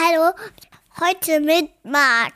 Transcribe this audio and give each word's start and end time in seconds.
Hallo, 0.00 0.32
heute 1.00 1.40
mit 1.40 1.70
Marc 1.84 2.34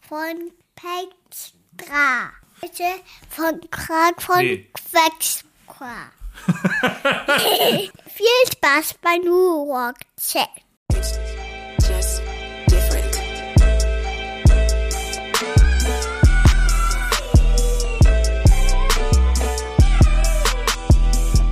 von 0.00 0.50
Pextra. 0.74 2.30
Heute 2.62 2.84
von 3.28 3.60
Kran 3.70 4.14
von 4.18 4.38
Nee. 4.38 4.70
Quextra. 4.72 6.10
Viel 8.06 8.52
Spaß 8.52 8.94
bei 9.02 9.16
New 9.18 9.72
Rock 9.72 9.96
Chat. 10.18 10.48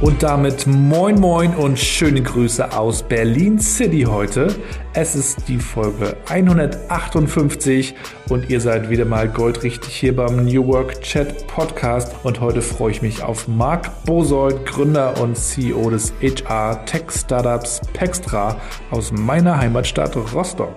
Und 0.00 0.22
damit 0.22 0.66
moin 0.66 1.20
moin 1.20 1.54
und 1.54 1.78
schöne 1.78 2.22
Grüße 2.22 2.72
aus 2.72 3.02
Berlin 3.02 3.58
City 3.58 4.06
heute. 4.08 4.48
Es 4.94 5.14
ist 5.14 5.46
die 5.46 5.58
Folge 5.58 6.16
158 6.26 7.94
und 8.30 8.48
ihr 8.48 8.62
seid 8.62 8.88
wieder 8.88 9.04
mal 9.04 9.28
goldrichtig 9.28 9.94
hier 9.94 10.16
beim 10.16 10.46
New 10.46 10.66
Work 10.68 11.02
Chat 11.02 11.46
Podcast. 11.48 12.14
Und 12.22 12.40
heute 12.40 12.62
freue 12.62 12.92
ich 12.92 13.02
mich 13.02 13.22
auf 13.22 13.46
Marc 13.46 13.90
Bosold, 14.06 14.64
Gründer 14.64 15.20
und 15.20 15.36
CEO 15.36 15.90
des 15.90 16.14
HR 16.22 16.82
Tech 16.86 17.10
Startups 17.10 17.82
Pextra 17.92 18.56
aus 18.90 19.12
meiner 19.12 19.58
Heimatstadt 19.58 20.16
Rostock. 20.16 20.74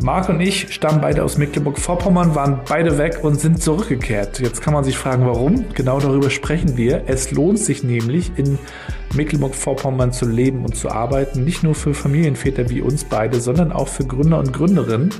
Marc 0.00 0.28
und 0.28 0.40
ich 0.40 0.72
stammen 0.72 1.00
beide 1.00 1.22
aus 1.22 1.38
Mecklenburg-Vorpommern, 1.38 2.34
waren 2.34 2.60
beide 2.68 2.98
weg 2.98 3.20
und 3.22 3.38
sind 3.40 3.62
zurückgekehrt. 3.62 4.40
Jetzt 4.40 4.60
kann 4.60 4.74
man 4.74 4.84
sich 4.84 4.96
fragen, 4.96 5.26
warum. 5.26 5.66
Genau 5.74 6.00
darüber 6.00 6.30
sprechen 6.30 6.76
wir. 6.76 7.04
Es 7.06 7.30
lohnt 7.30 7.58
sich 7.58 7.84
nämlich, 7.84 8.32
in 8.36 8.58
Mecklenburg-Vorpommern 9.14 10.12
zu 10.12 10.26
leben 10.26 10.64
und 10.64 10.76
zu 10.76 10.90
arbeiten. 10.90 11.44
Nicht 11.44 11.62
nur 11.62 11.74
für 11.74 11.94
Familienväter 11.94 12.68
wie 12.68 12.80
uns 12.80 13.04
beide, 13.04 13.40
sondern 13.40 13.70
auch 13.70 13.88
für 13.88 14.04
Gründer 14.04 14.38
und 14.38 14.52
Gründerinnen. 14.52 15.10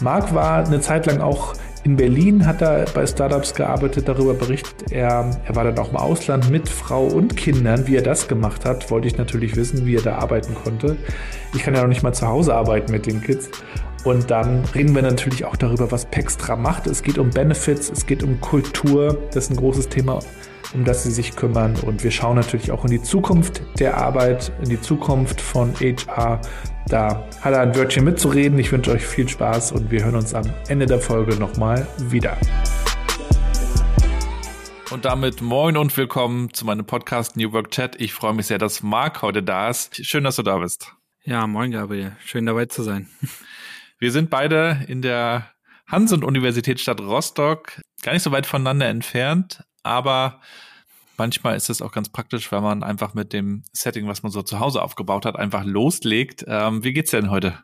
Marc 0.00 0.34
war 0.34 0.66
eine 0.66 0.80
Zeit 0.80 1.06
lang 1.06 1.20
auch 1.20 1.54
in 1.84 1.96
Berlin, 1.96 2.46
hat 2.46 2.62
er 2.62 2.84
bei 2.94 3.06
Startups 3.06 3.54
gearbeitet, 3.54 4.06
darüber 4.06 4.34
berichtet 4.34 4.92
er. 4.92 5.30
Er 5.44 5.56
war 5.56 5.64
dann 5.64 5.78
auch 5.78 5.90
im 5.90 5.96
Ausland 5.96 6.48
mit 6.48 6.68
Frau 6.68 7.06
und 7.06 7.36
Kindern. 7.36 7.88
Wie 7.88 7.96
er 7.96 8.02
das 8.02 8.28
gemacht 8.28 8.64
hat, 8.64 8.90
wollte 8.90 9.08
ich 9.08 9.18
natürlich 9.18 9.56
wissen, 9.56 9.84
wie 9.84 9.96
er 9.96 10.02
da 10.02 10.18
arbeiten 10.18 10.54
konnte. 10.54 10.96
Ich 11.54 11.62
kann 11.62 11.74
ja 11.74 11.80
noch 11.80 11.88
nicht 11.88 12.04
mal 12.04 12.12
zu 12.12 12.28
Hause 12.28 12.54
arbeiten 12.54 12.92
mit 12.92 13.06
den 13.06 13.20
Kids. 13.20 13.50
Und 14.04 14.32
dann 14.32 14.64
reden 14.74 14.94
wir 14.96 15.02
natürlich 15.02 15.44
auch 15.44 15.54
darüber, 15.54 15.92
was 15.92 16.06
Pextra 16.06 16.56
macht. 16.56 16.88
Es 16.88 17.04
geht 17.04 17.18
um 17.18 17.30
Benefits, 17.30 17.88
es 17.88 18.04
geht 18.04 18.24
um 18.24 18.40
Kultur. 18.40 19.28
Das 19.32 19.44
ist 19.44 19.50
ein 19.50 19.56
großes 19.56 19.90
Thema, 19.90 20.18
um 20.74 20.84
das 20.84 21.04
sie 21.04 21.12
sich 21.12 21.36
kümmern. 21.36 21.76
Und 21.76 22.02
wir 22.02 22.10
schauen 22.10 22.34
natürlich 22.34 22.72
auch 22.72 22.84
in 22.84 22.90
die 22.90 23.02
Zukunft 23.02 23.62
der 23.78 23.98
Arbeit, 23.98 24.50
in 24.60 24.70
die 24.70 24.80
Zukunft 24.80 25.40
von 25.40 25.72
HR. 25.76 26.40
Da 26.88 27.28
hat 27.40 27.52
er 27.52 27.60
ein 27.60 27.76
Wörtchen 27.76 28.04
mitzureden. 28.04 28.58
Ich 28.58 28.72
wünsche 28.72 28.90
euch 28.90 29.06
viel 29.06 29.28
Spaß 29.28 29.70
und 29.70 29.92
wir 29.92 30.04
hören 30.04 30.16
uns 30.16 30.34
am 30.34 30.52
Ende 30.66 30.86
der 30.86 30.98
Folge 30.98 31.36
nochmal 31.36 31.86
wieder. 32.08 32.36
Und 34.90 35.04
damit 35.04 35.40
moin 35.42 35.76
und 35.76 35.96
willkommen 35.96 36.52
zu 36.52 36.64
meinem 36.64 36.84
Podcast 36.84 37.36
New 37.36 37.52
Work 37.52 37.70
Chat. 37.70 38.00
Ich 38.00 38.12
freue 38.12 38.34
mich 38.34 38.48
sehr, 38.48 38.58
dass 38.58 38.82
Marc 38.82 39.22
heute 39.22 39.44
da 39.44 39.70
ist. 39.70 40.04
Schön, 40.04 40.24
dass 40.24 40.36
du 40.36 40.42
da 40.42 40.58
bist. 40.58 40.92
Ja, 41.22 41.46
moin 41.46 41.70
Gabriel. 41.70 42.16
Schön 42.24 42.46
dabei 42.46 42.66
zu 42.66 42.82
sein. 42.82 43.08
Wir 44.02 44.10
sind 44.10 44.30
beide 44.30 44.84
in 44.88 45.00
der 45.00 45.46
Hansen-Universitätsstadt 45.86 47.00
Rostock, 47.00 47.80
gar 48.02 48.12
nicht 48.12 48.24
so 48.24 48.32
weit 48.32 48.46
voneinander 48.46 48.88
entfernt, 48.88 49.62
aber 49.84 50.40
manchmal 51.16 51.54
ist 51.54 51.70
es 51.70 51.80
auch 51.80 51.92
ganz 51.92 52.08
praktisch, 52.08 52.50
wenn 52.50 52.64
man 52.64 52.82
einfach 52.82 53.14
mit 53.14 53.32
dem 53.32 53.62
Setting, 53.72 54.08
was 54.08 54.24
man 54.24 54.32
so 54.32 54.42
zu 54.42 54.58
Hause 54.58 54.82
aufgebaut 54.82 55.24
hat, 55.24 55.36
einfach 55.36 55.62
loslegt. 55.62 56.44
Ähm, 56.48 56.82
wie 56.82 56.92
geht's 56.92 57.12
denn 57.12 57.30
heute? 57.30 57.62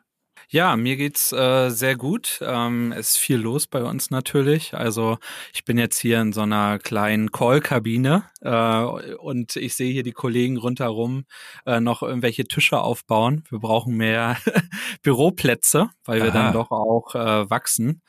Ja, 0.51 0.75
mir 0.75 0.97
geht's 0.97 1.31
äh, 1.31 1.69
sehr 1.69 1.95
gut. 1.95 2.39
Ähm, 2.41 2.91
es 2.91 3.09
ist 3.11 3.17
viel 3.17 3.37
los 3.37 3.67
bei 3.67 3.83
uns 3.83 4.09
natürlich. 4.09 4.73
Also 4.73 5.19
ich 5.53 5.63
bin 5.63 5.77
jetzt 5.77 5.99
hier 5.99 6.19
in 6.21 6.33
so 6.33 6.41
einer 6.41 6.79
kleinen 6.79 7.31
Call-Kabine 7.31 8.23
äh, 8.41 9.15
und 9.17 9.55
ich 9.55 9.75
sehe 9.75 9.93
hier 9.93 10.01
die 10.01 10.11
Kollegen 10.11 10.57
rundherum 10.57 11.25
äh, 11.67 11.79
noch 11.79 12.01
irgendwelche 12.01 12.45
Tische 12.45 12.79
aufbauen. 12.79 13.43
Wir 13.51 13.59
brauchen 13.59 13.95
mehr 13.95 14.37
Büroplätze, 15.03 15.91
weil 16.03 16.23
wir 16.23 16.33
Aha. 16.33 16.43
dann 16.45 16.53
doch 16.53 16.71
auch 16.71 17.13
äh, 17.13 17.47
wachsen. 17.47 18.01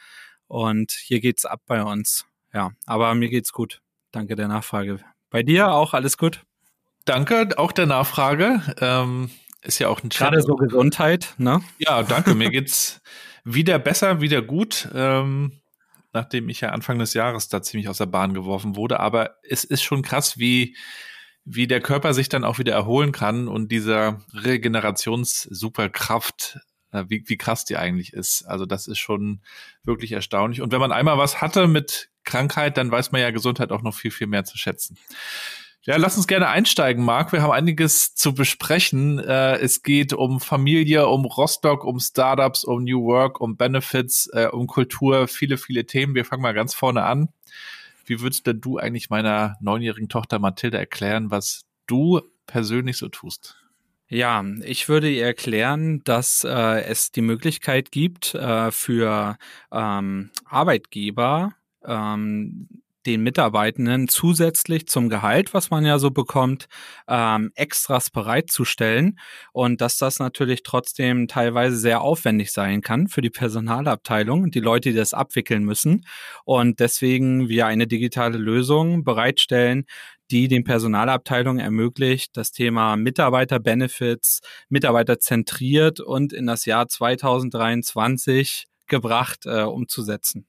Und 0.46 0.92
hier 0.92 1.20
geht's 1.20 1.44
ab 1.44 1.60
bei 1.66 1.82
uns. 1.82 2.24
Ja, 2.54 2.70
aber 2.86 3.14
mir 3.14 3.28
geht's 3.28 3.52
gut. 3.52 3.82
Danke 4.12 4.34
der 4.34 4.48
Nachfrage. 4.48 4.98
Bei 5.28 5.42
dir 5.42 5.72
auch 5.72 5.92
alles 5.92 6.16
gut? 6.16 6.42
Danke, 7.04 7.50
auch 7.58 7.72
der 7.72 7.86
Nachfrage. 7.86 8.62
Ähm, 8.80 9.30
ist 9.62 9.78
ja 9.78 9.88
auch 9.88 10.02
ein 10.02 10.10
Chat. 10.10 10.30
Gerade 10.30 10.42
so 10.42 10.56
Gesundheit, 10.56 11.34
ne? 11.38 11.62
Ja, 11.78 12.02
danke. 12.02 12.34
Mir 12.34 12.50
geht's 12.50 13.00
wieder 13.44 13.78
besser, 13.78 14.20
wieder 14.20 14.42
gut. 14.42 14.88
Ähm, 14.94 15.60
nachdem 16.12 16.48
ich 16.48 16.60
ja 16.60 16.70
Anfang 16.70 16.98
des 16.98 17.14
Jahres 17.14 17.48
da 17.48 17.62
ziemlich 17.62 17.88
aus 17.88 17.98
der 17.98 18.06
Bahn 18.06 18.34
geworfen 18.34 18.74
wurde. 18.76 19.00
Aber 19.00 19.36
es 19.42 19.64
ist 19.64 19.82
schon 19.82 20.02
krass, 20.02 20.38
wie, 20.38 20.76
wie 21.44 21.66
der 21.66 21.80
Körper 21.80 22.14
sich 22.14 22.28
dann 22.28 22.44
auch 22.44 22.58
wieder 22.58 22.72
erholen 22.72 23.10
kann 23.12 23.48
und 23.48 23.70
dieser 23.70 24.24
Regenerations-Superkraft, 24.32 26.58
äh, 26.92 27.04
wie, 27.08 27.24
wie 27.26 27.36
krass 27.36 27.64
die 27.64 27.76
eigentlich 27.76 28.12
ist. 28.12 28.44
Also 28.44 28.66
das 28.66 28.88
ist 28.88 28.98
schon 28.98 29.40
wirklich 29.84 30.10
erstaunlich. 30.12 30.62
Und 30.62 30.72
wenn 30.72 30.80
man 30.80 30.92
einmal 30.92 31.18
was 31.18 31.40
hatte 31.40 31.68
mit 31.68 32.10
Krankheit, 32.24 32.76
dann 32.76 32.90
weiß 32.90 33.12
man 33.12 33.20
ja 33.20 33.30
Gesundheit 33.30 33.70
auch 33.72 33.82
noch 33.82 33.94
viel, 33.94 34.10
viel 34.10 34.26
mehr 34.26 34.44
zu 34.44 34.58
schätzen. 34.58 34.98
Ja, 35.82 35.96
lass 35.96 36.18
uns 36.18 36.26
gerne 36.26 36.48
einsteigen, 36.48 37.02
Marc. 37.02 37.32
Wir 37.32 37.40
haben 37.40 37.52
einiges 37.52 38.14
zu 38.14 38.34
besprechen. 38.34 39.18
Äh, 39.18 39.56
es 39.60 39.82
geht 39.82 40.12
um 40.12 40.38
Familie, 40.38 41.08
um 41.08 41.24
Rostock, 41.24 41.84
um 41.84 41.98
Startups, 41.98 42.64
um 42.64 42.84
New 42.84 43.02
Work, 43.04 43.40
um 43.40 43.56
Benefits, 43.56 44.28
äh, 44.34 44.48
um 44.52 44.66
Kultur, 44.66 45.26
viele, 45.26 45.56
viele 45.56 45.86
Themen. 45.86 46.14
Wir 46.14 46.26
fangen 46.26 46.42
mal 46.42 46.52
ganz 46.52 46.74
vorne 46.74 47.04
an. 47.04 47.30
Wie 48.04 48.20
würdest 48.20 48.46
denn 48.46 48.60
du 48.60 48.76
eigentlich 48.76 49.08
meiner 49.08 49.56
neunjährigen 49.60 50.10
Tochter 50.10 50.38
Mathilde 50.38 50.76
erklären, 50.76 51.30
was 51.30 51.62
du 51.86 52.20
persönlich 52.46 52.98
so 52.98 53.08
tust? 53.08 53.56
Ja, 54.08 54.44
ich 54.64 54.88
würde 54.90 55.08
ihr 55.08 55.24
erklären, 55.24 56.02
dass 56.04 56.44
äh, 56.44 56.82
es 56.82 57.10
die 57.10 57.22
Möglichkeit 57.22 57.90
gibt 57.90 58.34
äh, 58.34 58.70
für 58.70 59.38
ähm, 59.72 60.30
Arbeitgeber, 60.44 61.54
ähm, 61.86 62.68
den 63.06 63.22
Mitarbeitenden 63.22 64.08
zusätzlich 64.08 64.86
zum 64.86 65.08
Gehalt, 65.08 65.54
was 65.54 65.70
man 65.70 65.84
ja 65.84 65.98
so 65.98 66.10
bekommt, 66.10 66.66
ähm, 67.08 67.50
Extras 67.54 68.10
bereitzustellen 68.10 69.18
und 69.52 69.80
dass 69.80 69.98
das 69.98 70.18
natürlich 70.18 70.62
trotzdem 70.62 71.28
teilweise 71.28 71.76
sehr 71.76 72.02
aufwendig 72.02 72.52
sein 72.52 72.82
kann 72.82 73.08
für 73.08 73.22
die 73.22 73.30
Personalabteilung 73.30 74.42
und 74.42 74.54
die 74.54 74.60
Leute, 74.60 74.90
die 74.90 74.96
das 74.96 75.14
abwickeln 75.14 75.64
müssen 75.64 76.04
und 76.44 76.80
deswegen 76.80 77.48
wir 77.48 77.66
eine 77.66 77.86
digitale 77.86 78.38
Lösung 78.38 79.04
bereitstellen, 79.04 79.86
die 80.30 80.48
den 80.48 80.64
Personalabteilungen 80.64 81.60
ermöglicht, 81.60 82.36
das 82.36 82.52
Thema 82.52 82.96
Mitarbeiterbenefits, 82.96 84.40
mitarbeiterzentriert 84.68 86.00
und 86.00 86.32
in 86.32 86.46
das 86.46 86.64
Jahr 86.66 86.88
2023 86.88 88.66
gebracht 88.86 89.46
äh, 89.46 89.62
umzusetzen. 89.62 90.46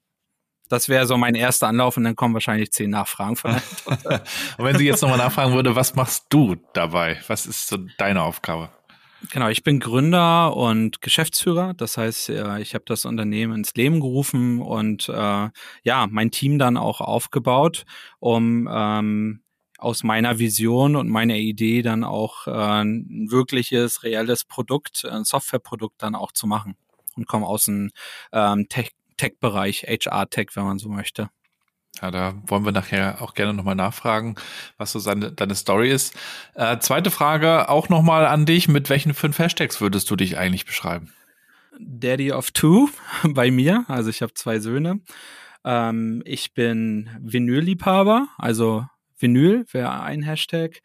Das 0.71 0.87
wäre 0.87 1.05
so 1.05 1.17
mein 1.17 1.35
erster 1.35 1.67
Anlauf 1.67 1.97
und 1.97 2.05
dann 2.05 2.15
kommen 2.15 2.33
wahrscheinlich 2.33 2.71
zehn 2.71 2.89
Nachfragen 2.89 3.35
von 3.35 3.55
Tochter. 3.83 4.23
Und 4.57 4.65
wenn 4.65 4.77
sie 4.77 4.85
jetzt 4.85 5.01
nochmal 5.01 5.17
nachfragen 5.17 5.53
würde, 5.53 5.75
was 5.75 5.95
machst 5.95 6.25
du 6.29 6.55
dabei? 6.73 7.19
Was 7.27 7.45
ist 7.45 7.67
so 7.67 7.77
deine 7.97 8.23
Aufgabe? 8.23 8.69
Genau, 9.29 9.49
ich 9.49 9.63
bin 9.63 9.79
Gründer 9.79 10.55
und 10.55 11.01
Geschäftsführer. 11.01 11.73
Das 11.75 11.97
heißt, 11.97 12.29
äh, 12.29 12.59
ich 12.59 12.73
habe 12.73 12.85
das 12.87 13.05
Unternehmen 13.05 13.53
ins 13.53 13.75
Leben 13.75 13.99
gerufen 13.99 14.61
und 14.61 15.09
äh, 15.09 15.49
ja, 15.83 16.07
mein 16.09 16.31
Team 16.31 16.57
dann 16.57 16.77
auch 16.77 17.01
aufgebaut, 17.01 17.85
um 18.19 18.67
ähm, 18.71 19.41
aus 19.77 20.03
meiner 20.03 20.39
Vision 20.39 20.95
und 20.95 21.09
meiner 21.09 21.35
Idee 21.35 21.81
dann 21.81 22.03
auch 22.03 22.47
äh, 22.47 22.51
ein 22.51 23.27
wirkliches, 23.29 24.03
reelles 24.03 24.45
Produkt, 24.45 25.05
ein 25.05 25.23
Softwareprodukt 25.23 26.01
dann 26.01 26.15
auch 26.15 26.31
zu 26.31 26.47
machen. 26.47 26.75
Und 27.15 27.27
komme 27.27 27.45
aus 27.45 27.65
dem 27.65 27.91
ähm, 28.31 28.67
Tech- 28.69 28.93
Tech-Bereich, 29.17 29.83
HR-Tech, 29.83 30.49
wenn 30.55 30.63
man 30.63 30.79
so 30.79 30.89
möchte. 30.89 31.29
Ja, 32.01 32.09
da 32.09 32.33
wollen 32.47 32.63
wir 32.63 32.71
nachher 32.71 33.21
auch 33.21 33.33
gerne 33.33 33.53
nochmal 33.53 33.75
nachfragen, 33.75 34.35
was 34.77 34.91
so 34.91 34.99
seine, 34.99 35.31
deine 35.31 35.55
Story 35.55 35.91
ist. 35.91 36.15
Äh, 36.55 36.79
zweite 36.79 37.11
Frage 37.11 37.69
auch 37.69 37.89
nochmal 37.89 38.25
an 38.25 38.45
dich. 38.45 38.67
Mit 38.67 38.89
welchen 38.89 39.13
fünf 39.13 39.37
Hashtags 39.39 39.81
würdest 39.81 40.09
du 40.09 40.15
dich 40.15 40.37
eigentlich 40.37 40.65
beschreiben? 40.65 41.11
Daddy 41.79 42.31
of 42.31 42.51
Two 42.51 42.89
bei 43.23 43.51
mir. 43.51 43.85
Also 43.87 44.09
ich 44.09 44.21
habe 44.21 44.33
zwei 44.33 44.59
Söhne. 44.59 45.01
Ähm, 45.63 46.21
ich 46.25 46.53
bin 46.53 47.09
Vinylliebhaber, 47.19 48.27
also 48.37 48.85
Vinyl 49.19 49.65
wäre 49.71 50.01
ein 50.01 50.23
Hashtag. 50.23 50.81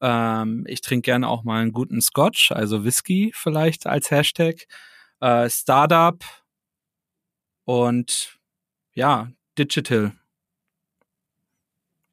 Ähm, 0.00 0.64
ich 0.68 0.80
trinke 0.80 1.06
gerne 1.06 1.28
auch 1.28 1.42
mal 1.42 1.62
einen 1.62 1.72
guten 1.72 2.00
Scotch, 2.00 2.52
also 2.52 2.84
Whisky 2.84 3.32
vielleicht 3.34 3.86
als 3.86 4.10
Hashtag. 4.10 4.66
Äh, 5.20 5.50
Startup 5.50 6.22
und 7.64 8.38
ja, 8.92 9.30
Digital. 9.58 10.12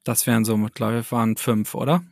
Das 0.04 0.26
wären 0.26 0.44
so, 0.44 0.56
glaube 0.56 1.00
ich, 1.00 1.12
waren 1.12 1.36
fünf, 1.36 1.74
oder? 1.74 2.04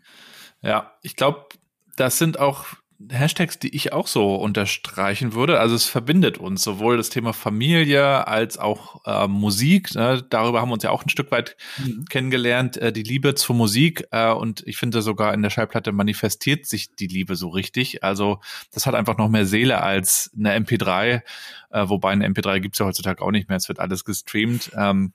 Ja, 0.60 0.98
ich 1.02 1.16
glaube, 1.16 1.48
das 1.96 2.18
sind 2.18 2.38
auch 2.38 2.66
Hashtags, 3.10 3.58
die 3.58 3.74
ich 3.74 3.92
auch 3.92 4.06
so 4.06 4.36
unterstreichen 4.36 5.34
würde. 5.34 5.60
Also 5.60 5.74
es 5.74 5.84
verbindet 5.86 6.38
uns 6.38 6.62
sowohl 6.62 6.96
das 6.96 7.10
Thema 7.10 7.32
Familie 7.32 8.26
als 8.26 8.56
auch 8.56 9.02
äh, 9.04 9.28
Musik. 9.28 9.94
Ne? 9.94 10.24
Darüber 10.30 10.60
haben 10.60 10.70
wir 10.70 10.74
uns 10.74 10.82
ja 10.82 10.90
auch 10.90 11.04
ein 11.04 11.10
Stück 11.10 11.30
weit 11.30 11.56
mhm. 11.78 12.06
kennengelernt. 12.06 12.78
Äh, 12.78 12.92
die 12.92 13.02
Liebe 13.02 13.34
zur 13.34 13.54
Musik 13.54 14.06
äh, 14.12 14.32
und 14.32 14.66
ich 14.66 14.78
finde 14.78 15.02
sogar 15.02 15.34
in 15.34 15.42
der 15.42 15.50
Schallplatte 15.50 15.92
manifestiert 15.92 16.66
sich 16.66 16.94
die 16.94 17.06
Liebe 17.06 17.36
so 17.36 17.48
richtig. 17.48 18.02
Also 18.02 18.40
das 18.72 18.86
hat 18.86 18.94
einfach 18.94 19.18
noch 19.18 19.28
mehr 19.28 19.46
Seele 19.46 19.82
als 19.82 20.30
eine 20.36 20.56
MP3. 20.58 21.22
Äh, 21.70 21.88
wobei 21.88 22.12
eine 22.12 22.26
MP3 22.26 22.60
gibt's 22.60 22.78
ja 22.78 22.86
heutzutage 22.86 23.22
auch 23.22 23.30
nicht 23.30 23.48
mehr. 23.48 23.58
Es 23.58 23.68
wird 23.68 23.78
alles 23.78 24.04
gestreamt. 24.04 24.70
Ähm, 24.74 25.12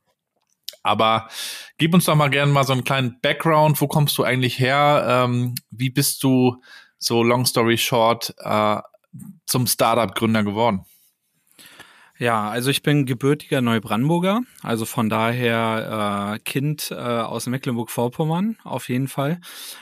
aber 0.83 1.29
gib 1.77 1.93
uns 1.93 2.05
doch 2.05 2.15
mal 2.15 2.29
gerne 2.29 2.51
mal 2.51 2.63
so 2.63 2.73
einen 2.73 2.83
kleinen 2.83 3.19
Background. 3.21 3.81
Wo 3.81 3.87
kommst 3.87 4.17
du 4.17 4.23
eigentlich 4.23 4.59
her? 4.59 5.25
Ähm, 5.25 5.55
wie 5.71 5.89
bist 5.89 6.23
du 6.23 6.61
so 7.01 7.23
long 7.23 7.45
story 7.45 7.77
short, 7.77 8.33
äh, 8.37 8.77
zum 9.45 9.67
Startup-Gründer 9.67 10.43
geworden? 10.43 10.85
Ja, 12.21 12.51
also 12.51 12.69
ich 12.69 12.83
bin 12.83 13.07
gebürtiger 13.07 13.61
Neubrandenburger, 13.61 14.41
also 14.61 14.85
von 14.85 15.09
daher 15.09 16.35
äh, 16.35 16.39
Kind 16.43 16.91
äh, 16.91 16.93
aus 16.93 17.47
Mecklenburg-Vorpommern 17.47 18.57
auf 18.63 18.89
jeden 18.89 19.07
Fall. 19.07 19.39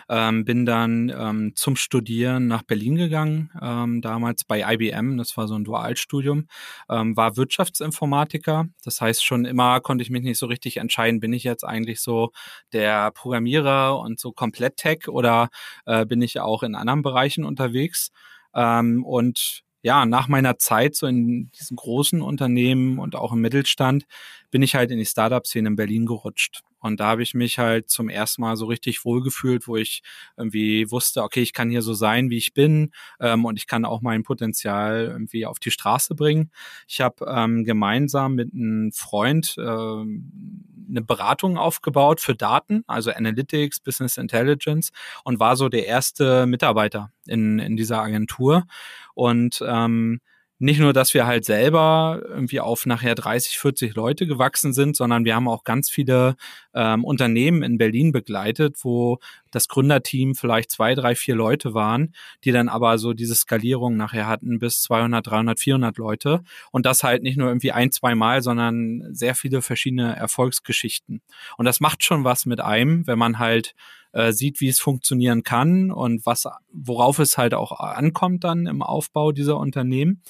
Ähm, 0.07 0.45
bin 0.45 0.65
dann 0.65 1.09
ähm, 1.09 1.51
zum 1.55 1.75
Studieren 1.75 2.47
nach 2.47 2.63
Berlin 2.63 2.95
gegangen, 2.95 3.51
ähm, 3.61 3.99
damals 3.99 4.45
bei 4.45 4.61
IBM, 4.73 5.17
das 5.17 5.35
war 5.35 5.49
so 5.49 5.55
ein 5.55 5.65
Dualstudium, 5.65 6.47
ähm, 6.89 7.17
war 7.17 7.35
Wirtschaftsinformatiker. 7.35 8.67
Das 8.85 9.01
heißt, 9.01 9.21
schon 9.25 9.43
immer 9.43 9.81
konnte 9.81 10.01
ich 10.01 10.09
mich 10.09 10.23
nicht 10.23 10.37
so 10.39 10.45
richtig 10.45 10.77
entscheiden, 10.77 11.19
bin 11.19 11.33
ich 11.33 11.43
jetzt 11.43 11.65
eigentlich 11.65 11.99
so 11.99 12.31
der 12.71 13.11
Programmierer 13.11 13.99
und 13.99 14.17
so 14.17 14.31
komplett 14.31 14.77
Tech 14.77 15.09
oder 15.09 15.49
äh, 15.85 16.05
bin 16.05 16.21
ich 16.21 16.39
auch 16.39 16.63
in 16.63 16.75
anderen 16.75 17.01
Bereichen 17.01 17.43
unterwegs? 17.43 18.11
Ähm, 18.55 19.03
und 19.03 19.65
ja, 19.81 20.05
nach 20.05 20.27
meiner 20.27 20.57
Zeit 20.57 20.95
so 20.95 21.07
in 21.07 21.51
diesen 21.51 21.77
großen 21.77 22.21
Unternehmen 22.21 22.99
und 22.99 23.15
auch 23.15 23.33
im 23.33 23.41
Mittelstand 23.41 24.05
bin 24.51 24.61
ich 24.61 24.75
halt 24.75 24.91
in 24.91 24.97
die 24.97 25.05
Startup-Szene 25.05 25.69
in 25.69 25.75
Berlin 25.75 26.05
gerutscht. 26.05 26.61
Und 26.79 26.99
da 26.99 27.07
habe 27.07 27.23
ich 27.23 27.33
mich 27.33 27.59
halt 27.59 27.89
zum 27.89 28.09
ersten 28.09 28.41
Mal 28.41 28.55
so 28.55 28.65
richtig 28.65 29.05
wohlgefühlt, 29.05 29.67
wo 29.67 29.77
ich 29.77 30.01
irgendwie 30.37 30.89
wusste, 30.91 31.23
okay, 31.23 31.41
ich 31.41 31.53
kann 31.53 31.69
hier 31.69 31.81
so 31.81 31.93
sein, 31.93 32.29
wie 32.29 32.37
ich 32.37 32.53
bin 32.53 32.91
ähm, 33.19 33.45
und 33.45 33.57
ich 33.57 33.67
kann 33.67 33.85
auch 33.85 34.01
mein 34.01 34.23
Potenzial 34.23 35.07
irgendwie 35.11 35.45
auf 35.45 35.59
die 35.59 35.71
Straße 35.71 36.15
bringen. 36.15 36.51
Ich 36.87 37.01
habe 37.01 37.25
ähm, 37.27 37.63
gemeinsam 37.63 38.35
mit 38.35 38.53
einem 38.53 38.91
Freund 38.91 39.55
ähm, 39.57 40.65
eine 40.89 41.01
Beratung 41.01 41.57
aufgebaut 41.57 42.19
für 42.19 42.35
Daten, 42.35 42.83
also 42.87 43.11
Analytics, 43.11 43.79
Business 43.79 44.17
Intelligence 44.17 44.91
und 45.23 45.39
war 45.39 45.55
so 45.55 45.69
der 45.69 45.85
erste 45.85 46.45
Mitarbeiter 46.45 47.11
in, 47.27 47.59
in 47.59 47.77
dieser 47.77 48.01
Agentur. 48.01 48.65
Und 49.13 49.63
ähm, 49.65 50.21
nicht 50.59 50.79
nur, 50.79 50.91
dass 50.91 51.13
wir 51.13 51.25
halt 51.25 51.45
selber 51.45 52.21
irgendwie 52.27 52.59
auf 52.59 52.85
nachher 52.85 53.15
30, 53.15 53.57
40 53.57 53.95
Leute 53.95 54.27
gewachsen 54.27 54.73
sind, 54.73 54.97
sondern 54.97 55.23
wir 55.23 55.33
haben 55.33 55.47
auch 55.47 55.63
ganz 55.63 55.89
viele 55.89 56.35
ähm, 56.73 57.05
Unternehmen 57.05 57.63
in 57.63 57.77
Berlin 57.77 58.11
begleitet, 58.11 58.75
wo 58.81 59.19
das 59.51 59.69
Gründerteam 59.69 60.35
vielleicht 60.35 60.69
zwei, 60.69 60.95
drei, 60.95 61.15
vier 61.15 61.35
Leute 61.35 61.73
waren, 61.73 62.13
die 62.43 62.51
dann 62.51 62.67
aber 62.67 62.97
so 62.97 63.13
diese 63.13 63.35
Skalierung 63.35 63.95
nachher 63.95 64.27
hatten 64.27 64.59
bis 64.59 64.81
200, 64.81 65.25
300, 65.25 65.59
400 65.59 65.97
Leute 65.97 66.41
und 66.71 66.85
das 66.85 67.03
halt 67.03 67.23
nicht 67.23 67.37
nur 67.37 67.47
irgendwie 67.47 67.71
ein, 67.71 67.91
zwei 67.91 68.13
Mal, 68.13 68.41
sondern 68.41 69.07
sehr 69.11 69.35
viele 69.35 69.61
verschiedene 69.61 70.15
Erfolgsgeschichten. 70.17 71.21
Und 71.57 71.65
das 71.65 71.79
macht 71.79 72.03
schon 72.03 72.25
was 72.25 72.45
mit 72.45 72.59
einem, 72.59 73.07
wenn 73.07 73.17
man 73.17 73.39
halt 73.39 73.75
äh, 74.11 74.31
sieht, 74.31 74.61
wie 74.61 74.67
es 74.67 74.79
funktionieren 74.79 75.43
kann 75.43 75.91
und 75.91 76.25
was, 76.25 76.45
worauf 76.71 77.19
es 77.19 77.37
halt 77.37 77.53
auch 77.53 77.79
ankommt 77.79 78.43
dann 78.43 78.65
im 78.65 78.81
Aufbau 78.81 79.31
dieser 79.31 79.57
Unternehmen. 79.57 80.21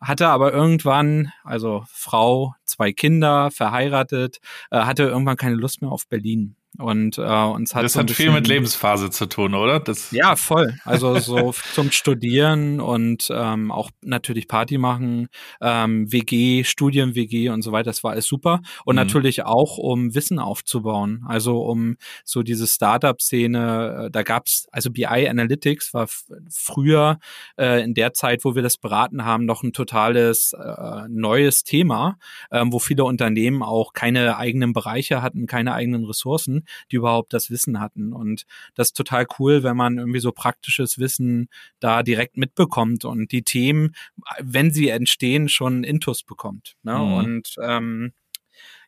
Hatte 0.00 0.28
aber 0.28 0.52
irgendwann, 0.52 1.32
also 1.44 1.84
Frau, 1.88 2.54
zwei 2.64 2.92
Kinder, 2.92 3.50
verheiratet, 3.50 4.38
äh, 4.70 4.80
hatte 4.80 5.04
irgendwann 5.04 5.36
keine 5.36 5.56
Lust 5.56 5.82
mehr 5.82 5.90
auf 5.90 6.06
Berlin. 6.08 6.57
Und 6.76 7.18
äh, 7.18 7.22
uns 7.22 7.74
hat 7.74 7.82
das 7.82 7.94
so 7.94 8.00
hat 8.00 8.10
viel 8.10 8.30
mit 8.30 8.46
Lebensphase 8.46 9.10
zu 9.10 9.26
tun, 9.26 9.54
oder? 9.54 9.80
Das 9.80 10.12
ja, 10.12 10.36
voll. 10.36 10.74
Also 10.84 11.18
so 11.18 11.52
zum 11.74 11.90
Studieren 11.90 12.80
und 12.80 13.28
ähm, 13.32 13.72
auch 13.72 13.90
natürlich 14.02 14.46
Party 14.46 14.78
machen, 14.78 15.28
ähm, 15.60 16.12
WG, 16.12 16.62
Studien-WG 16.62 17.48
und 17.48 17.62
so 17.62 17.72
weiter. 17.72 17.90
Das 17.90 18.04
war 18.04 18.12
alles 18.12 18.26
super. 18.26 18.60
Und 18.84 18.94
mhm. 18.94 19.02
natürlich 19.02 19.42
auch, 19.44 19.76
um 19.76 20.14
Wissen 20.14 20.38
aufzubauen. 20.38 21.24
Also 21.26 21.62
um 21.62 21.96
so 22.24 22.42
diese 22.42 22.68
Startup-Szene. 22.68 24.04
Äh, 24.06 24.10
da 24.12 24.22
gab's 24.22 24.68
also 24.70 24.90
BI 24.90 25.06
Analytics 25.06 25.94
war 25.94 26.06
früher 26.48 27.18
äh, 27.58 27.82
in 27.82 27.94
der 27.94 28.12
Zeit, 28.12 28.44
wo 28.44 28.54
wir 28.54 28.62
das 28.62 28.76
beraten 28.76 29.24
haben, 29.24 29.46
noch 29.46 29.64
ein 29.64 29.72
totales 29.72 30.52
äh, 30.52 31.08
neues 31.08 31.64
Thema, 31.64 32.18
ähm, 32.52 32.72
wo 32.72 32.78
viele 32.78 33.04
Unternehmen 33.04 33.64
auch 33.64 33.94
keine 33.94 34.36
eigenen 34.36 34.72
Bereiche 34.72 35.22
hatten, 35.22 35.46
keine 35.46 35.74
eigenen 35.74 36.04
Ressourcen 36.04 36.57
die 36.90 36.96
überhaupt 36.96 37.32
das 37.32 37.50
Wissen 37.50 37.80
hatten. 37.80 38.12
Und 38.12 38.44
das 38.74 38.88
ist 38.88 38.96
total 38.96 39.26
cool, 39.38 39.62
wenn 39.62 39.76
man 39.76 39.98
irgendwie 39.98 40.20
so 40.20 40.32
praktisches 40.32 40.98
Wissen 40.98 41.48
da 41.80 42.02
direkt 42.02 42.36
mitbekommt 42.36 43.04
und 43.04 43.32
die 43.32 43.42
Themen, 43.42 43.94
wenn 44.40 44.70
sie 44.70 44.88
entstehen, 44.88 45.48
schon 45.48 45.84
Intus 45.84 46.22
bekommt. 46.22 46.76
Ne? 46.82 46.94
Mhm. 46.94 47.12
Und 47.14 47.54
ähm, 47.62 48.12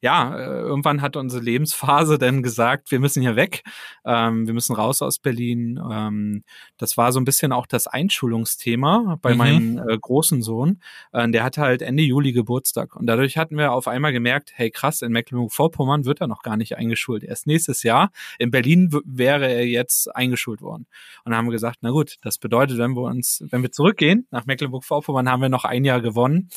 ja, 0.00 0.36
äh, 0.36 0.60
irgendwann 0.60 1.02
hat 1.02 1.16
unsere 1.16 1.42
Lebensphase 1.42 2.18
dann 2.18 2.42
gesagt, 2.42 2.90
wir 2.90 3.00
müssen 3.00 3.20
hier 3.20 3.36
weg, 3.36 3.62
ähm, 4.04 4.46
wir 4.46 4.54
müssen 4.54 4.74
raus 4.74 5.02
aus 5.02 5.18
Berlin. 5.18 5.80
Ähm, 5.90 6.44
das 6.78 6.96
war 6.96 7.12
so 7.12 7.20
ein 7.20 7.24
bisschen 7.24 7.52
auch 7.52 7.66
das 7.66 7.86
Einschulungsthema 7.86 9.18
bei 9.20 9.32
mhm. 9.32 9.38
meinem 9.38 9.78
äh, 9.88 9.98
großen 9.98 10.42
Sohn. 10.42 10.80
Äh, 11.12 11.28
der 11.30 11.44
hatte 11.44 11.60
halt 11.60 11.82
Ende 11.82 12.02
Juli 12.02 12.32
Geburtstag 12.32 12.96
und 12.96 13.06
dadurch 13.06 13.36
hatten 13.36 13.56
wir 13.56 13.72
auf 13.72 13.88
einmal 13.88 14.12
gemerkt, 14.12 14.52
hey 14.54 14.70
krass, 14.70 15.02
in 15.02 15.12
Mecklenburg-Vorpommern 15.12 16.04
wird 16.04 16.20
er 16.20 16.26
noch 16.26 16.42
gar 16.42 16.56
nicht 16.56 16.76
eingeschult. 16.76 17.22
Erst 17.22 17.46
nächstes 17.46 17.82
Jahr. 17.82 18.10
In 18.38 18.50
Berlin 18.50 18.90
wäre 19.04 19.48
er 19.48 19.66
jetzt 19.66 20.14
eingeschult 20.14 20.62
worden. 20.62 20.86
Und 21.24 21.30
dann 21.30 21.36
haben 21.36 21.46
wir 21.46 21.52
gesagt, 21.52 21.78
na 21.82 21.90
gut, 21.90 22.16
das 22.22 22.38
bedeutet, 22.38 22.78
wenn 22.78 22.96
wir 22.96 23.02
uns, 23.02 23.44
wenn 23.50 23.62
wir 23.62 23.70
zurückgehen 23.70 24.26
nach 24.30 24.46
Mecklenburg-Vorpommern, 24.46 25.28
haben 25.30 25.42
wir 25.42 25.48
noch 25.48 25.64
ein 25.64 25.84
Jahr 25.84 26.00
gewonnen, 26.00 26.48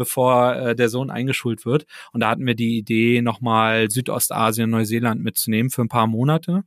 bevor 0.00 0.56
äh, 0.56 0.74
der 0.74 0.88
Sohn 0.88 1.10
eingeschult 1.10 1.66
wird. 1.66 1.84
Und 2.10 2.20
da 2.20 2.30
hatten 2.30 2.46
wir 2.46 2.54
die 2.54 2.78
Idee, 2.78 3.20
nochmal 3.20 3.90
Südostasien, 3.90 4.70
Neuseeland 4.70 5.22
mitzunehmen 5.22 5.70
für 5.70 5.82
ein 5.82 5.88
paar 5.88 6.06
Monate. 6.06 6.64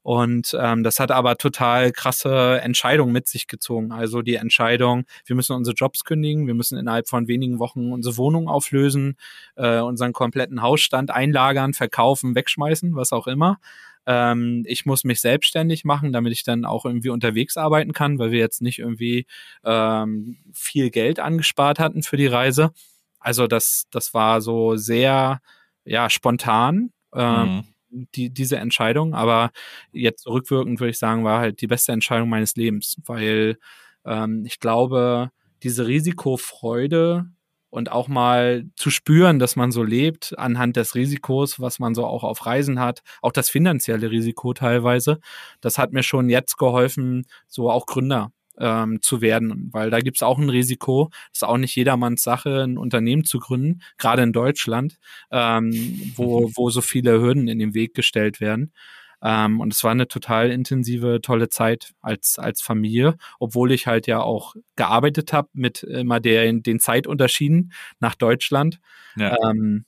Und 0.00 0.56
ähm, 0.58 0.82
das 0.82 0.98
hat 0.98 1.10
aber 1.12 1.36
total 1.36 1.92
krasse 1.92 2.62
Entscheidungen 2.62 3.12
mit 3.12 3.28
sich 3.28 3.46
gezogen. 3.46 3.92
Also 3.92 4.22
die 4.22 4.36
Entscheidung, 4.36 5.04
wir 5.26 5.36
müssen 5.36 5.54
unsere 5.54 5.74
Jobs 5.74 6.04
kündigen, 6.04 6.46
wir 6.46 6.54
müssen 6.54 6.78
innerhalb 6.78 7.08
von 7.08 7.28
wenigen 7.28 7.58
Wochen 7.58 7.92
unsere 7.92 8.16
Wohnung 8.16 8.48
auflösen, 8.48 9.16
äh, 9.56 9.80
unseren 9.80 10.14
kompletten 10.14 10.62
Hausstand 10.62 11.10
einlagern, 11.10 11.74
verkaufen, 11.74 12.34
wegschmeißen, 12.34 12.96
was 12.96 13.12
auch 13.12 13.26
immer. 13.26 13.58
Ähm, 14.06 14.64
ich 14.66 14.86
muss 14.86 15.04
mich 15.04 15.20
selbstständig 15.20 15.84
machen, 15.84 16.12
damit 16.12 16.32
ich 16.32 16.44
dann 16.44 16.64
auch 16.64 16.84
irgendwie 16.84 17.10
unterwegs 17.10 17.56
arbeiten 17.56 17.92
kann, 17.92 18.18
weil 18.18 18.30
wir 18.30 18.38
jetzt 18.38 18.62
nicht 18.62 18.78
irgendwie 18.78 19.26
ähm, 19.64 20.38
viel 20.52 20.90
Geld 20.90 21.20
angespart 21.20 21.78
hatten 21.78 22.02
für 22.02 22.16
die 22.16 22.26
Reise. 22.26 22.72
Also 23.20 23.46
das, 23.46 23.86
das 23.90 24.14
war 24.14 24.40
so 24.40 24.76
sehr, 24.76 25.40
ja, 25.84 26.10
spontan. 26.10 26.92
Ähm, 27.14 27.64
mhm. 27.90 28.08
die, 28.14 28.30
diese 28.30 28.56
Entscheidung, 28.56 29.14
aber 29.14 29.50
jetzt 29.92 30.26
rückwirkend 30.26 30.80
würde 30.80 30.92
ich 30.92 30.98
sagen, 30.98 31.24
war 31.24 31.40
halt 31.40 31.60
die 31.60 31.66
beste 31.66 31.92
Entscheidung 31.92 32.30
meines 32.30 32.56
Lebens, 32.56 32.96
weil 33.04 33.58
ähm, 34.06 34.44
ich 34.46 34.60
glaube, 34.60 35.30
diese 35.62 35.86
Risikofreude 35.86 37.26
und 37.72 37.90
auch 37.90 38.06
mal 38.06 38.66
zu 38.76 38.90
spüren, 38.90 39.38
dass 39.38 39.56
man 39.56 39.72
so 39.72 39.82
lebt 39.82 40.38
anhand 40.38 40.76
des 40.76 40.94
Risikos, 40.94 41.58
was 41.58 41.78
man 41.78 41.94
so 41.94 42.04
auch 42.04 42.22
auf 42.22 42.44
Reisen 42.44 42.78
hat, 42.78 43.02
auch 43.22 43.32
das 43.32 43.48
finanzielle 43.48 44.10
Risiko 44.10 44.52
teilweise, 44.52 45.20
das 45.62 45.78
hat 45.78 45.92
mir 45.92 46.02
schon 46.02 46.28
jetzt 46.28 46.58
geholfen, 46.58 47.24
so 47.48 47.70
auch 47.70 47.86
Gründer 47.86 48.30
ähm, 48.58 49.00
zu 49.00 49.22
werden, 49.22 49.70
weil 49.72 49.88
da 49.88 50.00
gibt 50.00 50.18
es 50.18 50.22
auch 50.22 50.38
ein 50.38 50.50
Risiko. 50.50 51.08
Das 51.30 51.38
ist 51.38 51.44
auch 51.44 51.56
nicht 51.56 51.74
jedermanns 51.74 52.22
Sache, 52.22 52.62
ein 52.62 52.76
Unternehmen 52.76 53.24
zu 53.24 53.38
gründen, 53.38 53.80
gerade 53.96 54.22
in 54.22 54.34
Deutschland, 54.34 54.98
ähm, 55.30 56.12
wo, 56.14 56.50
wo 56.54 56.68
so 56.68 56.82
viele 56.82 57.22
Hürden 57.22 57.48
in 57.48 57.58
den 57.58 57.72
Weg 57.72 57.94
gestellt 57.94 58.38
werden. 58.42 58.74
Ähm, 59.22 59.60
und 59.60 59.72
es 59.72 59.84
war 59.84 59.92
eine 59.92 60.08
total 60.08 60.50
intensive, 60.50 61.20
tolle 61.22 61.48
Zeit 61.48 61.94
als, 62.00 62.38
als 62.38 62.60
Familie, 62.60 63.16
obwohl 63.38 63.72
ich 63.72 63.86
halt 63.86 64.06
ja 64.06 64.20
auch 64.20 64.54
gearbeitet 64.76 65.32
habe 65.32 65.48
mit 65.52 65.82
immer 65.82 66.20
der, 66.20 66.52
den 66.52 66.80
Zeitunterschieden 66.80 67.72
nach 68.00 68.14
Deutschland. 68.14 68.80
Ja. 69.16 69.36
Ähm, 69.48 69.84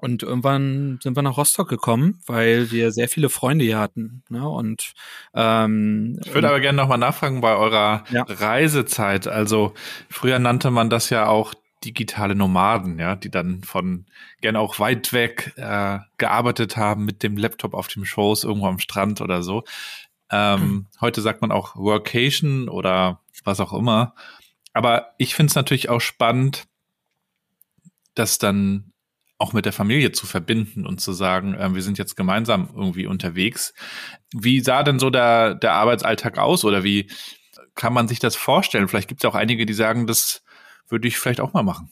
und 0.00 0.22
irgendwann 0.22 0.98
sind 1.02 1.14
wir 1.16 1.22
nach 1.22 1.36
Rostock 1.36 1.68
gekommen, 1.68 2.20
weil 2.26 2.70
wir 2.70 2.90
sehr 2.90 3.08
viele 3.08 3.28
Freunde 3.28 3.64
hier 3.66 3.78
hatten. 3.78 4.22
Ne? 4.30 4.48
Und 4.48 4.92
ähm, 5.34 6.18
ich 6.24 6.32
würde 6.32 6.48
aber 6.48 6.60
gerne 6.60 6.76
nochmal 6.76 6.98
nachfragen 6.98 7.42
bei 7.42 7.54
eurer 7.54 8.04
ja. 8.10 8.24
Reisezeit. 8.26 9.26
Also 9.26 9.74
früher 10.08 10.38
nannte 10.38 10.70
man 10.70 10.88
das 10.88 11.10
ja 11.10 11.26
auch 11.26 11.52
digitale 11.84 12.34
Nomaden, 12.34 12.98
ja, 12.98 13.16
die 13.16 13.30
dann 13.30 13.62
von 13.62 14.06
gerne 14.40 14.58
auch 14.58 14.78
weit 14.78 15.12
weg 15.12 15.54
äh, 15.56 15.98
gearbeitet 16.18 16.76
haben 16.76 17.04
mit 17.04 17.22
dem 17.22 17.36
Laptop 17.36 17.74
auf 17.74 17.88
dem 17.88 18.04
Schoß 18.04 18.44
irgendwo 18.44 18.66
am 18.66 18.78
Strand 18.78 19.20
oder 19.20 19.42
so. 19.42 19.64
Ähm, 20.30 20.60
hm. 20.60 20.86
Heute 21.00 21.22
sagt 21.22 21.40
man 21.40 21.52
auch 21.52 21.76
Workation 21.76 22.68
oder 22.68 23.20
was 23.44 23.60
auch 23.60 23.72
immer. 23.72 24.14
Aber 24.72 25.14
ich 25.18 25.34
finde 25.34 25.50
es 25.50 25.56
natürlich 25.56 25.88
auch 25.88 26.00
spannend, 26.00 26.64
das 28.14 28.38
dann 28.38 28.92
auch 29.38 29.54
mit 29.54 29.64
der 29.64 29.72
Familie 29.72 30.12
zu 30.12 30.26
verbinden 30.26 30.86
und 30.86 31.00
zu 31.00 31.12
sagen, 31.12 31.54
äh, 31.54 31.74
wir 31.74 31.82
sind 31.82 31.98
jetzt 31.98 32.14
gemeinsam 32.14 32.68
irgendwie 32.74 33.06
unterwegs. 33.06 33.72
Wie 34.32 34.60
sah 34.60 34.82
denn 34.82 34.98
so 34.98 35.08
der, 35.08 35.54
der 35.54 35.72
Arbeitsalltag 35.72 36.38
aus 36.38 36.64
oder 36.64 36.84
wie 36.84 37.10
kann 37.74 37.94
man 37.94 38.06
sich 38.06 38.18
das 38.18 38.36
vorstellen? 38.36 38.86
Vielleicht 38.86 39.08
gibt 39.08 39.24
es 39.24 39.28
auch 39.28 39.34
einige, 39.34 39.64
die 39.64 39.72
sagen, 39.72 40.06
das 40.06 40.42
würde 40.90 41.08
ich 41.08 41.18
vielleicht 41.18 41.40
auch 41.40 41.52
mal 41.52 41.62
machen. 41.62 41.90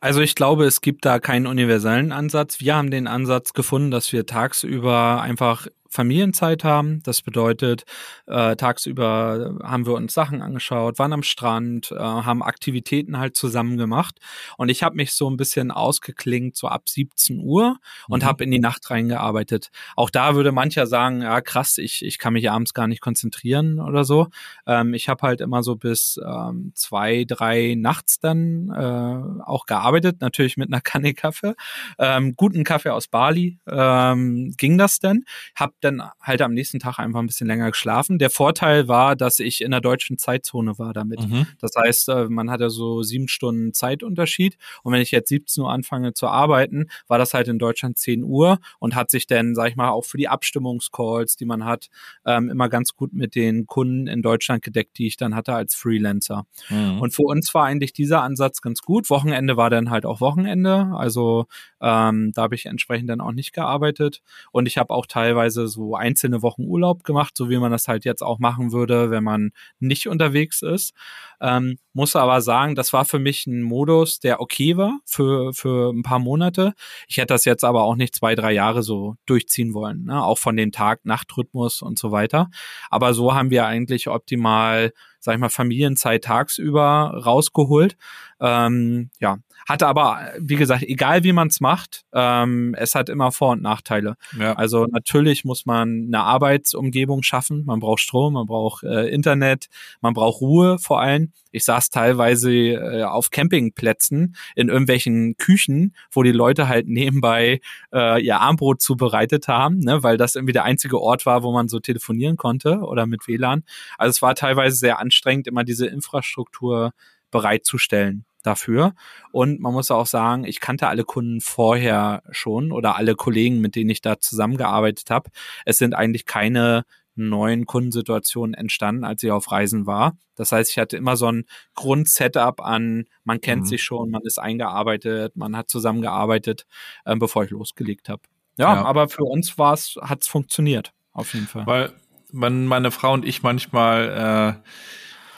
Also 0.00 0.20
ich 0.20 0.34
glaube, 0.34 0.64
es 0.64 0.80
gibt 0.80 1.04
da 1.04 1.18
keinen 1.18 1.46
universellen 1.46 2.10
Ansatz. 2.10 2.60
Wir 2.60 2.74
haben 2.74 2.90
den 2.90 3.06
Ansatz 3.06 3.52
gefunden, 3.52 3.90
dass 3.90 4.12
wir 4.12 4.24
tagsüber 4.24 5.20
einfach 5.20 5.66
Familienzeit 5.90 6.62
haben. 6.62 7.02
Das 7.02 7.20
bedeutet, 7.20 7.84
äh, 8.26 8.54
tagsüber 8.54 9.58
haben 9.62 9.86
wir 9.86 9.94
uns 9.94 10.14
Sachen 10.14 10.40
angeschaut, 10.40 10.98
waren 11.00 11.12
am 11.12 11.24
Strand, 11.24 11.90
äh, 11.90 11.98
haben 11.98 12.42
Aktivitäten 12.42 13.18
halt 13.18 13.36
zusammen 13.36 13.76
gemacht. 13.76 14.20
Und 14.56 14.68
ich 14.68 14.84
habe 14.84 14.94
mich 14.94 15.12
so 15.12 15.28
ein 15.28 15.36
bisschen 15.36 15.72
ausgeklingt, 15.72 16.56
so 16.56 16.68
ab 16.68 16.88
17 16.88 17.40
Uhr 17.40 17.76
und 18.08 18.22
mhm. 18.22 18.26
habe 18.26 18.44
in 18.44 18.52
die 18.52 18.60
Nacht 18.60 18.88
reingearbeitet. 18.88 19.70
Auch 19.96 20.10
da 20.10 20.36
würde 20.36 20.52
mancher 20.52 20.86
sagen, 20.86 21.22
ja 21.22 21.40
krass, 21.40 21.76
ich, 21.76 22.04
ich 22.04 22.18
kann 22.18 22.34
mich 22.34 22.48
abends 22.50 22.72
gar 22.72 22.86
nicht 22.86 23.00
konzentrieren 23.00 23.80
oder 23.80 24.04
so. 24.04 24.28
Ähm, 24.66 24.94
ich 24.94 25.08
habe 25.08 25.26
halt 25.26 25.40
immer 25.40 25.64
so 25.64 25.74
bis 25.74 26.20
ähm, 26.24 26.70
zwei, 26.74 27.24
drei 27.26 27.74
nachts 27.76 28.20
dann 28.20 28.70
äh, 28.70 29.42
auch 29.44 29.66
gearbeitet, 29.66 30.20
natürlich 30.20 30.56
mit 30.56 30.68
einer 30.68 30.80
Kanne 30.90 31.14
Kaffee. 31.14 31.54
Ähm, 31.98 32.34
guten 32.36 32.62
Kaffee 32.62 32.90
aus 32.90 33.08
Bali 33.08 33.58
ähm, 33.68 34.54
ging 34.56 34.78
das 34.78 35.00
denn. 35.00 35.24
Hab 35.56 35.79
dann 35.80 36.02
halt 36.20 36.42
am 36.42 36.54
nächsten 36.54 36.78
Tag 36.78 36.98
einfach 36.98 37.20
ein 37.20 37.26
bisschen 37.26 37.46
länger 37.46 37.70
geschlafen. 37.70 38.18
Der 38.18 38.30
Vorteil 38.30 38.88
war, 38.88 39.16
dass 39.16 39.38
ich 39.38 39.60
in 39.62 39.70
der 39.70 39.80
deutschen 39.80 40.18
Zeitzone 40.18 40.78
war 40.78 40.92
damit. 40.92 41.20
Mhm. 41.20 41.46
Das 41.60 41.72
heißt, 41.76 42.08
äh, 42.08 42.28
man 42.28 42.50
hatte 42.50 42.70
so 42.70 43.02
sieben 43.02 43.28
Stunden 43.28 43.72
Zeitunterschied. 43.72 44.56
Und 44.82 44.92
wenn 44.92 45.00
ich 45.00 45.10
jetzt 45.10 45.28
17 45.28 45.64
Uhr 45.64 45.70
anfange 45.70 46.14
zu 46.14 46.28
arbeiten, 46.28 46.86
war 47.06 47.18
das 47.18 47.34
halt 47.34 47.48
in 47.48 47.58
Deutschland 47.58 47.98
10 47.98 48.22
Uhr 48.22 48.58
und 48.78 48.94
hat 48.94 49.10
sich 49.10 49.26
dann, 49.26 49.54
sag 49.54 49.68
ich 49.68 49.76
mal, 49.76 49.90
auch 49.90 50.04
für 50.04 50.18
die 50.18 50.28
Abstimmungscalls, 50.28 51.36
die 51.36 51.46
man 51.46 51.64
hat, 51.64 51.88
ähm, 52.24 52.50
immer 52.50 52.68
ganz 52.68 52.94
gut 52.94 53.12
mit 53.12 53.34
den 53.34 53.66
Kunden 53.66 54.06
in 54.06 54.22
Deutschland 54.22 54.62
gedeckt, 54.62 54.98
die 54.98 55.06
ich 55.06 55.16
dann 55.16 55.34
hatte 55.34 55.54
als 55.54 55.74
Freelancer. 55.74 56.46
Mhm. 56.68 57.00
Und 57.00 57.14
für 57.14 57.22
uns 57.22 57.54
war 57.54 57.64
eigentlich 57.64 57.92
dieser 57.92 58.22
Ansatz 58.22 58.60
ganz 58.60 58.82
gut. 58.82 59.10
Wochenende 59.10 59.56
war 59.56 59.70
dann 59.70 59.90
halt 59.90 60.06
auch 60.06 60.20
Wochenende. 60.20 60.90
Also 60.94 61.46
ähm, 61.80 62.32
da 62.34 62.42
habe 62.42 62.54
ich 62.54 62.66
entsprechend 62.66 63.08
dann 63.08 63.20
auch 63.20 63.32
nicht 63.32 63.52
gearbeitet. 63.52 64.22
Und 64.52 64.66
ich 64.66 64.78
habe 64.78 64.92
auch 64.92 65.06
teilweise 65.06 65.68
so 65.70 65.94
einzelne 65.94 66.42
Wochen 66.42 66.64
Urlaub 66.64 67.04
gemacht, 67.04 67.36
so 67.36 67.48
wie 67.48 67.56
man 67.56 67.72
das 67.72 67.88
halt 67.88 68.04
jetzt 68.04 68.22
auch 68.22 68.38
machen 68.38 68.72
würde, 68.72 69.10
wenn 69.10 69.24
man 69.24 69.52
nicht 69.78 70.08
unterwegs 70.08 70.60
ist. 70.62 70.92
Ähm, 71.40 71.78
muss 71.92 72.14
aber 72.16 72.42
sagen, 72.42 72.74
das 72.74 72.92
war 72.92 73.04
für 73.04 73.18
mich 73.18 73.46
ein 73.46 73.62
Modus, 73.62 74.20
der 74.20 74.40
okay 74.40 74.76
war 74.76 75.00
für, 75.06 75.52
für 75.54 75.90
ein 75.92 76.02
paar 76.02 76.18
Monate. 76.18 76.74
Ich 77.08 77.16
hätte 77.16 77.34
das 77.34 77.44
jetzt 77.44 77.64
aber 77.64 77.82
auch 77.82 77.96
nicht 77.96 78.14
zwei, 78.14 78.34
drei 78.34 78.52
Jahre 78.52 78.82
so 78.82 79.16
durchziehen 79.26 79.72
wollen, 79.72 80.04
ne? 80.04 80.22
auch 80.22 80.38
von 80.38 80.56
den 80.56 80.72
Tag-Nacht-Rhythmus 80.72 81.82
und 81.82 81.98
so 81.98 82.12
weiter. 82.12 82.50
Aber 82.90 83.14
so 83.14 83.34
haben 83.34 83.50
wir 83.50 83.66
eigentlich 83.66 84.08
optimal, 84.08 84.92
sag 85.18 85.34
ich 85.34 85.40
mal, 85.40 85.48
Familienzeit 85.48 86.24
tagsüber 86.24 87.22
rausgeholt. 87.24 87.96
Ähm, 88.40 89.10
ja, 89.18 89.38
hatte 89.68 89.86
aber, 89.86 90.32
wie 90.38 90.56
gesagt, 90.56 90.82
egal 90.82 91.24
wie 91.24 91.32
man 91.32 91.48
es 91.48 91.60
macht, 91.60 92.04
ähm, 92.12 92.74
es 92.78 92.94
hat 92.94 93.08
immer 93.08 93.32
Vor- 93.32 93.52
und 93.52 93.62
Nachteile. 93.62 94.16
Ja. 94.38 94.54
Also 94.54 94.86
natürlich 94.90 95.44
muss 95.44 95.66
man 95.66 96.06
eine 96.06 96.20
Arbeitsumgebung 96.20 97.22
schaffen. 97.22 97.64
Man 97.66 97.80
braucht 97.80 98.00
Strom, 98.00 98.34
man 98.34 98.46
braucht 98.46 98.82
äh, 98.82 99.08
Internet, 99.08 99.68
man 100.00 100.14
braucht 100.14 100.40
Ruhe 100.40 100.78
vor 100.78 101.00
allem. 101.00 101.32
Ich 101.52 101.64
saß 101.64 101.90
teilweise 101.90 102.52
äh, 102.52 103.02
auf 103.04 103.30
Campingplätzen 103.30 104.36
in 104.54 104.68
irgendwelchen 104.68 105.36
Küchen, 105.36 105.94
wo 106.10 106.22
die 106.22 106.32
Leute 106.32 106.68
halt 106.68 106.88
nebenbei 106.88 107.60
äh, 107.92 108.22
ihr 108.22 108.40
Armbrot 108.40 108.80
zubereitet 108.80 109.48
haben, 109.48 109.78
ne, 109.78 110.02
weil 110.02 110.16
das 110.16 110.36
irgendwie 110.36 110.52
der 110.52 110.64
einzige 110.64 111.00
Ort 111.00 111.26
war, 111.26 111.42
wo 111.42 111.52
man 111.52 111.68
so 111.68 111.80
telefonieren 111.80 112.36
konnte 112.36 112.78
oder 112.78 113.06
mit 113.06 113.26
WLAN. 113.26 113.64
Also 113.98 114.10
es 114.10 114.22
war 114.22 114.34
teilweise 114.34 114.76
sehr 114.76 114.98
anstrengend, 114.98 115.46
immer 115.46 115.64
diese 115.64 115.86
Infrastruktur 115.86 116.92
bereitzustellen 117.30 118.24
dafür. 118.42 118.94
Und 119.32 119.60
man 119.60 119.72
muss 119.72 119.90
auch 119.90 120.06
sagen, 120.06 120.44
ich 120.44 120.60
kannte 120.60 120.88
alle 120.88 121.04
Kunden 121.04 121.40
vorher 121.40 122.22
schon 122.30 122.72
oder 122.72 122.96
alle 122.96 123.14
Kollegen, 123.14 123.60
mit 123.60 123.76
denen 123.76 123.90
ich 123.90 124.00
da 124.00 124.18
zusammengearbeitet 124.18 125.10
habe. 125.10 125.30
Es 125.64 125.78
sind 125.78 125.94
eigentlich 125.94 126.26
keine 126.26 126.84
neuen 127.16 127.66
Kundensituationen 127.66 128.54
entstanden, 128.54 129.04
als 129.04 129.22
ich 129.22 129.30
auf 129.30 129.50
Reisen 129.52 129.86
war. 129.86 130.16
Das 130.36 130.52
heißt, 130.52 130.70
ich 130.70 130.78
hatte 130.78 130.96
immer 130.96 131.16
so 131.16 131.30
ein 131.30 131.44
Grundsetup 131.74 132.60
an, 132.60 133.06
man 133.24 133.40
kennt 133.40 133.62
mhm. 133.62 133.66
sich 133.66 133.82
schon, 133.82 134.10
man 134.10 134.22
ist 134.22 134.38
eingearbeitet, 134.38 135.36
man 135.36 135.56
hat 135.56 135.68
zusammengearbeitet, 135.68 136.66
äh, 137.04 137.16
bevor 137.16 137.44
ich 137.44 137.50
losgelegt 137.50 138.08
habe. 138.08 138.22
Ja, 138.56 138.74
ja, 138.74 138.84
aber 138.84 139.08
für 139.08 139.24
uns 139.24 139.58
war 139.58 139.74
es, 139.74 139.96
hat 140.00 140.22
es 140.22 140.28
funktioniert, 140.28 140.92
auf 141.12 141.34
jeden 141.34 141.46
Fall. 141.46 141.66
Weil 141.66 141.92
man, 142.32 142.66
meine 142.66 142.90
Frau 142.90 143.12
und 143.12 143.24
ich 143.24 143.42
manchmal 143.42 144.60
äh, 144.62 144.68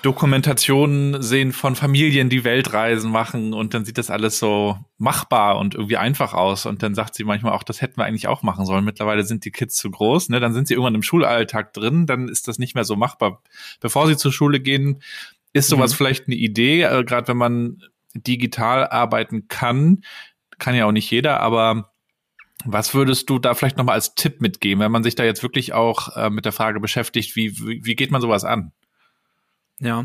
Dokumentationen 0.02 1.22
sehen 1.22 1.52
von 1.52 1.76
Familien, 1.76 2.28
die 2.28 2.42
Weltreisen 2.42 3.10
machen 3.10 3.54
und 3.54 3.72
dann 3.72 3.84
sieht 3.84 3.98
das 3.98 4.10
alles 4.10 4.38
so 4.38 4.76
machbar 4.98 5.58
und 5.58 5.74
irgendwie 5.74 5.96
einfach 5.96 6.34
aus 6.34 6.66
und 6.66 6.82
dann 6.82 6.94
sagt 6.94 7.14
sie 7.14 7.22
manchmal 7.22 7.52
auch, 7.52 7.62
das 7.62 7.80
hätten 7.80 7.98
wir 7.98 8.04
eigentlich 8.04 8.26
auch 8.26 8.42
machen 8.42 8.66
sollen. 8.66 8.84
Mittlerweile 8.84 9.22
sind 9.22 9.44
die 9.44 9.52
Kids 9.52 9.76
zu 9.76 9.90
groß, 9.90 10.28
ne? 10.28 10.40
Dann 10.40 10.52
sind 10.52 10.66
sie 10.66 10.74
irgendwann 10.74 10.96
im 10.96 11.04
Schulalltag 11.04 11.72
drin, 11.72 12.06
dann 12.06 12.28
ist 12.28 12.48
das 12.48 12.58
nicht 12.58 12.74
mehr 12.74 12.84
so 12.84 12.96
machbar. 12.96 13.42
Bevor 13.80 14.08
sie 14.08 14.16
zur 14.16 14.32
Schule 14.32 14.58
gehen, 14.58 15.02
ist 15.52 15.68
sowas 15.68 15.92
mhm. 15.92 15.96
vielleicht 15.96 16.26
eine 16.26 16.36
Idee, 16.36 16.82
äh, 16.82 17.04
gerade 17.04 17.28
wenn 17.28 17.36
man 17.36 17.78
digital 18.14 18.88
arbeiten 18.88 19.46
kann, 19.46 20.02
kann 20.58 20.74
ja 20.74 20.86
auch 20.86 20.92
nicht 20.92 21.10
jeder, 21.10 21.40
aber 21.40 21.92
was 22.64 22.94
würdest 22.94 23.30
du 23.30 23.38
da 23.38 23.54
vielleicht 23.54 23.76
nochmal 23.76 23.94
als 23.94 24.14
Tipp 24.14 24.40
mitgeben, 24.40 24.82
wenn 24.82 24.92
man 24.92 25.02
sich 25.02 25.14
da 25.14 25.24
jetzt 25.24 25.42
wirklich 25.42 25.72
auch 25.72 26.16
äh, 26.16 26.30
mit 26.30 26.44
der 26.44 26.52
Frage 26.52 26.80
beschäftigt, 26.80 27.36
wie, 27.36 27.56
wie, 27.58 27.84
wie 27.84 27.94
geht 27.94 28.10
man 28.10 28.20
sowas 28.20 28.44
an? 28.44 28.72
Ja, 29.84 30.04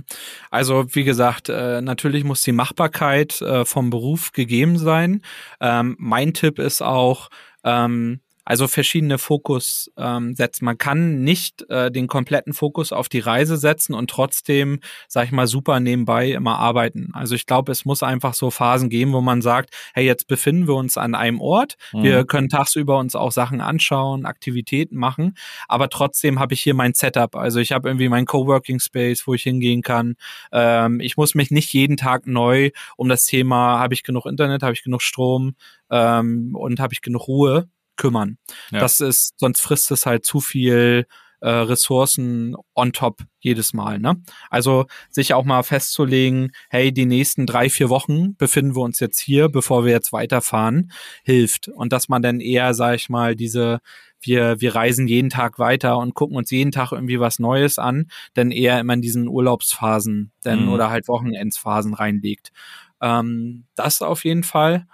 also 0.50 0.86
wie 0.96 1.04
gesagt, 1.04 1.50
äh, 1.50 1.82
natürlich 1.82 2.24
muss 2.24 2.42
die 2.42 2.52
Machbarkeit 2.52 3.40
äh, 3.44 3.64
vom 3.64 3.92
Beruf 3.92 4.32
gegeben 4.32 4.80
sein. 4.80 5.22
Ähm, 5.62 5.96
mein 6.00 6.34
Tipp 6.34 6.58
ist 6.58 6.82
auch, 6.82 7.30
ähm, 7.64 8.22
also 8.48 8.70
verschiedene 8.70 9.18
Fokus 9.18 9.92
ähm, 9.98 10.34
setzen. 10.34 10.64
Man 10.64 10.78
kann 10.78 11.22
nicht 11.22 11.70
äh, 11.70 11.92
den 11.92 12.08
kompletten 12.08 12.54
Fokus 12.54 12.94
auf 12.94 13.10
die 13.10 13.20
Reise 13.20 13.58
setzen 13.58 13.94
und 13.94 14.10
trotzdem, 14.10 14.80
sag 15.10 15.26
ich 15.26 15.34
mal, 15.34 15.48
super 15.48 15.82
nebenbei 15.82 16.32
immer 16.32 16.58
arbeiten. 16.58 17.10
Also 17.12 17.36
ich 17.36 17.46
glaube, 17.46 17.74
es 17.74 17.84
muss 17.84 18.04
einfach 18.04 18.34
so 18.34 18.50
Phasen 18.50 18.90
geben, 18.90 19.12
wo 19.12 19.20
man 19.20 19.42
sagt, 19.42 19.72
hey, 19.94 20.06
jetzt 20.06 20.30
befinden 20.30 20.66
wir 20.66 20.76
uns 20.76 20.98
an 20.98 21.14
einem 21.14 21.42
Ort, 21.42 21.76
mhm. 21.92 22.04
wir 22.04 22.26
können 22.26 22.48
tagsüber 22.48 22.98
uns 23.00 23.16
auch 23.18 23.34
Sachen 23.34 23.60
anschauen, 23.60 24.26
Aktivitäten 24.26 24.96
machen, 24.96 25.36
aber 25.68 25.90
trotzdem 25.90 26.40
habe 26.40 26.54
ich 26.54 26.62
hier 26.62 26.74
mein 26.74 26.94
Setup. 26.94 27.36
Also 27.36 27.60
ich 27.60 27.74
habe 27.74 27.90
irgendwie 27.90 28.08
mein 28.08 28.26
Coworking 28.26 28.80
Space, 28.80 29.28
wo 29.28 29.34
ich 29.34 29.44
hingehen 29.44 29.82
kann. 29.82 30.16
Ähm, 30.54 31.02
ich 31.02 31.18
muss 31.18 31.36
mich 31.36 31.52
nicht 31.52 31.74
jeden 31.74 31.98
Tag 31.98 32.28
neu 32.28 32.72
um 32.96 33.10
das 33.10 33.26
Thema, 33.26 33.80
habe 33.80 33.94
ich 33.94 34.04
genug 34.04 34.26
Internet, 34.26 34.64
habe 34.64 34.72
ich 34.72 34.84
genug 34.84 35.02
Strom 35.02 35.56
ähm, 35.92 36.56
und 36.56 36.80
habe 36.80 36.94
ich 36.94 37.02
genug 37.02 37.28
Ruhe 37.28 37.68
kümmern. 37.98 38.38
Ja. 38.72 38.80
Das 38.80 39.00
ist, 39.00 39.40
sonst 39.40 39.62
frisst 39.62 39.92
es 39.92 40.06
halt 40.06 40.26
zu 40.26 40.40
viel 40.40 41.06
äh, 41.40 41.50
Ressourcen 41.50 42.56
on 42.74 42.94
top 42.94 43.24
jedes 43.40 43.74
Mal. 43.74 44.00
Ne? 44.00 44.22
Also 44.50 44.86
sich 45.10 45.34
auch 45.34 45.46
mal 45.46 45.64
festzulegen, 45.64 46.52
hey, 46.70 46.92
die 46.92 47.06
nächsten 47.06 47.46
drei, 47.46 47.70
vier 47.70 47.90
Wochen 47.90 48.36
befinden 48.38 48.76
wir 48.76 48.82
uns 48.82 49.00
jetzt 49.00 49.20
hier, 49.20 49.50
bevor 49.50 49.86
wir 49.86 49.92
jetzt 49.92 50.14
weiterfahren, 50.14 50.92
hilft. 51.24 51.68
Und 51.68 51.94
dass 51.94 52.10
man 52.10 52.22
dann 52.22 52.40
eher, 52.40 52.74
sag 52.74 52.96
ich 52.96 53.10
mal, 53.10 53.36
diese 53.36 53.80
wir, 54.20 54.60
wir 54.60 54.74
reisen 54.74 55.08
jeden 55.08 55.30
Tag 55.30 55.60
weiter 55.60 56.00
und 56.00 56.16
gucken 56.16 56.38
uns 56.38 56.50
jeden 56.50 56.72
Tag 56.72 56.92
irgendwie 56.92 57.20
was 57.20 57.38
Neues 57.38 57.78
an, 57.78 58.08
denn 58.36 58.50
eher 58.50 58.80
immer 58.80 58.94
in 58.94 59.02
diesen 59.02 59.28
Urlaubsphasen 59.28 60.32
denn, 60.44 60.66
mhm. 60.66 60.70
oder 60.70 60.90
halt 60.90 61.08
Wochenendsphasen 61.08 61.94
reinlegt. 61.94 62.52
Ähm, 63.00 63.66
das 63.76 64.02
auf 64.02 64.26
jeden 64.26 64.44
Fall. 64.44 64.88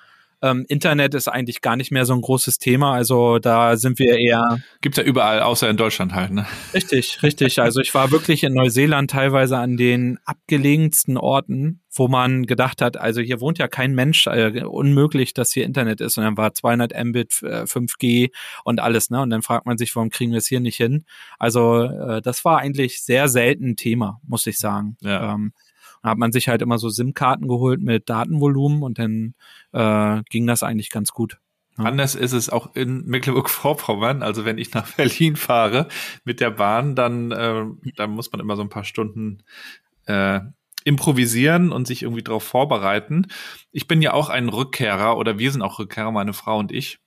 Ähm, 0.44 0.66
Internet 0.68 1.14
ist 1.14 1.30
eigentlich 1.30 1.62
gar 1.62 1.78
nicht 1.78 1.90
mehr 1.90 2.06
so 2.06 2.14
ein 2.14 2.20
großes 2.20 2.60
Thema. 2.60 2.94
Also 2.94 3.40
da 3.40 3.78
sind 3.78 3.98
wir 3.98 4.18
eher. 4.20 4.60
Gibt's 4.82 4.98
ja 4.98 5.04
überall, 5.06 5.40
außer 5.40 5.70
in 5.70 5.78
Deutschland 5.78 6.14
halt, 6.14 6.32
ne? 6.32 6.46
Richtig, 6.74 7.24
richtig. 7.24 7.62
Also 7.62 7.80
ich 7.80 7.94
war 7.94 8.12
wirklich 8.12 8.44
in 8.44 8.54
Neuseeland 8.54 9.10
teilweise 9.10 9.58
an 9.58 9.78
den 9.78 10.20
abgelegensten 10.26 11.16
Orten, 11.16 11.82
wo 11.96 12.10
man 12.10 12.46
gedacht 12.46 12.82
hat, 12.82 12.98
also 12.98 13.22
hier 13.22 13.40
wohnt 13.40 13.58
ja 13.58 13.70
kein 13.70 13.96
Mensch, 13.96 14.28
äh, 14.28 14.64
unmöglich, 14.66 15.34
dass 15.34 15.54
hier 15.54 15.64
Internet 15.64 16.02
ist. 16.02 16.18
Und 16.18 16.26
dann 16.26 16.36
war 16.36 16.54
200 16.54 16.92
Mbit, 17.06 17.42
äh, 17.44 17.66
5G 17.66 18.32
und 18.66 18.82
alles, 18.82 19.10
ne? 19.10 19.22
Und 19.22 19.30
dann 19.30 19.44
fragt 19.44 19.66
man 19.66 19.78
sich, 19.78 19.96
warum 19.96 20.10
kriegen 20.10 20.34
wir 20.34 20.40
es 20.40 20.48
hier 20.48 20.60
nicht 20.60 20.76
hin? 20.76 21.06
Also 21.40 21.84
äh, 21.84 22.22
das 22.22 22.44
war 22.44 22.58
eigentlich 22.60 23.02
sehr 23.02 23.30
selten 23.30 23.70
ein 23.70 23.76
Thema, 23.78 24.20
muss 24.28 24.46
ich 24.46 24.58
sagen. 24.58 24.98
Ja. 25.00 25.36
Ähm, 25.36 25.54
hat 26.04 26.18
man 26.18 26.32
sich 26.32 26.50
halt 26.50 26.62
immer 26.62 26.78
so 26.78 26.90
SIM-Karten 26.90 27.48
geholt 27.48 27.82
mit 27.82 28.10
Datenvolumen 28.10 28.84
und 28.84 29.00
dann 29.00 29.34
äh, 29.72 30.22
ging 30.30 30.46
das 30.46 30.64
eigentlich 30.64 30.90
ganz 30.90 31.12
gut. 31.12 31.40
Ja. 31.78 31.86
Anders 31.86 32.14
ist 32.14 32.34
es 32.34 32.50
auch 32.50 32.76
in 32.76 33.06
Mecklenburg-Vorpommern. 33.06 34.22
Also 34.22 34.46
wenn 34.46 34.58
ich 34.58 34.74
nach 34.74 34.92
Berlin 34.96 35.36
fahre 35.36 35.88
mit 36.24 36.40
der 36.40 36.52
Bahn, 36.52 36.96
dann, 36.96 37.32
äh, 37.32 37.66
dann 37.96 38.12
muss 38.12 38.32
man 38.32 38.42
immer 38.42 38.56
so 38.56 38.62
ein 38.62 38.70
paar 38.70 38.84
Stunden 38.84 39.44
äh, 40.06 40.42
improvisieren 40.84 41.72
und 41.72 41.88
sich 41.88 42.04
irgendwie 42.04 42.24
darauf 42.24 42.44
vorbereiten. 42.44 43.28
Ich 43.72 43.88
bin 43.88 44.02
ja 44.02 44.14
auch 44.14 44.30
ein 44.30 44.50
Rückkehrer 44.50 45.18
oder 45.18 45.40
wir 45.40 45.52
sind 45.52 45.62
auch 45.62 45.80
Rückkehrer, 45.80 46.12
meine 46.12 46.34
Frau 46.34 46.60
und 46.60 46.72
ich. 46.72 47.00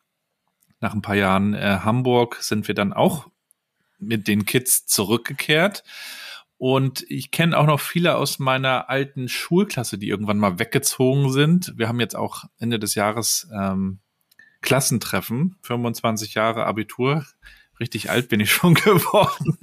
Nach 0.80 0.94
ein 0.94 1.02
paar 1.02 1.14
Jahren 1.14 1.54
äh, 1.54 1.78
Hamburg 1.84 2.36
sind 2.40 2.68
wir 2.68 2.74
dann 2.74 2.92
auch 2.92 3.28
mit 3.98 4.28
den 4.28 4.44
Kids 4.44 4.86
zurückgekehrt. 4.86 5.84
Und 6.58 7.04
ich 7.08 7.30
kenne 7.30 7.56
auch 7.58 7.66
noch 7.66 7.80
viele 7.80 8.16
aus 8.16 8.38
meiner 8.38 8.88
alten 8.88 9.28
Schulklasse, 9.28 9.98
die 9.98 10.08
irgendwann 10.08 10.38
mal 10.38 10.58
weggezogen 10.58 11.30
sind. 11.30 11.74
Wir 11.76 11.88
haben 11.88 12.00
jetzt 12.00 12.16
auch 12.16 12.44
Ende 12.58 12.78
des 12.78 12.94
Jahres 12.94 13.48
ähm, 13.54 13.98
Klassentreffen, 14.62 15.56
25 15.62 16.34
Jahre 16.34 16.64
Abitur. 16.64 17.24
Richtig 17.78 18.10
alt 18.10 18.28
bin 18.28 18.40
ich 18.40 18.50
schon 18.52 18.74
geworden. 18.74 19.58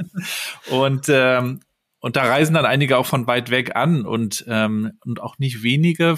Und 0.69 1.07
ähm, 1.09 1.61
und 2.03 2.17
da 2.17 2.23
reisen 2.23 2.53
dann 2.53 2.65
einige 2.65 2.97
auch 2.97 3.05
von 3.05 3.27
weit 3.27 3.49
weg 3.49 3.77
an 3.77 4.05
und, 4.05 4.43
ähm, 4.49 4.99
und 5.05 5.21
auch 5.21 5.39
nicht 5.39 5.63
wenige 5.63 6.17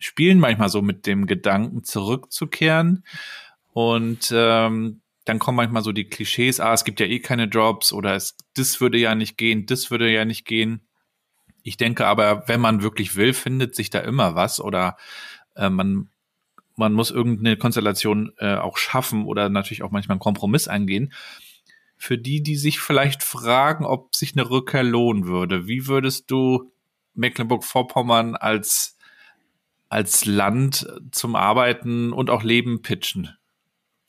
spielen 0.00 0.40
manchmal 0.40 0.68
so 0.68 0.82
mit 0.82 1.06
dem 1.06 1.26
Gedanken, 1.26 1.84
zurückzukehren. 1.84 3.04
Und 3.72 4.32
ähm, 4.34 5.00
dann 5.24 5.38
kommen 5.38 5.56
manchmal 5.56 5.82
so 5.82 5.92
die 5.92 6.08
Klischees, 6.08 6.60
ah, 6.60 6.72
es 6.72 6.84
gibt 6.84 7.00
ja 7.00 7.06
eh 7.06 7.20
keine 7.20 7.44
Jobs 7.44 7.92
oder 7.92 8.14
es, 8.14 8.36
das 8.54 8.80
würde 8.80 8.98
ja 8.98 9.14
nicht 9.14 9.38
gehen, 9.38 9.66
das 9.66 9.90
würde 9.90 10.10
ja 10.10 10.24
nicht 10.24 10.44
gehen. 10.44 10.86
Ich 11.62 11.76
denke 11.76 12.06
aber, 12.06 12.48
wenn 12.48 12.60
man 12.60 12.82
wirklich 12.82 13.14
will, 13.14 13.32
findet 13.32 13.76
sich 13.76 13.90
da 13.90 14.00
immer 14.00 14.34
was 14.34 14.60
oder 14.60 14.96
äh, 15.54 15.70
man, 15.70 16.10
man 16.76 16.92
muss 16.92 17.10
irgendeine 17.10 17.56
Konstellation 17.56 18.32
äh, 18.38 18.56
auch 18.56 18.76
schaffen 18.76 19.24
oder 19.26 19.48
natürlich 19.48 19.82
auch 19.82 19.92
manchmal 19.92 20.14
einen 20.14 20.20
Kompromiss 20.20 20.66
eingehen 20.66 21.12
für 22.02 22.18
die, 22.18 22.42
die 22.42 22.56
sich 22.56 22.80
vielleicht 22.80 23.22
fragen, 23.22 23.84
ob 23.84 24.16
sich 24.16 24.32
eine 24.32 24.50
Rückkehr 24.50 24.82
lohnen 24.82 25.24
würde. 25.24 25.68
Wie 25.68 25.86
würdest 25.86 26.32
du 26.32 26.72
Mecklenburg-Vorpommern 27.14 28.34
als, 28.34 28.98
als 29.88 30.24
Land 30.24 30.84
zum 31.12 31.36
Arbeiten 31.36 32.12
und 32.12 32.28
auch 32.28 32.42
Leben 32.42 32.82
pitchen? 32.82 33.36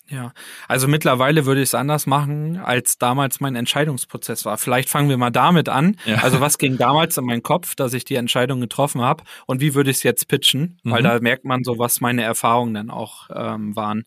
Ja, 0.10 0.34
also 0.68 0.90
mittlerweile 0.90 1.46
würde 1.46 1.62
ich 1.62 1.70
es 1.70 1.76
anders 1.76 2.06
machen, 2.08 2.58
als 2.58 2.98
damals 2.98 3.40
mein 3.40 3.56
Entscheidungsprozess 3.56 4.44
war. 4.44 4.58
Vielleicht 4.58 4.90
fangen 4.90 5.08
wir 5.08 5.18
mal 5.18 5.32
damit 5.32 5.70
an. 5.70 5.96
Ja. 6.06 6.18
Also 6.18 6.42
was 6.42 6.58
ging 6.58 6.78
damals 6.78 7.18
in 7.18 7.26
meinen 7.26 7.42
Kopf, 7.42 7.76
dass 7.76 7.94
ich 7.94 8.04
die 8.04 8.16
Entscheidung 8.16 8.60
getroffen 8.60 9.02
habe 9.02 9.24
und 9.46 9.62
wie 9.62 9.76
würde 9.76 9.92
ich 9.92 9.98
es 9.98 10.04
jetzt 10.04 10.28
pitchen? 10.28 10.80
Mhm. 10.84 10.92
Weil 10.92 11.04
da 11.04 11.20
merkt 11.20 11.46
man 11.46 11.64
so, 11.64 11.80
was 11.80 12.02
meine 12.02 12.22
Erfahrungen 12.22 12.74
dann 12.74 12.90
auch 12.90 13.30
ähm, 13.34 13.76
waren 13.76 14.04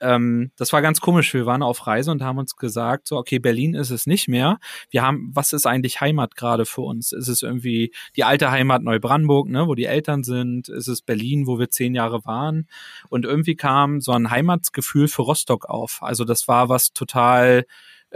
ähm, 0.00 0.50
das 0.56 0.72
war 0.72 0.82
ganz 0.82 1.00
komisch. 1.00 1.32
Wir 1.32 1.46
waren 1.46 1.62
auf 1.62 1.86
Reise 1.86 2.10
und 2.10 2.22
haben 2.22 2.38
uns 2.38 2.56
gesagt, 2.56 3.08
so, 3.08 3.16
okay, 3.16 3.38
Berlin 3.38 3.74
ist 3.74 3.90
es 3.90 4.06
nicht 4.06 4.28
mehr. 4.28 4.58
Wir 4.90 5.02
haben, 5.02 5.30
was 5.32 5.52
ist 5.52 5.66
eigentlich 5.66 6.00
Heimat 6.00 6.36
gerade 6.36 6.66
für 6.66 6.82
uns? 6.82 7.12
Ist 7.12 7.28
es 7.28 7.42
irgendwie 7.42 7.92
die 8.14 8.24
alte 8.24 8.50
Heimat 8.50 8.82
Neubrandenburg, 8.82 9.48
ne, 9.48 9.66
wo 9.66 9.74
die 9.74 9.86
Eltern 9.86 10.22
sind? 10.22 10.68
Ist 10.68 10.88
es 10.88 11.02
Berlin, 11.02 11.46
wo 11.46 11.58
wir 11.58 11.70
zehn 11.70 11.94
Jahre 11.94 12.24
waren? 12.24 12.68
Und 13.08 13.24
irgendwie 13.24 13.56
kam 13.56 14.00
so 14.00 14.12
ein 14.12 14.30
Heimatsgefühl 14.30 15.08
für 15.08 15.22
Rostock 15.22 15.66
auf. 15.66 16.02
Also 16.02 16.24
das 16.24 16.48
war 16.48 16.68
was 16.68 16.92
total 16.92 17.64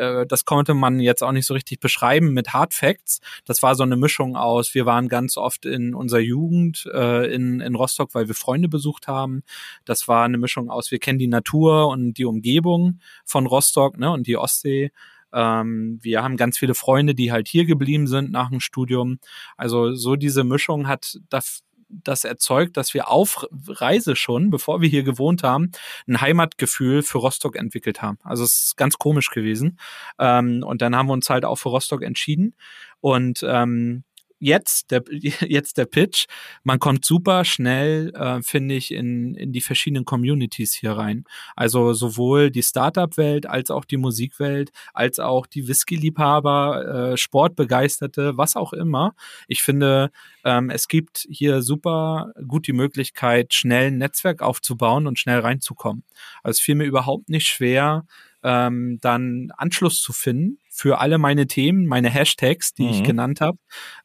äh, 0.01 0.27
das 0.27 0.45
konnte 0.45 0.75
man 0.75 0.99
jetzt 0.99 1.23
auch 1.23 1.33
nicht 1.33 1.47
so 1.47 1.55
richtig 1.55 1.79
beschreiben 1.79 2.33
mit 2.33 2.53
Hard 2.53 2.75
Facts. 2.75 3.21
Das 3.45 3.63
war 3.63 3.75
so 3.75 3.83
eine 3.83 3.97
Mischung 3.97 4.37
aus, 4.37 4.75
wir 4.75 4.87
waren 4.87 5.09
ganz 5.09 5.37
oft 5.37 5.67
in 5.67 5.95
unserer 5.95 6.21
Jugend 6.21 6.89
äh, 6.93 7.33
in, 7.33 7.61
in 7.61 7.75
Rostock, 7.75 8.15
weil 8.15 8.27
wir 8.27 8.35
Freunde 8.35 8.69
besucht 8.69 9.09
haben. 9.09 9.43
Das 9.85 10.09
war 10.09 10.25
eine 10.25 10.39
Mischung 10.39 10.71
aus, 10.71 10.91
wir 10.91 10.99
kennen 10.99 11.19
die 11.19 11.27
Natur 11.27 11.89
und 11.89 12.15
die 12.15 12.25
Umgebung 12.25 13.01
von 13.25 13.47
Rostock 13.47 13.99
ne, 13.99 14.11
und 14.11 14.27
die 14.27 14.37
Ostsee. 14.37 14.91
Ähm, 15.33 15.99
wir 16.03 16.23
haben 16.23 16.37
ganz 16.37 16.59
viele 16.59 16.75
Freunde, 16.75 17.15
die 17.15 17.31
halt 17.31 17.47
hier 17.47 17.65
geblieben 17.67 18.07
sind 18.07 18.33
nach 18.33 18.51
dem 18.51 18.61
Studium. 18.61 19.19
Also 19.57 19.93
so 19.93 20.17
diese 20.17 20.45
Mischung 20.45 20.89
hat 20.89 21.21
das 21.29 21.63
das 21.91 22.25
erzeugt, 22.25 22.77
dass 22.77 22.95
wir 22.95 23.09
auf 23.09 23.47
Reise 23.67 24.17
schon, 24.17 24.51
bevor 24.51 24.81
wir 24.81 24.89
hier 24.89 25.03
gewohnt 25.03 25.43
haben, 25.43 25.73
ein 26.07 26.21
Heimatgefühl 26.21 27.03
für 27.03 27.19
Rostock 27.19 27.57
entwickelt 27.57 28.03
haben. 28.03 28.19
Also 28.23 28.45
es 28.45 28.65
ist 28.65 28.77
ganz 28.77 28.99
komisch 28.99 29.31
gewesen. 29.31 29.79
Ähm, 30.19 30.63
und 30.65 30.83
dann 30.83 30.97
haben 30.97 31.09
wir 31.09 31.13
uns 31.13 31.29
halt 31.31 31.45
auch 31.45 31.57
für 31.57 31.71
Rostock 31.71 32.03
entschieden. 32.03 32.55
Und 33.01 33.45
ähm, 33.47 34.05
jetzt 34.41 34.91
der, 34.91 35.05
jetzt 35.11 35.79
der 35.79 35.85
Pitch. 35.85 36.27
Man 36.65 36.79
kommt 36.79 37.05
super 37.05 37.45
schnell, 37.45 38.13
äh, 38.15 38.43
finde 38.43 38.75
ich, 38.75 38.93
in, 38.93 39.35
in 39.35 39.53
die 39.53 39.61
verschiedenen 39.61 40.05
Communities 40.05 40.75
hier 40.75 40.93
rein. 40.93 41.25
Also 41.55 41.93
sowohl 41.93 42.51
die 42.51 42.63
Startup-Welt 42.63 43.47
als 43.47 43.71
auch 43.71 43.85
die 43.85 43.99
Musikwelt, 43.99 44.71
als 44.93 45.21
auch 45.21 45.47
die 45.47 45.69
Whisky-Liebhaber, 45.69 47.13
äh, 47.13 47.17
Sportbegeisterte, 47.17 48.37
was 48.37 48.57
auch 48.57 48.73
immer. 48.73 49.15
Ich 49.47 49.63
finde, 49.63 50.11
ähm, 50.45 50.71
es 50.71 50.89
gibt 50.89 51.27
hier 51.31 51.63
super 51.63 52.33
gut 52.49 52.67
die 52.67 52.73
Möglichkeit, 52.73 53.55
schnell 53.55 53.89
ein 53.89 53.99
Netzwerk 53.99 54.43
aufzubauen 54.43 55.07
und 55.07 55.19
schnell 55.19 55.41
reinzukommen. 55.41 56.03
Also 56.43 56.59
es 56.59 56.61
fiel 56.61 56.75
mir 56.75 56.85
überhaupt 56.85 57.29
nicht 57.29 57.47
schwer, 57.47 58.07
ähm, 58.43 58.99
dann 59.01 59.53
Anschluss 59.57 60.01
zu 60.01 60.13
finden 60.13 60.59
für 60.71 61.01
alle 61.01 61.19
meine 61.19 61.47
Themen, 61.49 61.87
meine 61.87 62.09
Hashtags, 62.09 62.73
die 62.73 62.85
mhm. 62.85 62.91
ich 62.91 63.03
genannt 63.03 63.41
habe, 63.41 63.59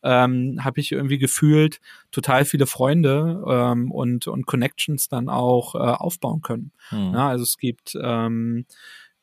ähm, 0.03 0.59
habe 0.61 0.79
ich 0.79 0.91
irgendwie 0.91 1.19
gefühlt 1.19 1.79
total 2.11 2.43
viele 2.43 2.65
Freunde 2.65 3.43
ähm, 3.47 3.91
und, 3.91 4.27
und 4.27 4.47
Connections 4.47 5.07
dann 5.07 5.29
auch 5.29 5.75
äh, 5.75 5.77
aufbauen 5.77 6.41
können. 6.41 6.71
Mhm. 6.91 7.13
Ja, 7.13 7.29
also 7.29 7.43
es 7.43 7.57
gibt 7.57 7.95
ähm, 8.01 8.65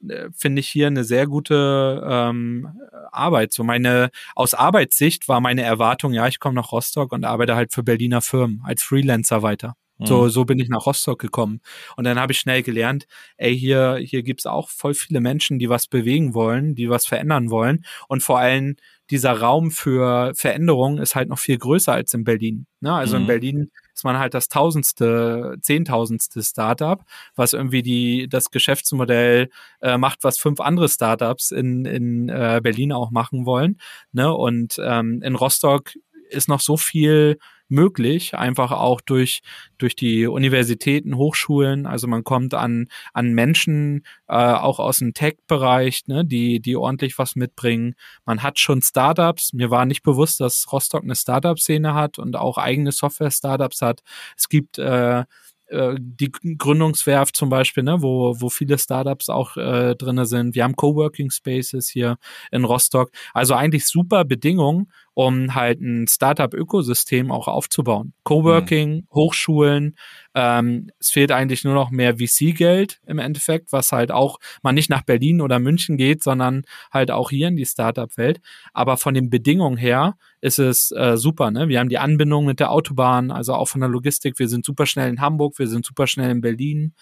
äh, 0.09 0.29
finde 0.35 0.61
ich 0.61 0.69
hier 0.69 0.87
eine 0.87 1.05
sehr 1.05 1.27
gute 1.27 2.03
ähm, 2.09 2.69
Arbeit. 3.11 3.53
So 3.53 3.65
meine 3.65 4.11
aus 4.35 4.55
Arbeitssicht 4.55 5.29
war 5.29 5.41
meine 5.41 5.63
Erwartung, 5.63 6.13
ja, 6.13 6.29
ich 6.29 6.39
komme 6.39 6.55
nach 6.55 6.71
Rostock 6.73 7.13
und 7.13 7.25
arbeite 7.25 7.57
halt 7.57 7.73
für 7.73 7.83
Berliner 7.83 8.23
Firmen 8.23 8.63
als 8.65 8.83
Freelancer 8.83 9.43
weiter. 9.43 9.77
So, 9.99 10.23
mhm. 10.23 10.29
so 10.31 10.45
bin 10.45 10.59
ich 10.59 10.69
nach 10.69 10.87
Rostock 10.87 11.21
gekommen. 11.21 11.61
Und 11.97 12.05
dann 12.05 12.19
habe 12.19 12.33
ich 12.33 12.39
schnell 12.39 12.63
gelernt, 12.63 13.07
ey, 13.37 13.57
hier, 13.57 13.97
hier 13.97 14.23
gibt's 14.23 14.47
auch 14.47 14.69
voll 14.69 14.95
viele 14.95 15.21
Menschen, 15.21 15.59
die 15.59 15.69
was 15.69 15.87
bewegen 15.87 16.35
wollen, 16.35 16.75
die 16.75 16.89
was 16.89 17.07
verändern 17.07 17.51
wollen. 17.51 17.85
Und 18.09 18.23
vor 18.23 18.39
allem 18.39 18.77
dieser 19.11 19.33
Raum 19.33 19.71
für 19.71 20.33
Veränderung 20.35 20.99
ist 20.99 21.15
halt 21.15 21.29
noch 21.29 21.39
viel 21.39 21.59
größer 21.59 21.93
als 21.93 22.15
in 22.15 22.25
Berlin. 22.25 22.67
Ne? 22.81 22.93
Also 22.93 23.17
mhm. 23.17 23.23
in 23.23 23.27
Berlin 23.27 23.71
ist 23.95 24.05
man 24.05 24.19
halt 24.19 24.33
das 24.33 24.49
tausendste, 24.49 25.57
zehntausendste 25.61 26.43
Startup, 26.43 27.05
was 27.35 27.53
irgendwie 27.53 27.83
die, 27.83 28.27
das 28.29 28.51
Geschäftsmodell 28.51 29.51
äh, 29.83 29.99
macht, 29.99 30.25
was 30.25 30.39
fünf 30.39 30.61
andere 30.61 30.89
Startups 30.89 31.51
in, 31.51 31.85
in 31.85 32.29
äh, 32.31 32.61
Berlin 32.63 32.93
auch 32.93 33.11
machen 33.11 33.45
wollen. 33.45 33.79
Ne? 34.13 34.33
Und 34.33 34.81
ähm, 34.83 35.21
in 35.23 35.35
Rostock 35.35 35.93
ist 36.31 36.49
noch 36.49 36.61
so 36.61 36.79
viel 36.79 37.39
möglich, 37.73 38.35
einfach 38.37 38.71
auch 38.71 39.01
durch, 39.01 39.43
durch 39.79 39.97
die 39.97 40.27
Universitäten, 40.27 41.17
Hochschulen. 41.17 41.87
Also 41.87 42.07
man 42.07 42.23
kommt 42.23 42.55
an, 42.55 42.87
an 43.13 43.33
Menschen 43.33 44.05
äh, 44.29 44.35
auch 44.35 44.79
aus 44.79 44.99
dem 44.99 45.15
Tech-Bereich, 45.15 46.03
ne, 46.07 46.25
die, 46.25 46.61
die 46.61 46.77
ordentlich 46.77 47.19
was 47.19 47.35
mitbringen. 47.35 47.95
Man 48.25 48.43
hat 48.43 48.59
schon 48.61 48.83
Startups. 48.83 49.53
Mir 49.53 49.71
war 49.71 49.87
nicht 49.87 50.03
bewusst, 50.03 50.39
dass 50.41 50.71
Rostock 50.71 51.03
eine 51.03 51.17
Startup-Szene 51.17 51.95
hat 51.95 52.19
und 52.19 52.37
auch 52.37 52.59
eigene 52.59 52.93
Software-Startups 52.93 53.83
hat. 53.83 54.03
Es 54.37 54.49
gibt 54.49 54.79
äh, 54.79 55.25
äh, 55.73 55.97
die 55.99 56.31
Gründungswerft 56.59 57.35
zum 57.35 57.49
Beispiel, 57.49 57.83
ne, 57.83 58.03
wo, 58.03 58.37
wo 58.39 58.51
viele 58.51 58.79
Startups 58.79 59.29
auch 59.29 59.57
äh, 59.57 59.95
drin 59.97 60.25
sind. 60.25 60.55
Wir 60.55 60.65
haben 60.65 60.77
Coworking 60.77 61.31
Spaces 61.31 61.89
hier 61.89 62.19
in 62.51 62.65
Rostock. 62.65 63.11
Also 63.33 63.55
eigentlich 63.55 63.87
super 63.87 64.25
Bedingungen, 64.25 64.93
um 65.15 65.55
halt 65.55 65.81
ein 65.81 66.07
Startup-Ökosystem 66.09 67.31
auch 67.31 67.49
aufzubauen. 67.49 68.13
Coworking, 68.25 68.95
mhm. 68.95 69.07
Hochschulen, 69.13 69.97
ähm, 70.35 70.91
es 70.99 71.11
fehlt 71.11 71.33
eigentlich 71.33 71.65
nur 71.65 71.75
noch 71.75 71.91
mehr 71.91 72.17
VC-Geld 72.17 73.01
im 73.07 73.19
Endeffekt, 73.19 73.73
was 73.73 73.93
halt 73.93 74.11
auch 74.11 74.39
man 74.63 74.75
nicht 74.75 74.91
nach 74.91 75.03
Berlin 75.03 75.41
oder 75.41 75.59
München 75.59 75.97
geht, 75.97 76.23
sondern 76.23 76.63
halt 76.91 77.11
auch 77.11 77.31
hier 77.31 77.49
in 77.49 77.57
die 77.57 77.67
Startup-Welt. 77.67 78.41
Aber 78.73 78.97
von 78.97 79.15
den 79.15 79.29
Bedingungen 79.29 79.77
her 79.77 80.17
ist 80.41 80.59
es 80.59 80.91
äh, 80.91 81.17
super. 81.17 81.51
Ne? 81.51 81.69
Wir 81.69 81.79
haben 81.79 81.89
die 81.89 81.99
Anbindung 81.99 82.47
mit 82.47 82.59
der 82.59 82.73
Autobahn, 82.73 83.31
also 83.31 83.55
auch 83.55 83.69
von 83.69 83.81
der 83.81 83.91
Logistik. 83.91 84.39
Wir 84.39 84.49
sind 84.49 84.65
super 84.65 84.87
schnell 84.87 85.09
in 85.09 85.21
Hamburg, 85.21 85.59
wir 85.63 85.69
sind 85.69 85.87
super 85.87 86.07
schnell 86.07 86.31
in 86.31 86.41
Berlin. 86.41 86.93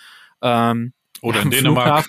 Ähm, 0.42 0.92
oder 1.23 1.40
in 1.42 1.51
Dänemark. 1.51 2.09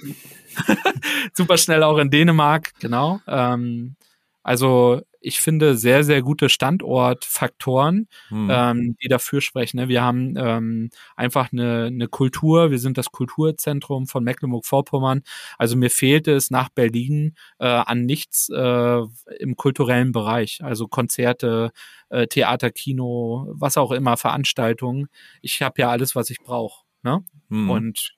super 1.33 1.57
schnell 1.57 1.81
auch 1.83 1.97
in 1.97 2.09
Dänemark, 2.09 2.73
genau. 2.79 3.21
Ähm, 3.25 3.95
also 4.43 5.01
ich 5.23 5.39
finde, 5.39 5.77
sehr, 5.77 6.03
sehr 6.03 6.23
gute 6.23 6.49
Standortfaktoren, 6.49 8.07
hm. 8.29 8.49
ähm, 8.51 8.97
die 9.01 9.07
dafür 9.07 9.39
sprechen. 9.39 9.77
Ne? 9.77 9.87
Wir 9.87 10.01
haben 10.01 10.33
ähm, 10.35 10.89
einfach 11.15 11.53
eine, 11.53 11.85
eine 11.85 12.07
Kultur, 12.07 12.71
wir 12.71 12.79
sind 12.79 12.97
das 12.97 13.11
Kulturzentrum 13.11 14.07
von 14.07 14.23
Mecklenburg-Vorpommern. 14.23 15.21
Also 15.59 15.77
mir 15.77 15.91
fehlt 15.91 16.27
es 16.27 16.49
nach 16.49 16.69
Berlin 16.69 17.35
äh, 17.59 17.67
an 17.67 18.05
nichts 18.05 18.49
äh, 18.49 19.01
im 19.39 19.55
kulturellen 19.55 20.11
Bereich. 20.11 20.63
Also 20.63 20.87
Konzerte, 20.87 21.71
äh, 22.09 22.25
Theater, 22.25 22.71
Kino, 22.71 23.47
was 23.51 23.77
auch 23.77 23.91
immer, 23.91 24.17
Veranstaltungen. 24.17 25.07
Ich 25.43 25.61
habe 25.61 25.81
ja 25.81 25.91
alles, 25.91 26.15
was 26.15 26.31
ich 26.31 26.39
brauche. 26.39 26.83
Ne? 27.03 27.23
Hm. 27.49 27.69
Und 27.69 28.15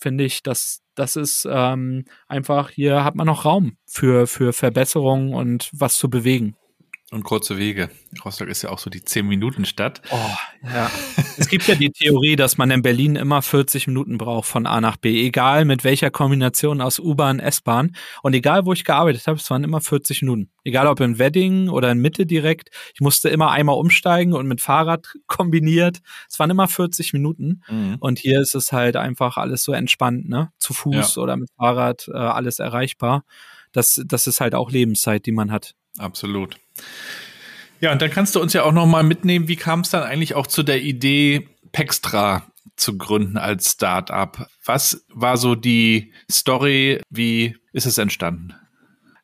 finde 0.00 0.24
ich, 0.24 0.42
dass 0.42 0.82
das 0.94 1.16
ist 1.16 1.46
ähm, 1.50 2.04
einfach, 2.26 2.70
hier 2.70 3.04
hat 3.04 3.14
man 3.14 3.26
noch 3.26 3.44
Raum 3.44 3.76
für, 3.86 4.26
für 4.26 4.52
Verbesserungen 4.52 5.32
und 5.32 5.70
was 5.72 5.96
zu 5.96 6.10
bewegen. 6.10 6.56
Und 7.10 7.22
kurze 7.24 7.56
Wege. 7.56 7.88
Rostock 8.22 8.48
ist 8.48 8.60
ja 8.60 8.68
auch 8.68 8.78
so 8.78 8.90
die 8.90 9.00
10-Minuten-Stadt. 9.00 10.02
Oh, 10.10 10.30
ja. 10.62 10.90
es 11.38 11.48
gibt 11.48 11.66
ja 11.66 11.74
die 11.74 11.90
Theorie, 11.90 12.36
dass 12.36 12.58
man 12.58 12.70
in 12.70 12.82
Berlin 12.82 13.16
immer 13.16 13.40
40 13.40 13.86
Minuten 13.86 14.18
braucht 14.18 14.46
von 14.46 14.66
A 14.66 14.78
nach 14.82 14.98
B, 14.98 15.24
egal 15.26 15.64
mit 15.64 15.84
welcher 15.84 16.10
Kombination 16.10 16.82
aus 16.82 16.98
U-Bahn, 16.98 17.40
S-Bahn. 17.40 17.96
Und 18.22 18.34
egal, 18.34 18.66
wo 18.66 18.74
ich 18.74 18.84
gearbeitet 18.84 19.26
habe, 19.26 19.38
es 19.38 19.50
waren 19.50 19.64
immer 19.64 19.80
40 19.80 20.20
Minuten. 20.20 20.50
Egal 20.64 20.86
ob 20.86 21.00
in 21.00 21.18
Wedding 21.18 21.70
oder 21.70 21.90
in 21.90 21.98
Mitte 21.98 22.26
direkt. 22.26 22.68
Ich 22.92 23.00
musste 23.00 23.30
immer 23.30 23.52
einmal 23.52 23.78
umsteigen 23.78 24.34
und 24.34 24.46
mit 24.46 24.60
Fahrrad 24.60 25.14
kombiniert. 25.26 26.00
Es 26.28 26.38
waren 26.38 26.50
immer 26.50 26.68
40 26.68 27.14
Minuten. 27.14 27.62
Mhm. 27.70 27.96
Und 28.00 28.18
hier 28.18 28.38
ist 28.38 28.54
es 28.54 28.70
halt 28.70 28.96
einfach 28.96 29.38
alles 29.38 29.62
so 29.62 29.72
entspannt, 29.72 30.28
ne? 30.28 30.50
Zu 30.58 30.74
Fuß 30.74 31.16
ja. 31.16 31.22
oder 31.22 31.38
mit 31.38 31.48
Fahrrad, 31.56 32.06
äh, 32.12 32.18
alles 32.18 32.58
erreichbar. 32.58 33.24
Das, 33.72 33.98
das 34.04 34.26
ist 34.26 34.42
halt 34.42 34.54
auch 34.54 34.70
Lebenszeit, 34.70 35.24
die 35.24 35.32
man 35.32 35.50
hat. 35.50 35.74
Absolut. 35.96 36.58
Ja, 37.80 37.92
und 37.92 38.02
dann 38.02 38.10
kannst 38.10 38.34
du 38.34 38.40
uns 38.40 38.52
ja 38.52 38.64
auch 38.64 38.72
noch 38.72 38.86
mal 38.86 39.02
mitnehmen, 39.02 39.48
wie 39.48 39.56
kam 39.56 39.80
es 39.80 39.90
dann 39.90 40.02
eigentlich 40.02 40.34
auch 40.34 40.46
zu 40.46 40.62
der 40.62 40.82
Idee, 40.82 41.48
Pextra 41.72 42.46
zu 42.76 42.96
gründen 42.96 43.36
als 43.36 43.72
Startup? 43.72 44.48
Was 44.64 45.04
war 45.08 45.36
so 45.36 45.54
die 45.54 46.12
Story? 46.30 47.00
Wie 47.10 47.56
ist 47.72 47.86
es 47.86 47.98
entstanden? 47.98 48.54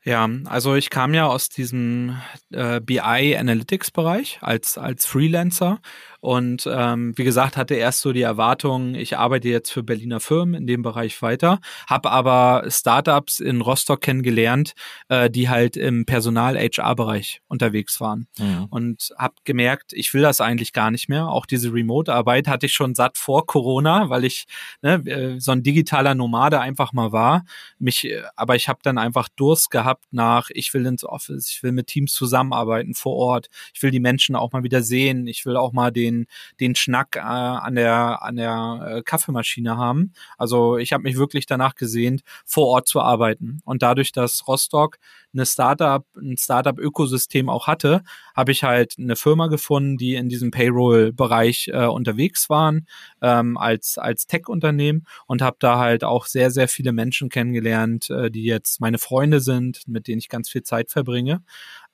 Ja, 0.04 0.28
also 0.44 0.74
ich 0.74 0.90
kam 0.90 1.14
ja 1.14 1.26
aus 1.26 1.48
diesem 1.48 2.20
äh, 2.50 2.78
BI 2.80 3.36
Analytics 3.38 3.90
Bereich 3.90 4.38
als 4.42 4.76
als 4.76 5.06
Freelancer 5.06 5.80
und 6.24 6.66
ähm, 6.72 7.12
wie 7.16 7.24
gesagt, 7.24 7.58
hatte 7.58 7.74
erst 7.74 8.00
so 8.00 8.14
die 8.14 8.22
Erwartung, 8.22 8.94
ich 8.94 9.18
arbeite 9.18 9.50
jetzt 9.50 9.70
für 9.70 9.82
Berliner 9.82 10.20
Firmen 10.20 10.54
in 10.54 10.66
dem 10.66 10.80
Bereich 10.80 11.20
weiter, 11.20 11.60
habe 11.87 12.10
aber 12.10 12.64
Startups 12.68 13.40
in 13.40 13.60
Rostock 13.60 14.00
kennengelernt, 14.00 14.72
äh, 15.10 15.28
die 15.28 15.50
halt 15.50 15.76
im 15.76 16.06
Personal-HR-Bereich 16.06 17.42
unterwegs 17.46 18.00
waren. 18.00 18.26
Mhm. 18.38 18.68
Und 18.70 19.14
habe 19.18 19.34
gemerkt, 19.44 19.92
ich 19.92 20.14
will 20.14 20.22
das 20.22 20.40
eigentlich 20.40 20.72
gar 20.72 20.90
nicht 20.90 21.10
mehr. 21.10 21.28
Auch 21.28 21.44
diese 21.44 21.74
Remote-Arbeit 21.74 22.48
hatte 22.48 22.64
ich 22.64 22.72
schon 22.72 22.94
satt 22.94 23.18
vor 23.18 23.44
Corona, 23.44 24.08
weil 24.08 24.24
ich 24.24 24.46
ne, 24.80 24.94
äh, 25.04 25.38
so 25.38 25.52
ein 25.52 25.62
digitaler 25.62 26.14
Nomade 26.14 26.58
einfach 26.58 26.94
mal 26.94 27.12
war. 27.12 27.44
Mich, 27.78 28.06
äh, 28.06 28.22
aber 28.34 28.56
ich 28.56 28.70
habe 28.70 28.78
dann 28.82 28.96
einfach 28.96 29.28
Durst 29.37 29.70
gehabt 29.70 30.06
nach, 30.10 30.48
ich 30.54 30.72
will 30.72 30.87
ins 30.87 31.04
Office, 31.04 31.50
ich 31.50 31.62
will 31.62 31.72
mit 31.72 31.88
Teams 31.88 32.14
zusammenarbeiten 32.14 32.94
vor 32.94 33.14
Ort, 33.14 33.50
ich 33.74 33.82
will 33.82 33.90
die 33.90 34.00
Menschen 34.00 34.37
auch 34.37 34.52
mal 34.52 34.62
wieder 34.62 34.80
sehen, 34.80 35.26
ich 35.26 35.44
will 35.44 35.58
auch 35.58 35.74
mal 35.74 35.90
den 35.90 36.13
den, 36.14 36.27
den 36.61 36.74
Schnack 36.74 37.16
äh, 37.16 37.20
an 37.20 37.74
der, 37.74 38.22
an 38.22 38.37
der 38.37 38.87
äh, 38.87 39.03
Kaffeemaschine 39.03 39.77
haben. 39.77 40.12
Also 40.38 40.77
ich 40.77 40.92
habe 40.92 41.03
mich 41.03 41.16
wirklich 41.16 41.46
danach 41.46 41.74
gesehnt, 41.74 42.22
vor 42.44 42.66
Ort 42.68 42.88
zu 42.88 43.00
arbeiten. 43.00 43.61
Und 43.64 43.83
dadurch, 43.83 44.12
dass 44.12 44.46
Rostock 44.46 44.98
eine 45.33 45.46
Startup, 45.46 46.07
ein 46.16 46.37
Startup-Ökosystem 46.37 47.48
auch 47.48 47.66
hatte, 47.66 48.03
habe 48.37 48.53
ich 48.53 48.62
halt 48.62 48.94
eine 48.98 49.16
Firma 49.16 49.48
gefunden, 49.48 49.96
die 49.96 50.14
in 50.14 50.29
diesem 50.29 50.53
Payroll-Bereich 50.53 51.70
äh, 51.72 51.87
unterwegs 51.87 52.48
waren, 52.48 52.87
ähm, 53.20 53.57
als, 53.57 53.98
als 53.98 54.27
Tech-Unternehmen 54.27 55.07
und 55.27 55.42
habe 55.42 55.57
da 55.59 55.79
halt 55.79 56.05
auch 56.05 56.27
sehr, 56.27 56.50
sehr 56.50 56.68
viele 56.68 56.92
Menschen 56.92 57.31
kennengelernt, 57.31 58.11
äh, 58.11 58.31
die 58.31 58.44
jetzt 58.44 58.81
meine 58.81 58.98
Freunde 58.98 59.40
sind, 59.40 59.83
mit 59.88 60.07
denen 60.07 60.18
ich 60.18 60.29
ganz 60.29 60.48
viel 60.48 60.62
Zeit 60.62 60.90
verbringe 60.90 61.42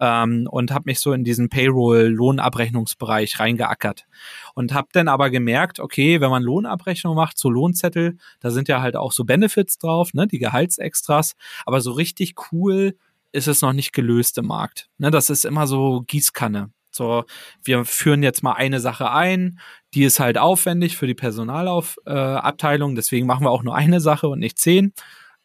ähm, 0.00 0.48
und 0.50 0.72
habe 0.72 0.84
mich 0.86 0.98
so 0.98 1.12
in 1.12 1.24
diesen 1.24 1.50
Payroll-Lohnabrechnungsbereich 1.50 3.38
reingeackert 3.38 4.06
und 4.54 4.72
habe 4.72 4.88
dann 4.92 5.08
aber 5.08 5.30
gemerkt, 5.30 5.78
okay, 5.78 6.20
wenn 6.20 6.30
man 6.30 6.42
Lohnabrechnung 6.42 7.14
macht, 7.14 7.38
so 7.38 7.50
Lohnzettel, 7.50 8.16
da 8.40 8.50
sind 8.50 8.68
ja 8.68 8.80
halt 8.80 8.96
auch 8.96 9.12
so 9.12 9.24
Benefits 9.24 9.78
drauf, 9.78 10.14
ne, 10.14 10.26
die 10.26 10.38
Gehaltsextras, 10.38 11.34
aber 11.66 11.80
so 11.80 11.92
richtig 11.92 12.34
cool 12.50 12.96
ist 13.32 13.46
es 13.46 13.60
noch 13.62 13.72
nicht 13.72 13.92
gelöst 13.92 14.38
im 14.38 14.46
Markt. 14.46 14.88
Ne, 14.98 15.10
das 15.10 15.30
ist 15.30 15.44
immer 15.44 15.66
so 15.66 16.02
Gießkanne. 16.06 16.70
So, 16.92 17.24
wir 17.62 17.84
führen 17.84 18.24
jetzt 18.24 18.42
mal 18.42 18.54
eine 18.54 18.80
Sache 18.80 19.12
ein, 19.12 19.60
die 19.94 20.02
ist 20.02 20.18
halt 20.18 20.38
aufwendig 20.38 20.96
für 20.96 21.06
die 21.06 21.14
Personalabteilung, 21.14 22.92
äh, 22.92 22.94
deswegen 22.96 23.26
machen 23.28 23.44
wir 23.44 23.50
auch 23.50 23.62
nur 23.62 23.76
eine 23.76 24.00
Sache 24.00 24.26
und 24.28 24.40
nicht 24.40 24.58
zehn. 24.58 24.92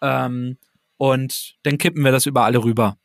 Ähm, 0.01 0.57
und 0.97 1.55
dann 1.63 1.77
kippen 1.77 2.03
wir 2.03 2.11
das 2.11 2.25
über 2.25 2.45
alle 2.45 2.63
rüber. 2.63 2.97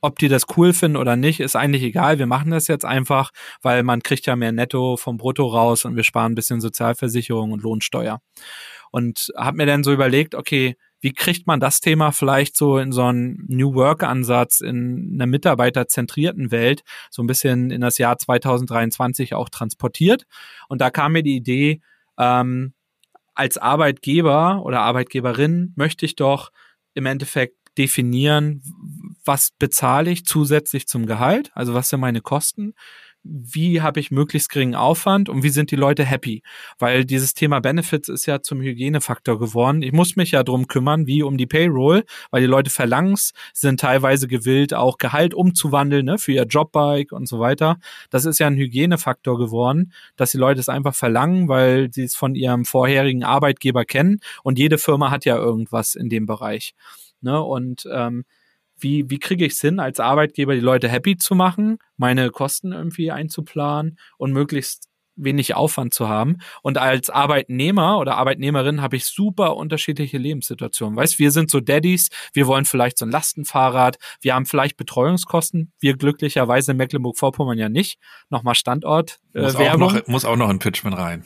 Ob, 0.00 0.18
die 0.18 0.28
das 0.28 0.44
cool 0.56 0.72
finden 0.72 0.96
oder 0.96 1.16
nicht, 1.16 1.40
ist 1.40 1.56
eigentlich 1.56 1.82
egal. 1.82 2.18
Wir 2.18 2.26
machen 2.26 2.50
das 2.50 2.68
jetzt 2.68 2.84
einfach, 2.84 3.30
weil 3.62 3.82
man 3.82 4.02
kriegt 4.02 4.26
ja 4.26 4.36
mehr 4.36 4.52
Netto 4.52 4.96
vom 4.96 5.16
Brutto 5.16 5.46
raus 5.46 5.84
und 5.84 5.96
wir 5.96 6.04
sparen 6.04 6.32
ein 6.32 6.34
bisschen 6.36 6.60
Sozialversicherung 6.60 7.52
und 7.52 7.62
Lohnsteuer. 7.62 8.20
Und 8.90 9.32
habe 9.36 9.56
mir 9.56 9.66
dann 9.66 9.84
so 9.84 9.92
überlegt, 9.92 10.34
okay, 10.34 10.76
wie 11.00 11.12
kriegt 11.12 11.46
man 11.46 11.60
das 11.60 11.80
Thema 11.80 12.10
vielleicht 12.10 12.56
so 12.56 12.78
in 12.78 12.92
so 12.92 13.04
einen 13.04 13.44
New 13.48 13.74
Work-Ansatz 13.74 14.60
in 14.60 15.12
einer 15.14 15.26
mitarbeiterzentrierten 15.26 16.50
Welt 16.50 16.82
so 17.10 17.22
ein 17.22 17.26
bisschen 17.26 17.70
in 17.70 17.80
das 17.80 17.98
Jahr 17.98 18.18
2023 18.18 19.34
auch 19.34 19.48
transportiert? 19.48 20.24
Und 20.68 20.80
da 20.80 20.90
kam 20.90 21.12
mir 21.12 21.22
die 21.22 21.36
Idee, 21.36 21.80
ähm, 22.18 22.74
als 23.34 23.56
Arbeitgeber 23.56 24.62
oder 24.64 24.80
Arbeitgeberin 24.80 25.72
möchte 25.76 26.04
ich 26.04 26.16
doch 26.16 26.50
im 26.94 27.06
Endeffekt 27.06 27.54
definieren, 27.78 28.62
was 29.24 29.50
bezahle 29.58 30.10
ich 30.10 30.24
zusätzlich 30.24 30.86
zum 30.86 31.06
Gehalt, 31.06 31.50
also 31.54 31.74
was 31.74 31.88
sind 31.88 32.00
meine 32.00 32.20
Kosten 32.20 32.74
wie 33.24 33.82
habe 33.82 34.00
ich 34.00 34.10
möglichst 34.10 34.48
geringen 34.48 34.74
Aufwand 34.74 35.28
und 35.28 35.42
wie 35.42 35.50
sind 35.50 35.70
die 35.70 35.76
Leute 35.76 36.04
happy? 36.04 36.42
Weil 36.78 37.04
dieses 37.04 37.34
Thema 37.34 37.60
Benefits 37.60 38.08
ist 38.08 38.26
ja 38.26 38.40
zum 38.40 38.60
Hygienefaktor 38.60 39.38
geworden. 39.38 39.82
Ich 39.82 39.92
muss 39.92 40.16
mich 40.16 40.30
ja 40.30 40.42
drum 40.42 40.66
kümmern, 40.66 41.06
wie 41.06 41.22
um 41.22 41.36
die 41.36 41.46
Payroll, 41.46 42.04
weil 42.30 42.40
die 42.40 42.46
Leute 42.46 42.70
verlangen 42.70 43.16
sind 43.52 43.80
teilweise 43.80 44.28
gewillt, 44.28 44.74
auch 44.74 44.98
Gehalt 44.98 45.34
umzuwandeln, 45.34 46.04
ne, 46.04 46.18
für 46.18 46.32
ihr 46.32 46.44
Jobbike 46.44 47.14
und 47.14 47.26
so 47.26 47.38
weiter. 47.38 47.78
Das 48.10 48.24
ist 48.24 48.38
ja 48.38 48.46
ein 48.46 48.56
Hygienefaktor 48.56 49.38
geworden, 49.38 49.92
dass 50.16 50.30
die 50.30 50.38
Leute 50.38 50.60
es 50.60 50.68
einfach 50.68 50.94
verlangen, 50.94 51.48
weil 51.48 51.92
sie 51.92 52.04
es 52.04 52.14
von 52.14 52.34
ihrem 52.34 52.64
vorherigen 52.64 53.24
Arbeitgeber 53.24 53.84
kennen 53.84 54.20
und 54.42 54.58
jede 54.58 54.78
Firma 54.78 55.10
hat 55.10 55.24
ja 55.24 55.36
irgendwas 55.36 55.94
in 55.94 56.08
dem 56.08 56.26
Bereich. 56.26 56.74
Ne, 57.20 57.42
und 57.42 57.88
ähm, 57.92 58.24
wie, 58.80 59.08
wie 59.10 59.18
kriege 59.18 59.44
ich 59.44 59.54
es 59.54 59.60
hin, 59.60 59.80
als 59.80 60.00
Arbeitgeber 60.00 60.54
die 60.54 60.60
Leute 60.60 60.88
happy 60.88 61.16
zu 61.16 61.34
machen, 61.34 61.78
meine 61.96 62.30
Kosten 62.30 62.72
irgendwie 62.72 63.10
einzuplanen 63.10 63.98
und 64.16 64.32
möglichst 64.32 64.88
wenig 65.18 65.54
Aufwand 65.54 65.92
zu 65.92 66.08
haben. 66.08 66.38
Und 66.62 66.78
als 66.78 67.10
Arbeitnehmer 67.10 67.98
oder 67.98 68.16
Arbeitnehmerin 68.16 68.80
habe 68.80 68.96
ich 68.96 69.06
super 69.06 69.56
unterschiedliche 69.56 70.16
Lebenssituationen. 70.16 70.96
Weißt, 70.96 71.18
wir 71.18 71.30
sind 71.30 71.50
so 71.50 71.60
Daddies, 71.60 72.08
wir 72.32 72.46
wollen 72.46 72.64
vielleicht 72.64 72.98
so 72.98 73.04
ein 73.04 73.10
Lastenfahrrad, 73.10 73.98
wir 74.20 74.34
haben 74.34 74.46
vielleicht 74.46 74.76
Betreuungskosten, 74.76 75.72
wir 75.80 75.96
glücklicherweise 75.96 76.70
in 76.70 76.76
Mecklenburg-Vorpommern 76.78 77.58
ja 77.58 77.68
nicht. 77.68 77.98
Nochmal 78.30 78.54
Standort. 78.54 79.18
Äh, 79.34 79.42
muss, 79.42 79.58
Werbung. 79.58 79.88
Auch 79.88 79.94
noch, 79.94 80.06
muss 80.06 80.24
auch 80.24 80.36
noch 80.36 80.48
ein 80.48 80.60
Pitch 80.60 80.84
mit 80.84 80.96
rein. 80.96 81.24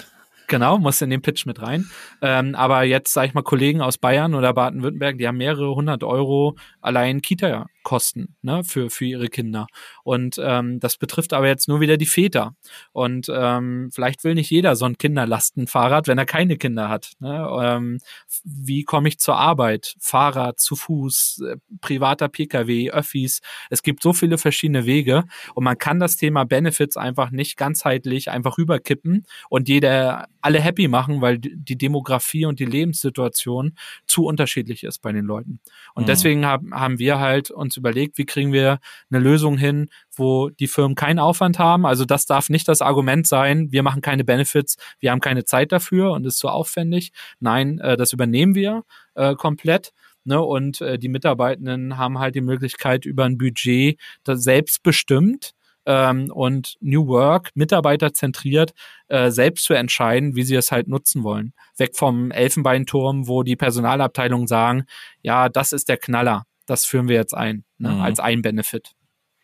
Genau, 0.53 0.77
muss 0.77 1.01
in 1.01 1.09
den 1.09 1.23
Pitch 1.23 1.47
mit 1.47 1.63
rein. 1.63 1.87
Ähm, 2.21 2.55
aber 2.55 2.83
jetzt, 2.83 3.15
sage 3.15 3.29
ich 3.29 3.33
mal, 3.33 3.41
Kollegen 3.41 3.81
aus 3.81 3.97
Bayern 3.97 4.35
oder 4.35 4.53
Baden-Württemberg, 4.53 5.17
die 5.17 5.27
haben 5.27 5.39
mehrere 5.39 5.75
hundert 5.75 6.05
Euro 6.05 6.57
allein 6.83 7.23
Kita 7.23 7.69
kosten 7.83 8.37
ne, 8.43 8.65
für, 8.65 8.91
für 8.91 9.05
ihre 9.05 9.29
Kinder. 9.29 9.67
Und 10.05 10.41
ähm, 10.43 10.81
das 10.81 10.97
betrifft 10.97 11.33
aber 11.33 11.47
jetzt 11.47 11.69
nur 11.69 11.81
wieder 11.81 11.97
die 11.97 12.07
Väter. 12.07 12.55
Und 12.93 13.31
ähm, 13.33 13.91
vielleicht 13.93 14.25
will 14.25 14.35
nicht 14.35 14.51
jeder 14.51 14.77
so 14.77 14.85
ein 14.85 14.99
Kinderlastenfahrrad, 14.99 16.09
wenn 16.09 16.19
er 16.19 16.27
keine 16.27 16.57
Kinder 16.57 16.89
hat. 16.89 17.13
Ne? 17.21 17.49
Ähm, 17.63 17.99
wie 18.45 18.85
komme 18.85 19.09
ich 19.09 19.19
zur 19.19 19.37
Arbeit? 19.37 19.95
Fahrrad, 20.01 20.61
zu 20.61 20.77
Fuß, 20.77 21.43
äh, 21.49 21.57
privater 21.81 22.29
Pkw, 22.29 22.91
Öffis. 22.91 23.41
Es 23.71 23.83
gibt 23.83 24.03
so 24.03 24.13
viele 24.13 24.39
verschiedene 24.39 24.87
Wege 24.87 25.25
und 25.55 25.65
man 25.65 25.79
kann 25.79 26.01
das 26.01 26.17
Thema 26.17 26.45
Benefits 26.45 26.97
einfach 26.97 27.31
nicht 27.31 27.57
ganzheitlich 27.57 28.31
einfach 28.31 28.59
rüberkippen 28.59 29.27
und 29.49 29.69
jeder 29.69 30.29
alle 30.41 30.61
happy 30.61 30.89
machen, 30.89 31.21
weil 31.21 31.39
die 31.39 31.79
Demografie 31.79 32.47
und 32.47 32.59
die 32.59 32.65
Lebenssituation 32.65 33.77
zu 34.07 34.25
unterschiedlich 34.25 34.85
ist 34.85 35.01
bei 35.01 35.13
den 35.13 35.25
Leuten. 35.25 35.61
Und 35.95 36.05
mhm. 36.05 36.07
deswegen 36.07 36.47
haben, 36.47 36.75
haben 36.75 36.99
wir 36.99 37.21
halt 37.21 37.51
uns 37.51 37.72
uns 37.73 37.77
überlegt, 37.77 38.19
wie 38.19 38.27
kriegen 38.27 38.53
wir 38.53 38.79
eine 39.11 39.21
Lösung 39.21 39.57
hin, 39.57 39.89
wo 40.15 40.51
die 40.51 40.69
Firmen 40.69 40.95
keinen 40.95 41.19
Aufwand 41.19 41.59
haben. 41.59 41.87
Also 41.87 42.05
das 42.05 42.27
darf 42.27 42.51
nicht 42.51 42.69
das 42.69 42.83
Argument 42.83 43.27
sein, 43.27 43.73
wir 43.73 43.83
machen 43.83 44.03
keine 44.03 44.25
Benefits, 44.25 44.77
wir 45.01 45.11
haben 45.11 45.21
keine 45.21 45.45
Zeit 45.45 45.73
dafür 45.73 46.13
und 46.13 46.27
ist 46.27 46.39
zu 46.39 46.49
aufwendig. 46.49 47.13
Nein, 47.41 47.79
äh, 47.79 47.97
das 47.97 48.13
übernehmen 48.13 48.55
wir 48.55 48.85
äh, 49.15 49.35
komplett. 49.35 49.93
Ne, 50.25 50.41
und 50.41 50.81
äh, 50.81 51.01
die 51.01 51.09
Mitarbeitenden 51.09 51.99
haben 51.99 52.21
halt 52.21 52.37
die 52.37 52.43
Möglichkeit, 52.43 53.07
über 53.07 53.25
ein 53.25 53.39
Budget 53.39 53.99
das 54.23 54.45
selbstbestimmt 54.45 55.53
ähm, 55.85 56.31
und 56.33 56.77
New 56.81 57.09
Work 57.09 57.51
mitarbeiterzentriert 57.55 58.73
äh, 59.09 59.31
selbst 59.33 59.65
zu 59.65 59.75
entscheiden, 59.75 60.37
wie 60.37 60.45
sie 60.45 60.55
es 60.55 60.71
halt 60.71 60.87
nutzen 60.87 61.25
wollen. 61.25 61.55
Weg 61.77 61.97
vom 61.97 62.31
Elfenbeinturm, 62.31 63.27
wo 63.27 63.43
die 63.43 63.57
Personalabteilungen 63.57 64.47
sagen, 64.47 64.85
ja, 65.23 65.49
das 65.49 65.73
ist 65.73 65.89
der 65.89 65.97
Knaller 65.97 66.45
das 66.67 66.85
führen 66.85 67.09
wir 67.09 67.17
jetzt 67.17 67.35
ein, 67.35 67.65
ne, 67.79 67.91
mhm. 67.91 68.01
als 68.01 68.21
ein 68.21 68.43
Benefit. 68.43 68.93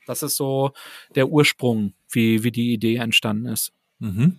Das 0.07 0.23
ist 0.23 0.37
so 0.37 0.73
der 1.15 1.29
Ursprung, 1.29 1.95
wie, 2.11 2.43
wie 2.45 2.53
die 2.53 2.73
Idee 2.73 2.97
entstanden 2.97 3.47
ist. 3.47 3.73
Mhm. 3.99 4.39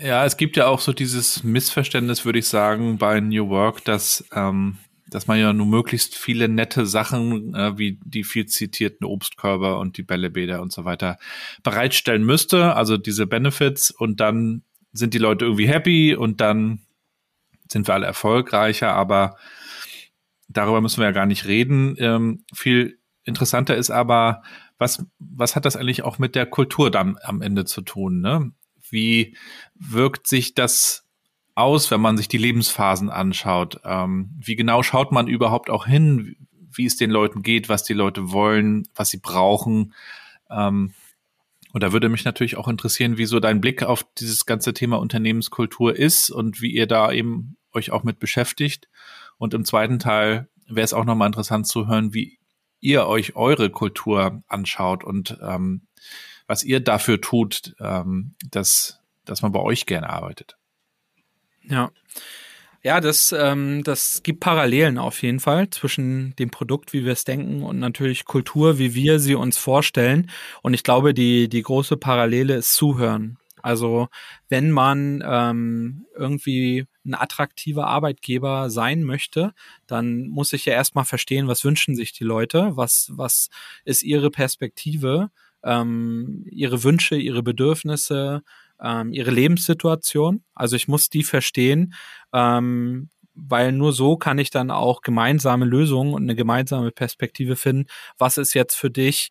Ja, 0.00 0.24
es 0.24 0.36
gibt 0.36 0.56
ja 0.56 0.66
auch 0.66 0.80
so 0.80 0.92
dieses 0.92 1.42
Missverständnis, 1.42 2.24
würde 2.24 2.38
ich 2.38 2.46
sagen, 2.46 2.98
bei 2.98 3.20
New 3.20 3.48
Work, 3.48 3.84
dass 3.84 4.24
ähm, 4.32 4.78
dass 5.12 5.26
man 5.26 5.38
ja 5.38 5.52
nur 5.52 5.66
möglichst 5.66 6.16
viele 6.16 6.48
nette 6.48 6.86
Sachen 6.86 7.54
äh, 7.54 7.76
wie 7.76 7.98
die 8.04 8.24
viel 8.24 8.46
zitierten 8.46 9.06
Obstkörper 9.06 9.78
und 9.78 9.98
die 9.98 10.02
Bällebäder 10.02 10.62
und 10.62 10.72
so 10.72 10.84
weiter 10.84 11.18
bereitstellen 11.62 12.24
müsste, 12.24 12.74
also 12.74 12.96
diese 12.96 13.26
Benefits 13.26 13.90
und 13.90 14.20
dann 14.20 14.62
sind 14.92 15.14
die 15.14 15.18
Leute 15.18 15.44
irgendwie 15.44 15.68
happy 15.68 16.14
und 16.14 16.40
dann 16.40 16.80
sind 17.70 17.88
wir 17.88 17.94
alle 17.94 18.06
erfolgreicher, 18.06 18.92
aber 18.94 19.36
darüber 20.56 20.80
müssen 20.80 20.98
wir 20.98 21.06
ja 21.06 21.12
gar 21.12 21.26
nicht 21.26 21.46
reden. 21.46 21.96
Ähm, 21.98 22.44
viel 22.54 22.98
interessanter 23.24 23.76
ist 23.76 23.90
aber, 23.90 24.42
was, 24.78 25.04
was 25.18 25.54
hat 25.56 25.64
das 25.64 25.76
eigentlich 25.76 26.02
auch 26.02 26.18
mit 26.18 26.34
der 26.34 26.46
Kultur 26.46 26.90
dann 26.90 27.18
am 27.22 27.42
Ende 27.42 27.64
zu 27.64 27.82
tun? 27.82 28.20
Ne? 28.20 28.52
Wie 28.90 29.36
wirkt 29.74 30.26
sich 30.26 30.54
das 30.54 31.06
aus, 31.54 31.90
wenn 31.90 32.00
man 32.00 32.16
sich 32.16 32.28
die 32.28 32.38
Lebensphasen 32.38 33.10
anschaut? 33.10 33.80
Ähm, 33.84 34.30
wie 34.40 34.56
genau 34.56 34.82
schaut 34.82 35.12
man 35.12 35.28
überhaupt 35.28 35.70
auch 35.70 35.86
hin, 35.86 36.36
wie 36.74 36.86
es 36.86 36.96
den 36.96 37.10
Leuten 37.10 37.42
geht, 37.42 37.68
was 37.68 37.84
die 37.84 37.92
Leute 37.92 38.32
wollen, 38.32 38.84
was 38.94 39.10
sie 39.10 39.18
brauchen? 39.18 39.94
Ähm, 40.50 40.94
und 41.72 41.82
da 41.82 41.92
würde 41.92 42.08
mich 42.08 42.24
natürlich 42.24 42.56
auch 42.56 42.68
interessieren, 42.68 43.16
wie 43.16 43.24
so 43.24 43.40
dein 43.40 43.60
Blick 43.60 43.82
auf 43.82 44.06
dieses 44.18 44.44
ganze 44.44 44.74
Thema 44.74 44.98
Unternehmenskultur 44.98 45.96
ist 45.96 46.30
und 46.30 46.60
wie 46.60 46.70
ihr 46.70 46.86
da 46.86 47.10
eben 47.10 47.56
euch 47.72 47.90
auch 47.90 48.02
mit 48.02 48.18
beschäftigt. 48.18 48.88
Und 49.42 49.54
im 49.54 49.64
zweiten 49.64 49.98
Teil 49.98 50.48
wäre 50.68 50.84
es 50.84 50.94
auch 50.94 51.04
nochmal 51.04 51.26
interessant 51.26 51.66
zu 51.66 51.88
hören, 51.88 52.14
wie 52.14 52.38
ihr 52.78 53.08
euch 53.08 53.34
eure 53.34 53.70
Kultur 53.70 54.40
anschaut 54.46 55.02
und 55.02 55.36
ähm, 55.42 55.88
was 56.46 56.62
ihr 56.62 56.78
dafür 56.78 57.20
tut, 57.20 57.74
ähm, 57.80 58.36
dass, 58.52 59.00
dass 59.24 59.42
man 59.42 59.50
bei 59.50 59.58
euch 59.58 59.84
gerne 59.84 60.10
arbeitet. 60.10 60.56
Ja. 61.64 61.90
Ja, 62.84 63.00
das, 63.00 63.34
ähm, 63.36 63.82
das 63.82 64.22
gibt 64.22 64.38
Parallelen 64.38 64.96
auf 64.96 65.20
jeden 65.22 65.40
Fall 65.40 65.70
zwischen 65.70 66.36
dem 66.36 66.50
Produkt, 66.50 66.92
wie 66.92 67.04
wir 67.04 67.12
es 67.12 67.24
denken, 67.24 67.64
und 67.64 67.80
natürlich 67.80 68.24
Kultur, 68.24 68.78
wie 68.78 68.94
wir 68.94 69.18
sie 69.18 69.34
uns 69.34 69.58
vorstellen. 69.58 70.30
Und 70.62 70.72
ich 70.74 70.84
glaube, 70.84 71.14
die, 71.14 71.48
die 71.48 71.62
große 71.62 71.96
Parallele 71.96 72.54
ist 72.54 72.74
Zuhören. 72.74 73.38
Also 73.60 74.06
wenn 74.48 74.70
man 74.70 75.20
ähm, 75.26 76.06
irgendwie 76.16 76.86
ein 77.04 77.14
attraktiver 77.14 77.86
Arbeitgeber 77.86 78.70
sein 78.70 79.02
möchte, 79.04 79.52
dann 79.86 80.28
muss 80.28 80.52
ich 80.52 80.64
ja 80.66 80.72
erstmal 80.74 81.04
verstehen, 81.04 81.48
was 81.48 81.64
wünschen 81.64 81.96
sich 81.96 82.12
die 82.12 82.24
Leute, 82.24 82.76
was, 82.76 83.10
was 83.12 83.48
ist 83.84 84.02
ihre 84.02 84.30
Perspektive, 84.30 85.30
ähm, 85.64 86.44
ihre 86.50 86.84
Wünsche, 86.84 87.16
ihre 87.16 87.42
Bedürfnisse, 87.42 88.42
ähm, 88.80 89.12
ihre 89.12 89.30
Lebenssituation. 89.30 90.44
Also 90.54 90.76
ich 90.76 90.88
muss 90.88 91.08
die 91.08 91.22
verstehen, 91.24 91.94
ähm, 92.32 93.10
weil 93.34 93.72
nur 93.72 93.92
so 93.92 94.16
kann 94.16 94.38
ich 94.38 94.50
dann 94.50 94.70
auch 94.70 95.00
gemeinsame 95.02 95.64
Lösungen 95.64 96.14
und 96.14 96.22
eine 96.22 96.34
gemeinsame 96.34 96.90
Perspektive 96.90 97.56
finden. 97.56 97.86
Was 98.18 98.38
ist 98.38 98.54
jetzt 98.54 98.74
für 98.74 98.90
dich 98.90 99.30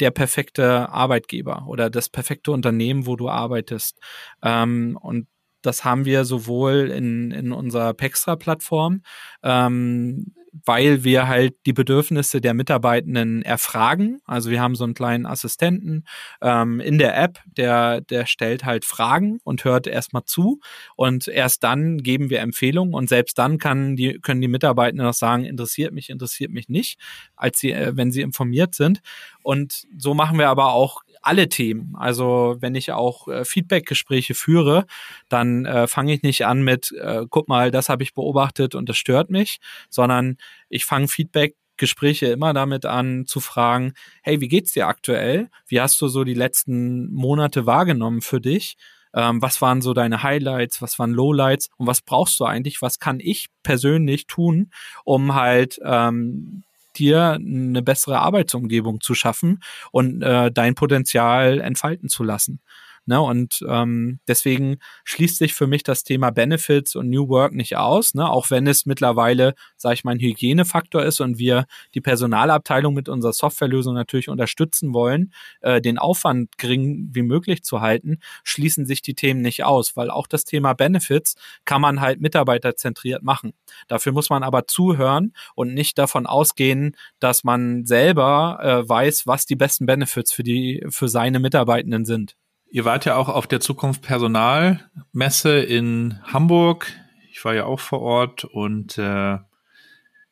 der 0.00 0.10
perfekte 0.10 0.88
Arbeitgeber 0.88 1.66
oder 1.68 1.90
das 1.90 2.08
perfekte 2.08 2.52
Unternehmen, 2.52 3.06
wo 3.06 3.16
du 3.16 3.28
arbeitest? 3.28 4.00
Ähm, 4.42 4.98
und 5.00 5.26
das 5.64 5.84
haben 5.84 6.04
wir 6.04 6.24
sowohl 6.24 6.90
in, 6.90 7.30
in 7.30 7.52
unserer 7.52 7.94
Pextra-Plattform, 7.94 9.02
ähm, 9.42 10.34
weil 10.64 11.02
wir 11.02 11.26
halt 11.26 11.54
die 11.66 11.72
Bedürfnisse 11.72 12.40
der 12.40 12.54
Mitarbeitenden 12.54 13.42
erfragen. 13.42 14.20
Also 14.24 14.50
wir 14.50 14.60
haben 14.60 14.76
so 14.76 14.84
einen 14.84 14.94
kleinen 14.94 15.26
Assistenten 15.26 16.04
ähm, 16.40 16.80
in 16.80 16.98
der 16.98 17.20
App, 17.20 17.40
der, 17.46 18.00
der 18.02 18.26
stellt 18.26 18.64
halt 18.64 18.84
Fragen 18.84 19.40
und 19.42 19.64
hört 19.64 19.86
erstmal 19.86 20.24
zu 20.24 20.60
und 20.96 21.26
erst 21.26 21.64
dann 21.64 21.98
geben 21.98 22.30
wir 22.30 22.40
Empfehlungen 22.40 22.94
und 22.94 23.08
selbst 23.08 23.38
dann 23.38 23.58
kann 23.58 23.96
die, 23.96 24.20
können 24.20 24.40
die 24.40 24.48
Mitarbeitenden 24.48 25.06
noch 25.06 25.14
sagen, 25.14 25.44
interessiert 25.44 25.92
mich, 25.92 26.10
interessiert 26.10 26.52
mich 26.52 26.68
nicht, 26.68 27.00
als 27.36 27.58
sie, 27.58 27.72
äh, 27.72 27.96
wenn 27.96 28.12
sie 28.12 28.22
informiert 28.22 28.74
sind. 28.74 29.00
Und 29.42 29.86
so 29.96 30.14
machen 30.14 30.38
wir 30.38 30.48
aber 30.48 30.72
auch 30.72 31.02
alle 31.26 31.48
Themen. 31.48 31.94
Also 31.96 32.56
wenn 32.60 32.74
ich 32.74 32.92
auch 32.92 33.28
äh, 33.28 33.44
Feedback-Gespräche 33.44 34.34
führe, 34.34 34.86
dann 35.28 35.64
äh, 35.64 35.86
fange 35.86 36.12
ich 36.12 36.22
nicht 36.22 36.46
an 36.46 36.62
mit, 36.62 36.92
äh, 36.92 37.22
guck 37.28 37.48
mal, 37.48 37.70
das 37.70 37.88
habe 37.88 38.02
ich 38.02 38.14
beobachtet 38.14 38.74
und 38.74 38.88
das 38.88 38.96
stört 38.96 39.30
mich, 39.30 39.58
sondern 39.90 40.36
ich 40.68 40.84
fange 40.84 41.08
Feedback 41.08 41.54
Gespräche 41.76 42.26
immer 42.26 42.52
damit 42.52 42.86
an 42.86 43.26
zu 43.26 43.40
fragen, 43.40 43.94
hey, 44.22 44.40
wie 44.40 44.48
geht's 44.48 44.72
dir 44.72 44.86
aktuell? 44.86 45.48
Wie 45.66 45.80
hast 45.80 46.00
du 46.00 46.08
so 46.08 46.22
die 46.24 46.34
letzten 46.34 47.12
Monate 47.12 47.66
wahrgenommen 47.66 48.20
für 48.20 48.40
dich? 48.40 48.76
Ähm, 49.12 49.42
was 49.42 49.60
waren 49.60 49.80
so 49.80 49.94
deine 49.94 50.22
Highlights? 50.22 50.82
Was 50.82 50.98
waren 50.98 51.12
Lowlights? 51.12 51.70
Und 51.76 51.86
was 51.86 52.00
brauchst 52.00 52.38
du 52.40 52.44
eigentlich? 52.44 52.82
Was 52.82 52.98
kann 52.98 53.20
ich 53.20 53.46
persönlich 53.62 54.26
tun, 54.26 54.70
um 55.04 55.34
halt 55.34 55.80
ähm, 55.84 56.64
dir 56.98 57.32
eine 57.32 57.82
bessere 57.82 58.20
Arbeitsumgebung 58.20 59.00
zu 59.00 59.14
schaffen 59.14 59.60
und 59.92 60.22
äh, 60.22 60.50
dein 60.52 60.74
Potenzial 60.74 61.60
entfalten 61.60 62.08
zu 62.08 62.22
lassen. 62.24 62.60
Ne? 63.06 63.20
Und 63.20 63.64
ähm, 63.68 64.20
deswegen 64.26 64.78
schließt 65.04 65.38
sich 65.38 65.54
für 65.54 65.66
mich 65.66 65.82
das 65.82 66.04
Thema 66.04 66.30
Benefits 66.30 66.96
und 66.96 67.10
New 67.10 67.28
Work 67.28 67.52
nicht 67.52 67.76
aus, 67.76 68.14
ne? 68.14 68.28
auch 68.28 68.50
wenn 68.50 68.66
es 68.66 68.86
mittlerweile, 68.86 69.54
sage 69.76 69.94
ich 69.94 70.04
mal, 70.04 70.12
ein 70.12 70.20
Hygienefaktor 70.20 71.02
ist 71.02 71.20
und 71.20 71.38
wir 71.38 71.66
die 71.94 72.00
Personalabteilung 72.00 72.94
mit 72.94 73.08
unserer 73.08 73.32
Softwarelösung 73.32 73.94
natürlich 73.94 74.28
unterstützen 74.28 74.94
wollen, 74.94 75.32
äh, 75.60 75.80
den 75.80 75.98
Aufwand 75.98 76.56
gering 76.58 77.10
wie 77.12 77.22
möglich 77.22 77.62
zu 77.62 77.80
halten, 77.80 78.18
schließen 78.42 78.86
sich 78.86 79.02
die 79.02 79.14
Themen 79.14 79.42
nicht 79.42 79.64
aus, 79.64 79.96
weil 79.96 80.10
auch 80.10 80.26
das 80.26 80.44
Thema 80.44 80.72
Benefits 80.72 81.34
kann 81.64 81.80
man 81.80 82.00
halt 82.00 82.20
mitarbeiterzentriert 82.20 83.22
machen. 83.22 83.52
Dafür 83.88 84.12
muss 84.12 84.30
man 84.30 84.42
aber 84.42 84.66
zuhören 84.66 85.34
und 85.54 85.74
nicht 85.74 85.98
davon 85.98 86.26
ausgehen, 86.26 86.96
dass 87.20 87.44
man 87.44 87.84
selber 87.84 88.58
äh, 88.62 88.88
weiß, 88.88 89.26
was 89.26 89.46
die 89.46 89.56
besten 89.56 89.86
Benefits 89.86 90.32
für 90.32 90.42
die 90.42 90.84
für 90.88 91.08
seine 91.08 91.38
Mitarbeitenden 91.40 92.04
sind. 92.04 92.36
Ihr 92.74 92.84
wart 92.84 93.04
ja 93.04 93.14
auch 93.14 93.28
auf 93.28 93.46
der 93.46 93.60
Zukunft 93.60 94.02
Personalmesse 94.02 95.60
in 95.60 96.18
Hamburg. 96.24 96.92
Ich 97.30 97.44
war 97.44 97.54
ja 97.54 97.66
auch 97.66 97.78
vor 97.78 98.00
Ort 98.00 98.42
und 98.42 98.98
äh, 98.98 99.38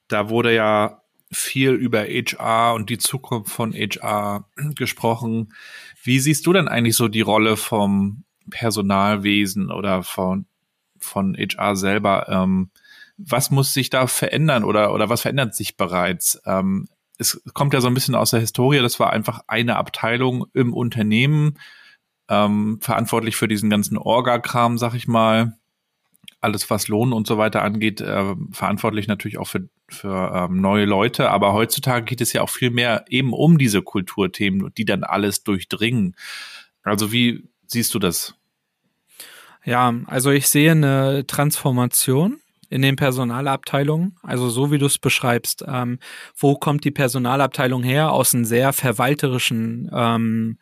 da 0.08 0.28
wurde 0.28 0.52
ja 0.52 1.02
viel 1.30 1.70
über 1.70 2.00
HR 2.00 2.74
und 2.74 2.90
die 2.90 2.98
Zukunft 2.98 3.52
von 3.52 3.72
HR 3.72 4.48
gesprochen. 4.74 5.54
Wie 6.02 6.18
siehst 6.18 6.44
du 6.44 6.52
denn 6.52 6.66
eigentlich 6.66 6.96
so 6.96 7.06
die 7.06 7.20
Rolle 7.20 7.56
vom 7.56 8.24
Personalwesen 8.50 9.70
oder 9.70 10.02
von, 10.02 10.46
von 10.98 11.36
HR 11.36 11.76
selber? 11.76 12.26
Ähm, 12.28 12.70
was 13.18 13.52
muss 13.52 13.72
sich 13.72 13.88
da 13.88 14.08
verändern 14.08 14.64
oder, 14.64 14.92
oder 14.92 15.08
was 15.08 15.20
verändert 15.20 15.54
sich 15.54 15.76
bereits? 15.76 16.42
Ähm, 16.44 16.88
es 17.18 17.40
kommt 17.54 17.72
ja 17.72 17.80
so 17.80 17.86
ein 17.86 17.94
bisschen 17.94 18.16
aus 18.16 18.30
der 18.30 18.40
Historie, 18.40 18.80
das 18.80 18.98
war 18.98 19.12
einfach 19.12 19.42
eine 19.46 19.76
Abteilung 19.76 20.46
im 20.54 20.74
Unternehmen 20.74 21.56
ähm, 22.32 22.78
verantwortlich 22.80 23.36
für 23.36 23.46
diesen 23.46 23.68
ganzen 23.68 23.98
Orga-Kram, 23.98 24.78
sag 24.78 24.94
ich 24.94 25.06
mal. 25.06 25.58
Alles, 26.40 26.70
was 26.70 26.88
Lohn 26.88 27.12
und 27.12 27.26
so 27.26 27.38
weiter 27.38 27.62
angeht, 27.62 28.00
äh, 28.00 28.34
verantwortlich 28.50 29.06
natürlich 29.06 29.38
auch 29.38 29.46
für, 29.46 29.68
für 29.88 30.32
ähm, 30.34 30.60
neue 30.60 30.86
Leute. 30.86 31.30
Aber 31.30 31.52
heutzutage 31.52 32.04
geht 32.04 32.20
es 32.20 32.32
ja 32.32 32.40
auch 32.40 32.50
viel 32.50 32.70
mehr 32.70 33.04
eben 33.08 33.32
um 33.32 33.58
diese 33.58 33.82
Kulturthemen, 33.82 34.72
die 34.76 34.84
dann 34.84 35.04
alles 35.04 35.44
durchdringen. 35.44 36.16
Also 36.82 37.12
wie 37.12 37.44
siehst 37.66 37.94
du 37.94 37.98
das? 37.98 38.34
Ja, 39.64 39.94
also 40.06 40.30
ich 40.30 40.48
sehe 40.48 40.72
eine 40.72 41.24
Transformation 41.26 42.40
in 42.70 42.82
den 42.82 42.96
Personalabteilungen, 42.96 44.16
also 44.22 44.48
so 44.48 44.72
wie 44.72 44.78
du 44.78 44.86
es 44.86 44.98
beschreibst. 44.98 45.62
Ähm, 45.68 45.98
wo 46.36 46.56
kommt 46.56 46.84
die 46.84 46.90
Personalabteilung 46.90 47.82
her? 47.82 48.10
Aus 48.10 48.34
einem 48.34 48.46
sehr 48.46 48.72
verwalterischen 48.72 49.90
ähm, 49.94 50.58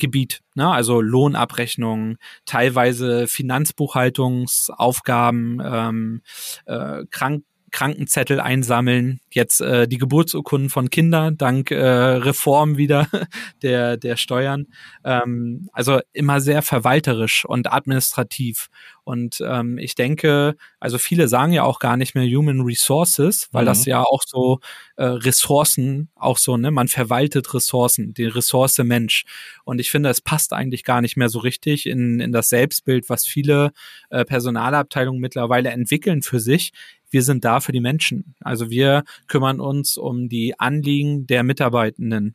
Gebiet, 0.00 0.42
ne? 0.54 0.68
also 0.68 1.00
Lohnabrechnungen, 1.00 2.18
teilweise 2.44 3.28
Finanzbuchhaltungsaufgaben, 3.28 5.62
ähm, 5.64 6.20
äh, 6.66 7.04
Krank 7.10 7.44
Krankenzettel 7.70 8.40
einsammeln, 8.40 9.20
jetzt 9.30 9.60
äh, 9.60 9.88
die 9.88 9.98
Geburtsurkunden 9.98 10.70
von 10.70 10.90
Kindern 10.90 11.36
dank 11.36 11.70
äh, 11.70 11.76
Reform 11.76 12.76
wieder 12.76 13.08
der 13.62 13.96
der 13.96 14.16
Steuern. 14.16 14.66
Ähm, 15.04 15.68
also 15.72 16.00
immer 16.12 16.40
sehr 16.40 16.62
verwalterisch 16.62 17.44
und 17.44 17.72
administrativ. 17.72 18.68
Und 19.04 19.42
ähm, 19.44 19.78
ich 19.78 19.96
denke, 19.96 20.54
also 20.78 20.98
viele 20.98 21.26
sagen 21.26 21.52
ja 21.52 21.64
auch 21.64 21.80
gar 21.80 21.96
nicht 21.96 22.14
mehr 22.14 22.26
Human 22.26 22.60
Resources, 22.60 23.48
weil 23.50 23.64
mhm. 23.64 23.66
das 23.66 23.84
ja 23.84 24.02
auch 24.02 24.22
so 24.24 24.60
äh, 24.96 25.04
Ressourcen, 25.04 26.10
auch 26.14 26.38
so, 26.38 26.56
ne, 26.56 26.70
man 26.70 26.86
verwaltet 26.86 27.52
Ressourcen, 27.52 28.14
die 28.14 28.26
Ressource 28.26 28.78
Mensch. 28.78 29.24
Und 29.64 29.80
ich 29.80 29.90
finde, 29.90 30.10
es 30.10 30.20
passt 30.20 30.52
eigentlich 30.52 30.84
gar 30.84 31.00
nicht 31.00 31.16
mehr 31.16 31.28
so 31.28 31.40
richtig 31.40 31.86
in, 31.86 32.20
in 32.20 32.30
das 32.30 32.50
Selbstbild, 32.50 33.08
was 33.08 33.26
viele 33.26 33.72
äh, 34.10 34.24
Personalabteilungen 34.24 35.20
mittlerweile 35.20 35.70
entwickeln 35.70 36.22
für 36.22 36.38
sich 36.38 36.72
wir 37.10 37.22
sind 37.22 37.44
da 37.44 37.60
für 37.60 37.72
die 37.72 37.80
Menschen. 37.80 38.34
Also 38.40 38.70
wir 38.70 39.04
kümmern 39.26 39.60
uns 39.60 39.96
um 39.96 40.28
die 40.28 40.58
Anliegen 40.58 41.26
der 41.26 41.42
Mitarbeitenden. 41.42 42.34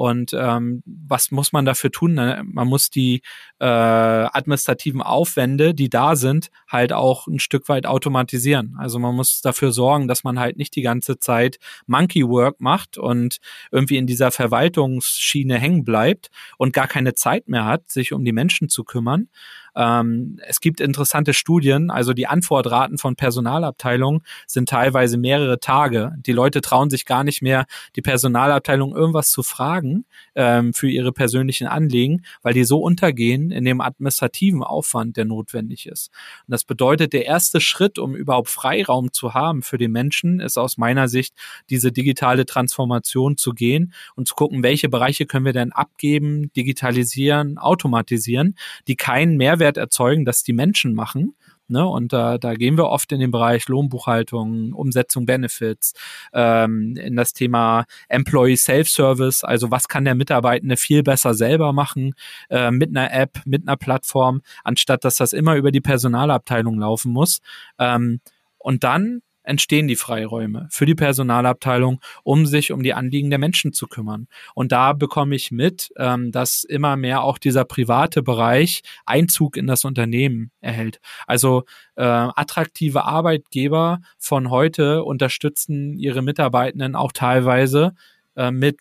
Und 0.00 0.32
ähm, 0.32 0.82
was 0.86 1.30
muss 1.30 1.52
man 1.52 1.66
dafür 1.66 1.92
tun? 1.92 2.14
Man 2.14 2.68
muss 2.68 2.88
die 2.88 3.20
äh, 3.58 3.66
administrativen 3.66 5.02
Aufwände, 5.02 5.74
die 5.74 5.90
da 5.90 6.16
sind, 6.16 6.50
halt 6.66 6.94
auch 6.94 7.26
ein 7.26 7.38
Stück 7.38 7.68
weit 7.68 7.84
automatisieren. 7.84 8.76
Also 8.78 8.98
man 8.98 9.14
muss 9.14 9.42
dafür 9.42 9.72
sorgen, 9.72 10.08
dass 10.08 10.24
man 10.24 10.40
halt 10.40 10.56
nicht 10.56 10.74
die 10.74 10.80
ganze 10.80 11.18
Zeit 11.18 11.58
Monkey 11.86 12.26
Work 12.26 12.62
macht 12.62 12.96
und 12.96 13.40
irgendwie 13.72 13.98
in 13.98 14.06
dieser 14.06 14.30
Verwaltungsschiene 14.30 15.58
hängen 15.58 15.84
bleibt 15.84 16.30
und 16.56 16.72
gar 16.72 16.88
keine 16.88 17.12
Zeit 17.12 17.48
mehr 17.50 17.66
hat, 17.66 17.90
sich 17.90 18.14
um 18.14 18.24
die 18.24 18.32
Menschen 18.32 18.70
zu 18.70 18.84
kümmern, 18.84 19.28
ähm, 19.76 20.38
es 20.46 20.60
gibt 20.60 20.80
interessante 20.80 21.32
Studien, 21.32 21.90
also 21.90 22.12
die 22.12 22.26
Antwortraten 22.26 22.98
von 22.98 23.16
Personalabteilungen 23.16 24.22
sind 24.46 24.68
teilweise 24.68 25.16
mehrere 25.16 25.60
Tage. 25.60 26.12
Die 26.26 26.32
Leute 26.32 26.60
trauen 26.60 26.90
sich 26.90 27.04
gar 27.04 27.24
nicht 27.24 27.40
mehr, 27.42 27.66
die 27.96 28.02
Personalabteilung 28.02 28.94
irgendwas 28.94 29.30
zu 29.30 29.42
fragen 29.42 29.89
ähm, 30.34 30.72
für 30.72 30.88
ihre 30.88 31.12
persönlichen 31.12 31.66
Anliegen, 31.66 32.24
weil 32.42 32.54
die 32.54 32.64
so 32.64 32.78
untergehen 32.78 33.50
in 33.50 33.64
dem 33.64 33.80
administrativen 33.80 34.62
Aufwand, 34.62 35.16
der 35.16 35.24
notwendig 35.24 35.86
ist. 35.86 36.10
Und 36.46 36.52
das 36.52 36.64
bedeutet, 36.64 37.12
der 37.12 37.26
erste 37.26 37.60
Schritt, 37.60 37.98
um 37.98 38.14
überhaupt 38.14 38.48
Freiraum 38.48 39.12
zu 39.12 39.34
haben 39.34 39.62
für 39.62 39.78
den 39.78 39.92
Menschen, 39.92 40.40
ist 40.40 40.58
aus 40.58 40.78
meiner 40.78 41.08
Sicht, 41.08 41.34
diese 41.68 41.92
digitale 41.92 42.46
Transformation 42.46 43.36
zu 43.36 43.52
gehen 43.52 43.92
und 44.14 44.28
zu 44.28 44.34
gucken, 44.34 44.62
welche 44.62 44.88
Bereiche 44.88 45.26
können 45.26 45.44
wir 45.44 45.52
denn 45.52 45.72
abgeben, 45.72 46.52
digitalisieren, 46.54 47.58
automatisieren, 47.58 48.56
die 48.88 48.96
keinen 48.96 49.36
Mehrwert 49.36 49.76
erzeugen, 49.76 50.24
dass 50.24 50.42
die 50.42 50.52
Menschen 50.52 50.94
machen. 50.94 51.34
Ne? 51.70 51.86
Und 51.86 52.12
da, 52.12 52.38
da 52.38 52.54
gehen 52.54 52.76
wir 52.76 52.86
oft 52.86 53.12
in 53.12 53.20
den 53.20 53.30
Bereich 53.30 53.68
Lohnbuchhaltung, 53.68 54.72
Umsetzung 54.72 55.26
Benefits, 55.26 55.94
ähm, 56.32 56.96
in 56.96 57.16
das 57.16 57.32
Thema 57.32 57.84
Employee 58.08 58.56
Self-Service, 58.56 59.44
also 59.44 59.70
was 59.70 59.88
kann 59.88 60.04
der 60.04 60.14
Mitarbeitende 60.14 60.76
viel 60.76 61.02
besser 61.02 61.34
selber 61.34 61.72
machen 61.72 62.14
äh, 62.50 62.70
mit 62.70 62.90
einer 62.90 63.12
App, 63.12 63.40
mit 63.44 63.66
einer 63.66 63.76
Plattform, 63.76 64.42
anstatt 64.64 65.04
dass 65.04 65.16
das 65.16 65.32
immer 65.32 65.56
über 65.56 65.70
die 65.70 65.80
Personalabteilung 65.80 66.78
laufen 66.78 67.12
muss. 67.12 67.40
Ähm, 67.78 68.20
und 68.58 68.84
dann 68.84 69.22
entstehen 69.42 69.88
die 69.88 69.96
Freiräume 69.96 70.68
für 70.70 70.86
die 70.86 70.94
Personalabteilung, 70.94 72.00
um 72.22 72.46
sich 72.46 72.72
um 72.72 72.82
die 72.82 72.94
Anliegen 72.94 73.30
der 73.30 73.38
Menschen 73.38 73.72
zu 73.72 73.86
kümmern. 73.86 74.28
Und 74.54 74.72
da 74.72 74.92
bekomme 74.92 75.34
ich 75.34 75.50
mit, 75.50 75.92
ähm, 75.96 76.32
dass 76.32 76.64
immer 76.64 76.96
mehr 76.96 77.22
auch 77.22 77.38
dieser 77.38 77.64
private 77.64 78.22
Bereich 78.22 78.82
Einzug 79.06 79.56
in 79.56 79.66
das 79.66 79.84
Unternehmen 79.84 80.50
erhält. 80.60 81.00
Also 81.26 81.64
äh, 81.96 82.02
attraktive 82.02 83.04
Arbeitgeber 83.04 84.00
von 84.18 84.50
heute 84.50 85.04
unterstützen 85.04 85.98
ihre 85.98 86.22
Mitarbeitenden 86.22 86.94
auch 86.94 87.12
teilweise 87.12 87.94
äh, 88.36 88.50
mit 88.50 88.78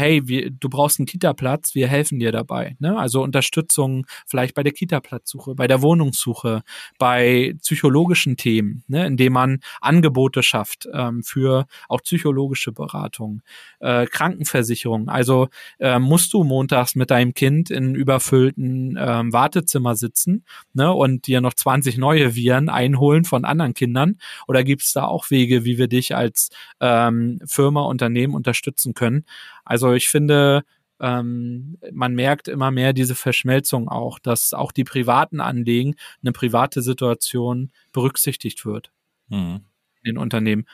hey, 0.00 0.26
wir, 0.26 0.50
du 0.50 0.70
brauchst 0.70 0.98
einen 0.98 1.06
Kita-Platz, 1.06 1.74
wir 1.74 1.86
helfen 1.86 2.18
dir 2.18 2.32
dabei. 2.32 2.76
Ne? 2.78 2.98
Also 2.98 3.22
Unterstützung 3.22 4.06
vielleicht 4.26 4.54
bei 4.54 4.62
der 4.62 4.72
Kita-Platzsuche, 4.72 5.54
bei 5.54 5.66
der 5.66 5.82
Wohnungssuche, 5.82 6.62
bei 6.98 7.54
psychologischen 7.60 8.38
Themen, 8.38 8.82
ne? 8.88 9.06
indem 9.06 9.34
man 9.34 9.60
Angebote 9.82 10.42
schafft 10.42 10.88
ähm, 10.92 11.22
für 11.22 11.66
auch 11.88 12.00
psychologische 12.00 12.72
Beratung, 12.72 13.42
äh, 13.80 14.06
Krankenversicherung. 14.06 15.10
Also 15.10 15.48
äh, 15.78 15.98
musst 15.98 16.32
du 16.32 16.44
montags 16.44 16.94
mit 16.94 17.10
deinem 17.10 17.34
Kind 17.34 17.70
in 17.70 17.94
überfüllten 17.94 18.96
ähm, 18.98 19.32
Wartezimmer 19.34 19.96
sitzen 19.96 20.44
ne? 20.72 20.90
und 20.92 21.26
dir 21.26 21.42
noch 21.42 21.52
20 21.52 21.98
neue 21.98 22.34
Viren 22.34 22.70
einholen 22.70 23.24
von 23.24 23.44
anderen 23.44 23.74
Kindern? 23.74 24.16
Oder 24.48 24.64
gibt 24.64 24.82
es 24.82 24.94
da 24.94 25.04
auch 25.04 25.30
Wege, 25.30 25.66
wie 25.66 25.76
wir 25.76 25.88
dich 25.88 26.16
als 26.16 26.48
ähm, 26.80 27.40
Firma, 27.44 27.82
Unternehmen 27.82 28.34
unterstützen 28.34 28.94
können? 28.94 29.26
Also 29.64 29.92
ich 29.92 30.08
finde, 30.08 30.64
ähm, 31.00 31.78
man 31.92 32.14
merkt 32.14 32.46
immer 32.48 32.70
mehr 32.70 32.92
diese 32.92 33.14
Verschmelzung 33.14 33.88
auch, 33.88 34.18
dass 34.18 34.52
auch 34.52 34.70
die 34.70 34.84
privaten 34.84 35.40
Anliegen, 35.40 35.96
eine 36.22 36.32
private 36.32 36.82
Situation 36.82 37.72
berücksichtigt 37.92 38.66
wird 38.66 38.92
mhm. 39.28 39.62
in 40.02 40.14
den 40.14 40.18
Unternehmen. 40.18 40.66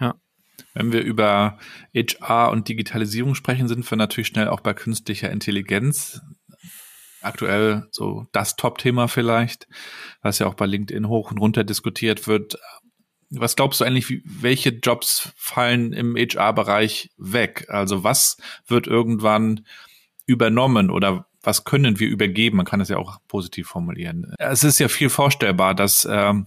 Ja. 0.00 0.14
Wenn 0.72 0.92
wir 0.92 1.02
über 1.02 1.58
HR 1.94 2.50
und 2.50 2.68
Digitalisierung 2.68 3.34
sprechen, 3.34 3.68
sind 3.68 3.90
wir 3.90 3.98
natürlich 3.98 4.28
schnell 4.28 4.48
auch 4.48 4.60
bei 4.60 4.72
künstlicher 4.72 5.30
Intelligenz. 5.30 6.22
Aktuell 7.20 7.88
so 7.90 8.26
das 8.30 8.54
Top-Thema 8.54 9.08
vielleicht, 9.08 9.66
was 10.22 10.38
ja 10.38 10.46
auch 10.46 10.54
bei 10.54 10.66
LinkedIn 10.66 11.08
hoch 11.08 11.32
und 11.32 11.38
runter 11.38 11.64
diskutiert 11.64 12.28
wird 12.28 12.56
was 13.30 13.56
glaubst 13.56 13.80
du 13.80 13.84
eigentlich, 13.84 14.22
welche 14.24 14.70
Jobs 14.70 15.32
fallen 15.36 15.92
im 15.92 16.16
HR-Bereich 16.16 17.10
weg? 17.16 17.66
Also 17.68 18.04
was 18.04 18.36
wird 18.66 18.86
irgendwann 18.86 19.66
übernommen 20.26 20.90
oder 20.90 21.26
was 21.42 21.64
können 21.64 21.98
wir 22.00 22.08
übergeben? 22.08 22.56
Man 22.56 22.66
kann 22.66 22.80
es 22.80 22.88
ja 22.88 22.98
auch 22.98 23.18
positiv 23.28 23.68
formulieren. 23.68 24.34
Es 24.38 24.64
ist 24.64 24.78
ja 24.78 24.88
viel 24.88 25.08
vorstellbar, 25.08 25.74
dass, 25.74 26.06
ähm, 26.10 26.46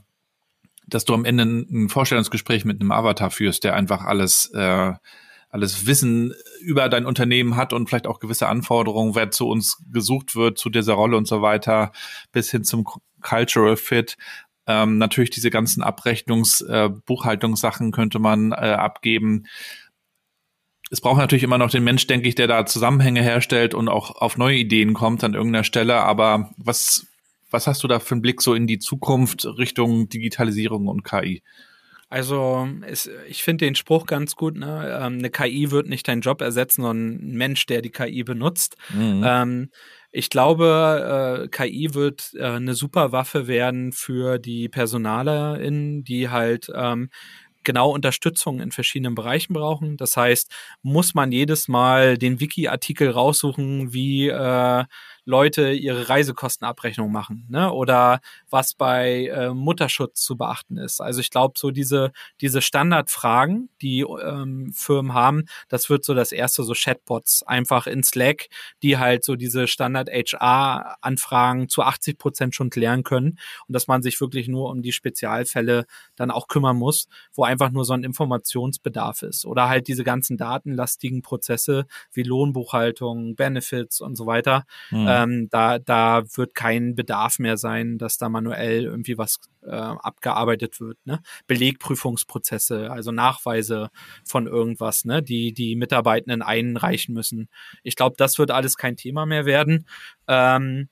dass 0.87 1.05
du 1.05 1.13
am 1.13 1.25
Ende 1.25 1.43
ein 1.43 1.89
Vorstellungsgespräch 1.89 2.65
mit 2.65 2.81
einem 2.81 2.91
Avatar 2.91 3.31
führst, 3.31 3.63
der 3.63 3.75
einfach 3.75 4.03
alles, 4.03 4.51
äh, 4.53 4.93
alles 5.49 5.87
Wissen 5.87 6.33
über 6.59 6.89
dein 6.89 7.05
Unternehmen 7.05 7.55
hat 7.55 7.73
und 7.73 7.87
vielleicht 7.87 8.07
auch 8.07 8.19
gewisse 8.19 8.47
Anforderungen, 8.47 9.15
wer 9.15 9.31
zu 9.31 9.47
uns 9.47 9.81
gesucht 9.91 10.35
wird, 10.35 10.57
zu 10.57 10.69
dieser 10.69 10.93
Rolle 10.93 11.17
und 11.17 11.27
so 11.27 11.41
weiter, 11.41 11.91
bis 12.31 12.51
hin 12.51 12.63
zum 12.63 12.85
Cultural 13.21 13.77
Fit. 13.77 14.17
Ähm, 14.67 14.97
natürlich 14.97 15.29
diese 15.29 15.49
ganzen 15.49 15.83
Abrechnungs-, 15.83 16.65
äh, 16.67 16.89
Buchhaltungssachen 16.89 17.91
könnte 17.91 18.19
man 18.19 18.51
äh, 18.51 18.55
abgeben. 18.55 19.45
Es 20.91 21.01
braucht 21.01 21.17
natürlich 21.17 21.43
immer 21.43 21.57
noch 21.57 21.69
den 21.69 21.83
Mensch, 21.83 22.07
denke 22.07 22.27
ich, 22.27 22.35
der 22.35 22.47
da 22.47 22.65
Zusammenhänge 22.65 23.21
herstellt 23.21 23.73
und 23.73 23.89
auch 23.89 24.15
auf 24.15 24.37
neue 24.37 24.57
Ideen 24.57 24.93
kommt 24.93 25.23
an 25.23 25.33
irgendeiner 25.33 25.63
Stelle. 25.63 25.97
Aber 25.97 26.51
was, 26.57 27.07
was 27.51 27.67
hast 27.67 27.83
du 27.83 27.87
da 27.87 27.99
für 27.99 28.15
einen 28.15 28.21
Blick 28.21 28.41
so 28.41 28.53
in 28.55 28.67
die 28.67 28.79
Zukunft 28.79 29.45
Richtung 29.45 30.09
Digitalisierung 30.09 30.87
und 30.87 31.03
KI? 31.03 31.43
Also 32.09 32.67
es, 32.87 33.09
ich 33.27 33.43
finde 33.43 33.65
den 33.65 33.75
Spruch 33.75 34.07
ganz 34.07 34.35
gut. 34.35 34.57
Ne? 34.57 34.99
Ähm, 34.99 35.19
eine 35.19 35.29
KI 35.29 35.69
wird 35.69 35.87
nicht 35.87 36.07
deinen 36.07 36.21
Job 36.21 36.41
ersetzen, 36.41 36.81
sondern 36.81 37.19
ein 37.21 37.37
Mensch, 37.37 37.67
der 37.67 37.83
die 37.83 37.91
KI 37.91 38.23
benutzt. 38.23 38.77
Mhm. 38.91 39.23
Ähm, 39.23 39.69
ich 40.11 40.29
glaube, 40.29 41.45
äh, 41.45 41.47
KI 41.49 41.93
wird 41.93 42.31
äh, 42.35 42.43
eine 42.43 42.73
super 42.75 43.11
Waffe 43.11 43.47
werden 43.47 43.91
für 43.91 44.39
die 44.39 44.69
PersonalerInnen, 44.69 46.03
die 46.03 46.29
halt 46.29 46.71
ähm, 46.73 47.09
genau 47.63 47.91
Unterstützung 47.91 48.61
in 48.61 48.71
verschiedenen 48.71 49.15
Bereichen 49.15 49.53
brauchen. 49.53 49.97
Das 49.97 50.17
heißt, 50.17 50.51
muss 50.81 51.13
man 51.13 51.31
jedes 51.31 51.67
Mal 51.67 52.17
den 52.17 52.39
Wiki-Artikel 52.39 53.09
raussuchen, 53.11 53.93
wie 53.93 54.29
äh, 54.29 54.85
Leute 55.29 55.73
ihre 55.73 56.09
Reisekostenabrechnung 56.09 57.11
machen, 57.11 57.45
ne? 57.49 57.71
Oder 57.71 58.19
was 58.49 58.73
bei 58.73 59.27
äh, 59.27 59.53
Mutterschutz 59.53 60.23
zu 60.23 60.35
beachten 60.35 60.77
ist. 60.77 61.01
Also 61.01 61.19
ich 61.19 61.29
glaube, 61.29 61.53
so 61.55 61.69
diese, 61.69 62.11
diese 62.41 62.63
Standardfragen, 62.63 63.69
die 63.79 64.01
ähm, 64.01 64.71
Firmen 64.73 65.13
haben, 65.13 65.45
das 65.67 65.91
wird 65.91 66.03
so 66.03 66.15
das 66.15 66.31
erste, 66.31 66.63
so 66.63 66.73
Chatbots 66.73 67.43
einfach 67.43 67.85
in 67.85 68.01
Slack, 68.01 68.47
die 68.81 68.97
halt 68.97 69.23
so 69.23 69.35
diese 69.35 69.67
Standard-HR-Anfragen 69.67 71.69
zu 71.69 71.83
80 71.83 72.17
Prozent 72.17 72.55
schon 72.55 72.71
klären 72.71 73.03
können 73.03 73.37
und 73.67 73.73
dass 73.73 73.87
man 73.87 74.01
sich 74.01 74.19
wirklich 74.19 74.47
nur 74.47 74.71
um 74.71 74.81
die 74.81 74.93
Spezialfälle 74.93 75.85
dann 76.15 76.31
auch 76.31 76.47
kümmern 76.47 76.75
muss, 76.75 77.07
wo 77.33 77.43
einfach 77.43 77.69
nur 77.69 77.85
so 77.85 77.93
ein 77.93 78.03
Informationsbedarf 78.03 79.21
ist. 79.21 79.45
Oder 79.45 79.69
halt 79.69 79.87
diese 79.87 80.03
ganzen 80.03 80.37
datenlastigen 80.37 81.21
Prozesse 81.21 81.85
wie 82.13 82.23
Lohnbuchhaltung, 82.23 83.35
Benefits 83.35 84.01
und 84.01 84.15
so 84.15 84.25
weiter. 84.25 84.65
Mhm. 84.89 85.18
Ähm, 85.23 85.49
da, 85.49 85.79
da 85.79 86.23
wird 86.35 86.55
kein 86.55 86.95
Bedarf 86.95 87.39
mehr 87.39 87.57
sein, 87.57 87.97
dass 87.97 88.17
da 88.17 88.29
manuell 88.29 88.83
irgendwie 88.83 89.17
was 89.17 89.39
äh, 89.63 89.71
abgearbeitet 89.71 90.79
wird. 90.79 90.97
Ne? 91.05 91.21
Belegprüfungsprozesse, 91.47 92.91
also 92.91 93.11
Nachweise 93.11 93.89
von 94.25 94.47
irgendwas, 94.47 95.05
ne? 95.05 95.21
die 95.21 95.53
die 95.53 95.75
Mitarbeitenden 95.75 96.41
einreichen 96.41 97.13
müssen. 97.13 97.49
Ich 97.83 97.95
glaube, 97.95 98.15
das 98.17 98.37
wird 98.37 98.51
alles 98.51 98.77
kein 98.77 98.95
Thema 98.95 99.25
mehr 99.25 99.45
werden. 99.45 99.85
Ähm, 100.27 100.89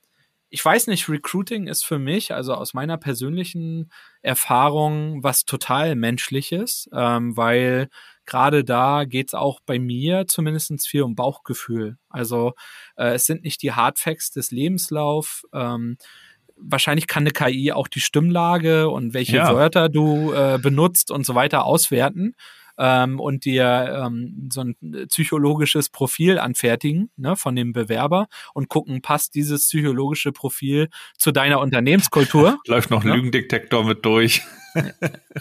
ich 0.50 0.64
weiß 0.64 0.86
nicht, 0.86 1.08
Recruiting 1.08 1.66
ist 1.66 1.84
für 1.84 1.98
mich, 1.98 2.32
also 2.32 2.54
aus 2.54 2.72
meiner 2.72 2.96
persönlichen 2.96 3.90
Erfahrung, 4.22 5.22
was 5.22 5.44
total 5.44 5.94
menschliches, 5.94 6.88
ähm, 6.92 7.36
weil 7.36 7.88
gerade 8.28 8.62
da 8.62 9.04
geht's 9.04 9.34
auch 9.34 9.60
bei 9.64 9.78
mir 9.78 10.26
zumindestens 10.26 10.86
viel 10.86 11.02
um 11.02 11.16
Bauchgefühl. 11.16 11.96
Also 12.10 12.52
äh, 12.96 13.14
es 13.14 13.24
sind 13.26 13.42
nicht 13.42 13.62
die 13.62 13.72
Hardfacts 13.72 14.30
des 14.30 14.50
Lebenslauf. 14.50 15.42
Ähm, 15.52 15.96
wahrscheinlich 16.56 17.06
kann 17.06 17.22
eine 17.22 17.30
KI 17.30 17.72
auch 17.72 17.88
die 17.88 18.00
Stimmlage 18.00 18.90
und 18.90 19.14
welche 19.14 19.36
ja. 19.36 19.54
Wörter 19.54 19.88
du 19.88 20.32
äh, 20.32 20.58
benutzt 20.60 21.10
und 21.10 21.24
so 21.24 21.34
weiter 21.34 21.64
auswerten 21.64 22.34
ähm, 22.76 23.18
und 23.18 23.44
dir 23.44 24.04
ähm, 24.04 24.48
so 24.52 24.60
ein 24.60 24.76
psychologisches 25.08 25.88
Profil 25.88 26.38
anfertigen 26.38 27.10
ne, 27.16 27.34
von 27.34 27.56
dem 27.56 27.72
Bewerber 27.72 28.28
und 28.54 28.68
gucken, 28.68 29.00
passt 29.02 29.34
dieses 29.34 29.66
psychologische 29.66 30.32
Profil 30.32 30.88
zu 31.16 31.32
deiner 31.32 31.60
Unternehmenskultur? 31.60 32.58
Läuft 32.66 32.90
noch 32.90 33.02
ein 33.02 33.08
ja? 33.08 33.14
Lügendetektor 33.14 33.84
mit 33.84 34.04
durch. 34.04 34.42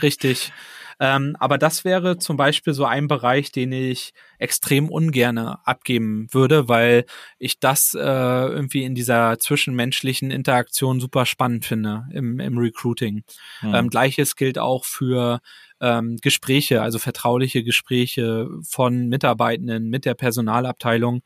Richtig. 0.02 0.54
Ähm, 1.00 1.36
aber 1.40 1.58
das 1.58 1.86
wäre 1.86 2.18
zum 2.18 2.38
Beispiel 2.38 2.74
so 2.74 2.86
ein 2.86 3.08
Bereich, 3.08 3.52
den 3.52 3.72
ich 3.72 4.14
extrem 4.40 4.90
ungerne 4.90 5.60
abgeben 5.66 6.28
würde, 6.32 6.68
weil 6.68 7.06
ich 7.38 7.60
das 7.60 7.94
äh, 7.94 8.00
irgendwie 8.00 8.84
in 8.84 8.96
dieser 8.96 9.38
zwischenmenschlichen 9.40 10.32
Interaktion 10.32 11.00
super 11.00 11.26
spannend 11.26 11.66
finde 11.66 12.08
im, 12.12 12.40
im 12.40 12.58
Recruiting. 12.58 13.24
Mhm. 13.62 13.76
Ähm, 13.76 13.90
Gleiches 13.90 14.36
gilt 14.36 14.58
auch 14.58 14.86
für 14.86 15.40
ähm, 15.80 16.18
Gespräche, 16.22 16.82
also 16.82 17.00
vertrauliche 17.00 17.64
Gespräche 17.64 18.50
von 18.64 19.08
Mitarbeitenden 19.08 19.90
mit 19.90 20.06
der 20.06 20.16
Personalabteilung. 20.16 21.22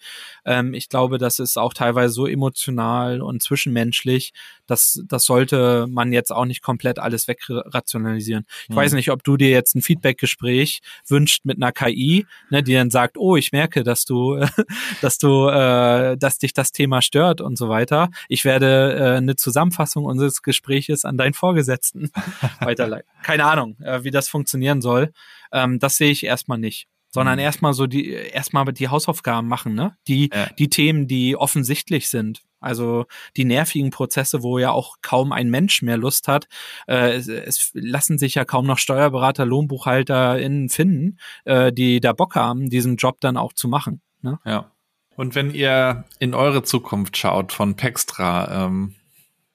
Ähm, 0.45 0.73
ich 0.73 0.89
glaube, 0.89 1.17
das 1.17 1.39
ist 1.39 1.57
auch 1.57 1.73
teilweise 1.73 2.13
so 2.13 2.27
emotional 2.27 3.21
und 3.21 3.41
zwischenmenschlich, 3.41 4.33
dass 4.71 5.03
das 5.07 5.25
sollte 5.25 5.85
man 5.89 6.13
jetzt 6.13 6.31
auch 6.31 6.45
nicht 6.45 6.61
komplett 6.61 6.97
alles 6.97 7.27
wegrationalisieren. 7.27 8.45
Ich 8.63 8.69
mhm. 8.69 8.75
weiß 8.75 8.93
nicht, 8.93 9.11
ob 9.11 9.23
du 9.23 9.37
dir 9.37 9.49
jetzt 9.49 9.75
ein 9.75 9.81
Feedback-Gespräch 9.81 10.79
wünscht 11.07 11.45
mit 11.45 11.57
einer 11.57 11.71
KI, 11.71 12.25
ne, 12.49 12.63
die 12.63 12.73
dann 12.73 12.89
sagt, 12.89 13.17
oh, 13.17 13.35
ich 13.35 13.51
merke, 13.51 13.83
dass 13.83 14.05
du, 14.05 14.43
dass 15.01 15.17
du, 15.17 15.47
äh, 15.49 16.17
dass 16.17 16.37
dich 16.37 16.53
das 16.53 16.71
Thema 16.71 17.01
stört 17.01 17.41
und 17.41 17.57
so 17.57 17.69
weiter. 17.69 18.09
Ich 18.29 18.45
werde 18.45 18.95
äh, 18.97 19.17
eine 19.17 19.35
Zusammenfassung 19.35 20.05
unseres 20.05 20.41
Gespräches 20.41 21.05
an 21.05 21.17
deinen 21.17 21.33
Vorgesetzten 21.33 22.09
weiterleiten. 22.61 23.09
Keine 23.23 23.45
Ahnung, 23.45 23.77
äh, 23.81 24.03
wie 24.03 24.11
das 24.11 24.29
funktionieren 24.29 24.81
soll. 24.81 25.11
Ähm, 25.51 25.79
das 25.79 25.97
sehe 25.97 26.11
ich 26.11 26.25
erstmal 26.25 26.57
nicht 26.57 26.87
sondern 27.13 27.35
mhm. 27.35 27.43
erstmal 27.43 27.73
so 27.73 27.87
die 27.87 28.09
erstmal 28.09 28.63
die 28.71 28.87
Hausaufgaben 28.87 29.45
machen, 29.45 29.75
ne? 29.75 29.97
Die 30.07 30.29
ja. 30.33 30.47
die 30.57 30.69
Themen, 30.69 31.07
die 31.07 31.35
offensichtlich 31.35 32.07
sind. 32.07 32.41
Also 32.61 33.05
die 33.35 33.45
nervigen 33.45 33.89
Prozesse, 33.89 34.43
wo 34.43 34.59
ja 34.59 34.71
auch 34.71 34.97
kaum 35.01 35.31
ein 35.31 35.49
Mensch 35.49 35.81
mehr 35.81 35.97
Lust 35.97 36.27
hat. 36.27 36.47
Äh, 36.87 37.15
es, 37.15 37.27
es, 37.27 37.71
lassen 37.73 38.17
sich 38.17 38.35
ja 38.35 38.45
kaum 38.45 38.65
noch 38.65 38.77
Steuerberater, 38.77 39.45
LohnbuchhalterInnen 39.45 40.69
finden, 40.69 41.17
äh, 41.45 41.73
die 41.73 41.99
da 41.99 42.13
Bock 42.13 42.35
haben, 42.35 42.69
diesen 42.69 42.95
Job 42.95 43.19
dann 43.19 43.35
auch 43.35 43.53
zu 43.53 43.67
machen. 43.67 44.01
Ne? 44.21 44.39
Ja. 44.45 44.71
Und 45.15 45.35
wenn 45.35 45.53
ihr 45.53 46.05
in 46.19 46.33
eure 46.33 46.63
Zukunft 46.63 47.17
schaut 47.17 47.51
von 47.51 47.75
Pextra, 47.75 48.65
ähm, 48.65 48.95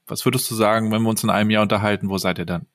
was 0.06 0.24
würdest 0.24 0.50
du 0.50 0.54
sagen, 0.54 0.92
wenn 0.92 1.02
wir 1.02 1.08
uns 1.08 1.24
in 1.24 1.30
einem 1.30 1.50
Jahr 1.50 1.62
unterhalten, 1.62 2.08
wo 2.08 2.18
seid 2.18 2.38
ihr 2.38 2.46
dann? 2.46 2.66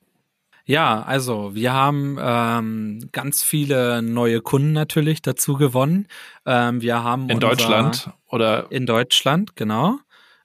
Ja, 0.64 1.02
also 1.02 1.54
wir 1.54 1.72
haben 1.72 2.18
ähm, 2.20 3.08
ganz 3.10 3.42
viele 3.42 4.00
neue 4.00 4.40
Kunden 4.40 4.72
natürlich 4.72 5.20
dazu 5.20 5.54
gewonnen. 5.54 6.06
Ähm, 6.46 6.80
wir 6.80 7.02
haben 7.02 7.28
in 7.28 7.40
Deutschland 7.40 8.10
oder 8.28 8.70
in 8.70 8.86
Deutschland 8.86 9.56
genau 9.56 9.98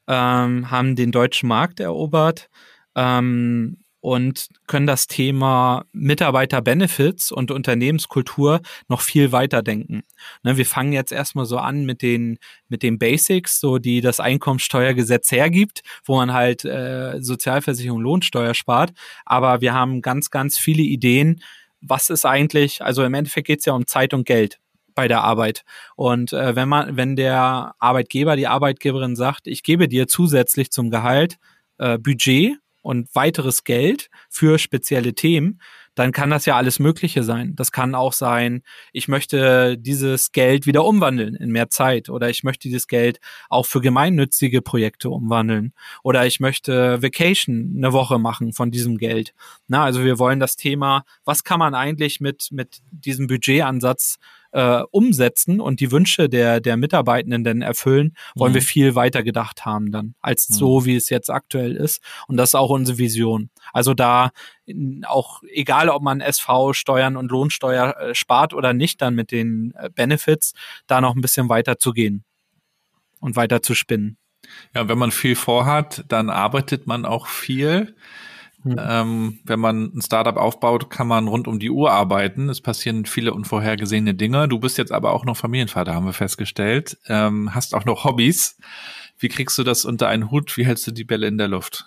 ähm, 0.08 0.72
haben 0.72 0.96
den 0.96 1.12
deutschen 1.12 1.50
Markt 1.50 1.80
erobert 1.80 2.50
ähm, 2.96 3.78
und 4.00 4.48
können 4.68 4.88
das 4.88 5.08
Thema 5.08 5.86
Mitarbeiter-Benefits 5.92 7.32
und 7.32 7.52
Unternehmenskultur 7.52 8.62
noch 8.88 9.02
viel 9.02 9.32
weiter 9.32 9.62
denken. 9.62 10.04
Ne, 10.44 10.56
wir 10.56 10.66
fangen 10.66 10.94
jetzt 10.94 11.12
erstmal 11.12 11.46
so 11.46 11.58
an 11.58 11.86
mit 11.86 12.02
den, 12.02 12.38
mit 12.70 12.84
den 12.84 13.00
Basics, 13.00 13.60
so 13.60 13.80
die 13.80 14.02
das 14.02 14.20
Einkommensteuergesetz 14.20 15.32
hergibt, 15.32 15.82
wo 16.06 16.16
man 16.16 16.32
halt 16.32 16.64
äh, 16.64 17.22
Sozialversicherung, 17.22 18.00
Lohnsteuer 18.00 18.54
spart. 18.54 18.94
Aber 19.26 19.62
wir 19.62 19.74
haben 19.74 20.02
ganz, 20.02 20.30
ganz 20.30 20.58
viele 20.58 20.84
Ideen, 20.84 21.42
was 21.82 22.10
ist 22.10 22.26
eigentlich, 22.26 22.82
also 22.82 23.04
im 23.04 23.14
Endeffekt 23.14 23.48
geht 23.48 23.60
es 23.60 23.66
ja 23.66 23.74
um 23.74 23.88
Zeit 23.88 24.14
und 24.14 24.26
Geld 24.26 24.60
bei 24.98 25.08
der 25.08 25.24
Arbeit. 25.24 25.64
Und 25.96 26.34
äh, 26.34 26.56
wenn 26.56 26.68
man, 26.68 26.98
wenn 26.98 27.16
der 27.16 27.76
Arbeitgeber, 27.78 28.36
die 28.36 28.48
Arbeitgeberin 28.48 29.16
sagt, 29.16 29.46
ich 29.46 29.62
gebe 29.62 29.88
dir 29.88 30.08
zusätzlich 30.08 30.72
zum 30.72 30.90
Gehalt 30.90 31.38
äh, 31.78 32.00
Budget 32.00 32.58
und 32.82 33.14
weiteres 33.14 33.64
Geld 33.64 34.10
für 34.28 34.58
spezielle 34.58 35.14
Themen, 35.14 35.60
dann 35.94 36.12
kann 36.12 36.30
das 36.30 36.46
ja 36.46 36.56
alles 36.56 36.80
Mögliche 36.80 37.24
sein. 37.24 37.56
Das 37.56 37.72
kann 37.72 37.96
auch 37.96 38.14
sein, 38.14 38.62
ich 38.92 39.08
möchte 39.08 39.78
dieses 39.78 40.32
Geld 40.32 40.66
wieder 40.66 40.84
umwandeln 40.84 41.36
in 41.36 41.52
mehr 41.52 41.70
Zeit 41.70 42.10
oder 42.10 42.30
ich 42.30 42.44
möchte 42.44 42.68
dieses 42.68 42.88
Geld 42.88 43.20
auch 43.50 43.66
für 43.66 43.82
gemeinnützige 43.82 44.62
Projekte 44.62 45.10
umwandeln 45.10 45.74
oder 46.04 46.26
ich 46.26 46.40
möchte 46.40 47.02
Vacation 47.04 47.74
eine 47.78 47.94
Woche 47.94 48.20
machen 48.20 48.54
von 48.54 48.72
diesem 48.72 48.98
Geld. 48.98 49.34
Na, 49.68 49.84
also 49.84 50.04
wir 50.04 50.18
wollen 50.18 50.40
das 50.40 50.56
Thema, 50.56 51.04
was 51.24 51.44
kann 51.44 51.60
man 51.60 51.76
eigentlich 51.76 52.20
mit, 52.20 52.50
mit 52.52 52.80
diesem 52.92 53.28
Budgetansatz 53.28 54.18
äh, 54.52 54.82
umsetzen 54.92 55.60
und 55.60 55.80
die 55.80 55.92
Wünsche 55.92 56.30
der, 56.30 56.60
der 56.60 56.78
Mitarbeitenden 56.78 57.44
denn 57.44 57.62
erfüllen, 57.62 58.16
wollen 58.36 58.52
mhm. 58.52 58.56
wir 58.56 58.62
viel 58.62 58.96
weiter 58.96 59.24
gedacht 59.24 59.66
haben 59.66 59.92
dann, 59.92 60.16
als 60.20 60.50
mhm. 60.50 60.54
so, 60.54 60.86
wie 60.86 60.96
es 60.96 61.10
jetzt 61.10 61.30
aktuell 61.30 61.76
ist. 61.76 62.02
Und 62.28 62.38
das 62.38 62.50
ist 62.50 62.56
auch 62.56 62.70
unsere 62.70 62.98
Vision. 62.98 63.50
Also 63.74 63.94
da 63.94 64.32
auch 65.06 65.42
egal, 65.52 65.90
ob 65.90 66.02
man 66.02 66.22
SV, 66.22 66.74
Steuern 66.74 67.16
und 67.16 67.32
Lohnsteuer 67.32 67.96
äh, 67.98 68.16
spart 68.16 68.54
oder 68.54 68.74
nicht, 68.74 69.02
dann 69.02 69.16
mit 69.16 69.32
den 69.32 69.74
äh, 69.78 69.90
Benefits, 69.90 70.54
da 70.88 71.02
noch 71.02 71.16
ein 71.16 71.22
bisschen 71.22 71.50
weiter 71.50 71.80
zu 71.80 71.94
gehen 71.94 72.24
und 73.20 73.36
weiter 73.36 73.62
zu 73.62 73.74
spinnen. 73.76 74.18
Ja, 74.74 74.88
wenn 74.88 74.98
man 74.98 75.12
viel 75.12 75.36
vorhat, 75.36 76.06
dann 76.08 76.30
arbeitet 76.30 76.88
man 76.88 77.06
auch 77.06 77.28
viel. 77.28 77.96
Mhm. 78.68 78.76
Ähm, 78.80 79.40
wenn 79.44 79.60
man 79.60 79.92
ein 79.96 80.02
Startup 80.02 80.38
aufbaut, 80.38 80.90
kann 80.90 81.08
man 81.08 81.28
rund 81.28 81.48
um 81.48 81.60
die 81.60 81.70
Uhr 81.70 81.92
arbeiten. 81.92 82.50
Es 82.50 82.62
passieren 82.62 83.06
viele 83.06 83.34
unvorhergesehene 83.34 84.14
Dinge. 84.14 84.48
Du 84.48 84.60
bist 84.60 84.78
jetzt 84.78 84.92
aber 84.92 85.14
auch 85.14 85.26
noch 85.26 85.38
Familienvater, 85.38 85.94
haben 85.94 86.06
wir 86.06 86.14
festgestellt. 86.14 86.98
Ähm, 87.08 87.54
hast 87.54 87.76
auch 87.76 87.86
noch 87.86 88.04
Hobbys. 88.04 88.58
Wie 89.20 89.30
kriegst 89.30 89.58
du 89.58 89.64
das 89.64 89.86
unter 89.86 90.08
einen 90.08 90.32
Hut? 90.32 90.58
Wie 90.58 90.66
hältst 90.66 90.86
du 90.88 90.92
die 90.92 91.04
Bälle 91.04 91.28
in 91.28 91.38
der 91.38 91.48
Luft? 91.48 91.86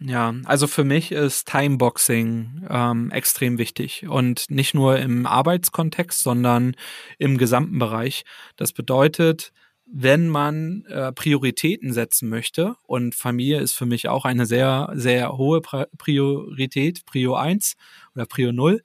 Ja, 0.00 0.34
also 0.44 0.66
für 0.66 0.84
mich 0.84 1.12
ist 1.12 1.48
Timeboxing 1.48 2.66
ähm, 2.68 3.10
extrem 3.10 3.58
wichtig 3.58 4.06
und 4.06 4.50
nicht 4.50 4.74
nur 4.74 4.98
im 4.98 5.24
Arbeitskontext, 5.24 6.22
sondern 6.22 6.76
im 7.18 7.38
gesamten 7.38 7.78
Bereich. 7.78 8.24
Das 8.56 8.72
bedeutet, 8.72 9.52
wenn 9.86 10.28
man 10.28 10.84
äh, 10.86 11.12
Prioritäten 11.12 11.92
setzen 11.92 12.28
möchte, 12.28 12.76
und 12.84 13.14
Familie 13.14 13.60
ist 13.60 13.74
für 13.74 13.86
mich 13.86 14.08
auch 14.08 14.24
eine 14.24 14.46
sehr, 14.46 14.90
sehr 14.94 15.36
hohe 15.36 15.60
Priorität, 15.98 17.04
Prio 17.06 17.34
1 17.34 17.74
oder 18.14 18.26
Prio 18.26 18.52
0, 18.52 18.82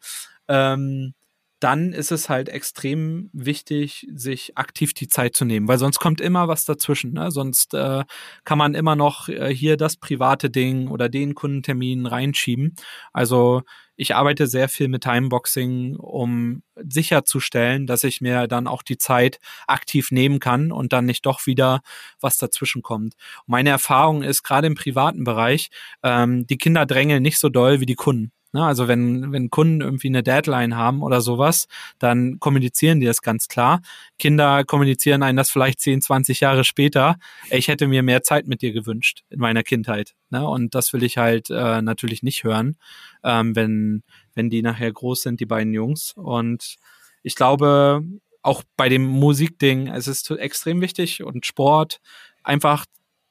ähm, 0.47 1.13
dann 1.59 1.91
ist 1.91 2.11
es 2.11 2.29
halt 2.29 2.47
extrem 2.47 3.29
wichtig, 3.33 4.07
sich 4.13 4.57
aktiv 4.57 4.93
die 4.93 5.09
Zeit 5.09 5.35
zu 5.35 5.43
nehmen, 5.43 5.67
weil 5.67 5.77
sonst 5.77 5.99
kommt 5.99 6.21
immer 6.21 6.47
was 6.47 6.63
dazwischen. 6.63 7.13
Ne? 7.13 7.31
Sonst 7.31 7.73
äh, 7.73 8.05
kann 8.45 8.57
man 8.57 8.75
immer 8.75 8.95
noch 8.95 9.27
äh, 9.27 9.53
hier 9.53 9.75
das 9.75 9.97
private 9.97 10.49
Ding 10.49 10.87
oder 10.87 11.09
den 11.09 11.35
Kundentermin 11.35 12.05
reinschieben. 12.05 12.75
Also 13.11 13.63
ich 13.99 14.15
arbeite 14.15 14.47
sehr 14.47 14.69
viel 14.69 14.87
mit 14.87 15.03
Timeboxing, 15.03 15.97
um 15.97 16.63
sicherzustellen, 16.75 17.85
dass 17.85 18.05
ich 18.05 18.21
mir 18.21 18.47
dann 18.47 18.65
auch 18.65 18.81
die 18.81 18.97
Zeit 18.97 19.39
aktiv 19.67 20.09
nehmen 20.11 20.39
kann 20.39 20.71
und 20.71 20.93
dann 20.93 21.05
nicht 21.05 21.25
doch 21.25 21.45
wieder 21.45 21.81
was 22.21 22.37
dazwischen 22.37 22.81
kommt. 22.81 23.15
meine 23.45 23.71
Erfahrung 23.71 24.23
ist 24.23 24.43
gerade 24.43 24.67
im 24.67 24.75
privaten 24.75 25.25
Bereich, 25.25 25.69
ähm, 26.01 26.47
die 26.47 26.57
Kinder 26.57 26.85
drängeln 26.85 27.21
nicht 27.21 27.39
so 27.39 27.49
doll 27.49 27.81
wie 27.81 27.85
die 27.85 27.95
Kunden. 27.95 28.31
Ne? 28.51 28.63
Also 28.63 28.87
wenn, 28.87 29.31
wenn 29.31 29.49
Kunden 29.49 29.81
irgendwie 29.81 30.07
eine 30.07 30.23
Deadline 30.23 30.75
haben 30.75 31.01
oder 31.03 31.21
sowas, 31.21 31.67
dann 31.99 32.39
kommunizieren 32.39 32.99
die 32.99 33.05
das 33.05 33.21
ganz 33.21 33.47
klar. 33.47 33.81
Kinder 34.17 34.63
kommunizieren 34.63 35.23
einen 35.23 35.37
das 35.37 35.49
vielleicht 35.49 35.79
10, 35.79 36.01
20 36.01 36.39
Jahre 36.39 36.63
später. 36.63 37.17
Ich 37.49 37.67
hätte 37.67 37.87
mir 37.87 38.03
mehr 38.03 38.23
Zeit 38.23 38.47
mit 38.47 38.61
dir 38.61 38.73
gewünscht 38.73 39.23
in 39.29 39.39
meiner 39.39 39.63
Kindheit. 39.63 40.15
Ne? 40.29 40.47
Und 40.47 40.75
das 40.75 40.93
will 40.93 41.03
ich 41.03 41.17
halt 41.17 41.49
äh, 41.49 41.81
natürlich 41.81 42.23
nicht 42.23 42.43
hören, 42.43 42.77
ähm, 43.23 43.55
wenn, 43.55 44.03
wenn 44.33 44.49
die 44.49 44.61
nachher 44.61 44.91
groß 44.91 45.21
sind, 45.21 45.39
die 45.39 45.45
beiden 45.45 45.73
Jungs. 45.73 46.13
Und 46.15 46.77
ich 47.21 47.35
glaube, 47.35 48.03
auch 48.41 48.63
bei 48.77 48.89
dem 48.89 49.05
Musikding, 49.05 49.87
es 49.87 50.07
ist 50.07 50.29
extrem 50.31 50.81
wichtig 50.81 51.23
und 51.23 51.45
Sport, 51.45 51.99
einfach 52.43 52.85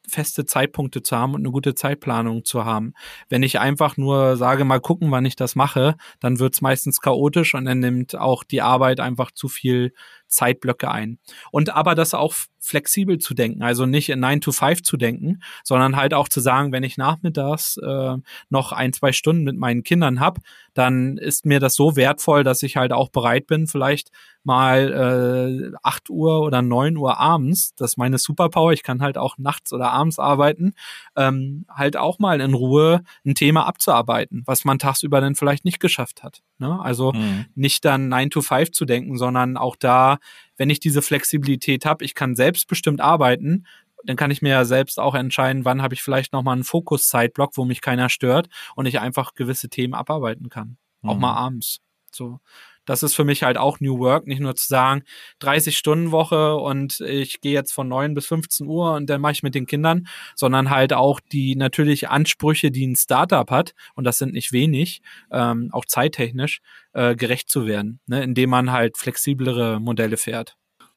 feste 0.09 0.47
Zeitpunkte 0.47 1.03
zu 1.03 1.17
haben 1.17 1.35
und 1.35 1.43
eine 1.43 1.51
gute 1.51 1.75
Zeitplanung 1.75 2.45
zu 2.45 2.65
haben. 2.65 2.95
Wenn 3.29 3.43
ich 3.43 3.61
einfach 3.61 3.97
nur 3.97 4.37
sage, 4.37 4.65
mal 4.65 4.81
gucken, 4.81 5.11
wann 5.11 5.25
ich 5.25 5.37
das 5.37 5.55
mache, 5.55 5.97
dann 6.21 6.39
wird 6.39 6.55
es 6.55 6.61
meistens 6.61 7.01
chaotisch 7.01 7.55
und 7.55 7.65
dann 7.65 7.81
nimmt 7.81 8.17
auch 8.17 8.45
die 8.45 8.63
Arbeit 8.63 9.01
einfach 9.01 9.31
zu 9.31 9.49
viel 9.49 9.93
Zeitblöcke 10.29 10.91
ein. 10.91 11.19
Und 11.51 11.71
aber 11.71 11.95
das 11.95 12.15
auch 12.15 12.35
flexibel 12.61 13.19
zu 13.19 13.35
denken, 13.35 13.63
also 13.63 13.87
nicht 13.87 14.09
in 14.11 14.21
9 14.21 14.41
to 14.41 14.53
5 14.53 14.83
zu 14.83 14.97
denken, 14.97 15.41
sondern 15.65 15.97
halt 15.97 16.13
auch 16.13 16.29
zu 16.29 16.41
sagen, 16.41 16.73
wenn 16.73 16.83
ich 16.83 16.99
nachmittags 16.99 17.79
äh, 17.79 18.17
noch 18.51 18.73
ein, 18.73 18.93
zwei 18.93 19.13
Stunden 19.13 19.45
mit 19.45 19.57
meinen 19.57 19.85
Kindern 19.85 20.21
hab, 20.21 20.39
dann 20.75 21.17
ist 21.17 21.47
mir 21.47 21.61
das 21.61 21.75
so 21.75 21.97
wertvoll, 21.97 22.45
dass 22.45 22.63
ich 22.63 22.77
halt 22.77 22.93
auch 22.93 23.09
bereit 23.09 23.47
bin, 23.47 23.67
vielleicht 23.67 24.11
mal 24.45 25.73
äh, 25.73 25.77
8 25.83 26.11
Uhr 26.11 26.41
oder 26.41 26.63
9 26.63 26.97
Uhr 26.97 27.19
abends, 27.19 27.75
das 27.75 27.93
ist 27.93 27.97
meine 27.97 28.19
Superpower, 28.19 28.73
ich 28.73 28.83
kann 28.83 29.03
halt 29.03 29.19
auch 29.19 29.39
nachts 29.39 29.73
oder 29.73 29.91
abends 29.91 30.19
arbeiten, 30.19 30.75
ähm, 31.17 31.65
halt 31.69 31.97
auch 31.97 32.19
mal 32.19 32.41
in 32.41 32.55
Ruhe 32.55 33.03
ein 33.25 33.35
Thema 33.35 33.67
abzuarbeiten, 33.67 34.43
was 34.47 34.65
man 34.65 34.79
tagsüber 34.79 35.21
dann 35.21 35.35
vielleicht 35.35 35.65
nicht 35.65 35.81
geschafft 35.81 36.23
hat. 36.23 36.43
Ne? 36.59 36.81
Also 36.81 37.13
mhm. 37.13 37.47
nicht 37.55 37.85
dann 37.85 38.09
9 38.09 38.31
to 38.31 38.43
5 38.43 38.73
zu 38.73 38.85
denken, 38.85 39.17
sondern 39.17 39.57
auch 39.57 39.77
da 39.77 40.18
wenn 40.57 40.71
ich 40.71 40.81
diese 40.81 41.03
Flexibilität 41.03 41.85
habe, 41.85 42.05
ich 42.05 42.15
kann 42.15 42.37
selbstbestimmt 42.37 43.01
arbeiten, 43.01 43.67
dann 44.05 44.17
kann 44.17 44.31
ich 44.31 44.43
mir 44.43 44.51
ja 44.51 44.65
selbst 44.65 45.01
auch 45.01 45.15
entscheiden, 45.15 45.65
wann 45.65 45.83
habe 45.83 45.95
ich 45.95 46.03
vielleicht 46.03 46.33
nochmal 46.33 46.55
einen 46.55 46.65
Fokus-Zeitblock, 46.65 47.57
wo 47.57 47.65
mich 47.65 47.81
keiner 47.81 48.09
stört 48.09 48.49
und 48.77 48.87
ich 48.87 49.01
einfach 49.01 49.35
gewisse 49.35 49.69
Themen 49.69 49.95
abarbeiten 49.95 50.49
kann. 50.49 50.79
Mhm. 51.03 51.11
Auch 51.11 51.19
mal 51.19 51.35
abends. 51.35 51.81
So 52.13 52.41
das 52.89 53.03
ist 53.03 53.15
für 53.15 53.25
mich 53.25 53.43
halt 53.43 53.59
auch 53.59 53.81
New 53.81 53.99
Work, 53.99 54.27
nicht 54.27 54.41
nur 54.41 54.57
zu 54.57 54.67
sagen, 54.67 55.03
30 55.41 55.77
Stunden 55.77 56.11
Woche 56.11 56.57
und 56.57 57.01
ich 57.01 57.41
gehe 57.41 57.53
jetzt 57.53 57.73
von 57.73 57.87
9 57.89 58.15
bis 58.15 58.27
15 58.27 58.67
Uhr 58.67 58.95
und 58.95 59.11
dann 59.11 59.21
mache 59.21 59.33
ich 59.33 59.43
mit 59.43 59.55
den 59.55 59.67
Kindern, 59.67 60.09
sondern 60.35 60.71
halt 60.71 60.95
auch 60.95 61.21
die 61.21 61.55
natürlich 61.55 62.09
Ansprüche, 62.09 62.71
die 62.71 62.87
ein 62.87 62.97
Startup 62.97 63.51
hat, 63.51 63.75
und 63.95 64.05
das 64.05 64.19
sind 64.19 64.33
nicht 64.33 64.53
wenig, 64.53 65.03
ähm, 65.31 65.69
auch 65.73 65.85
zeittechnisch, 65.85 66.61
äh, 66.95 67.15
gerecht 67.15 67.51
zu 67.51 67.67
werden, 67.67 68.01
ne, 68.07 68.23
indem 68.23 68.51
man 68.51 68.73
halt 68.73 68.97
flexiblere 68.97 69.81
Modelle 69.81 70.17
fährt. 70.17 70.57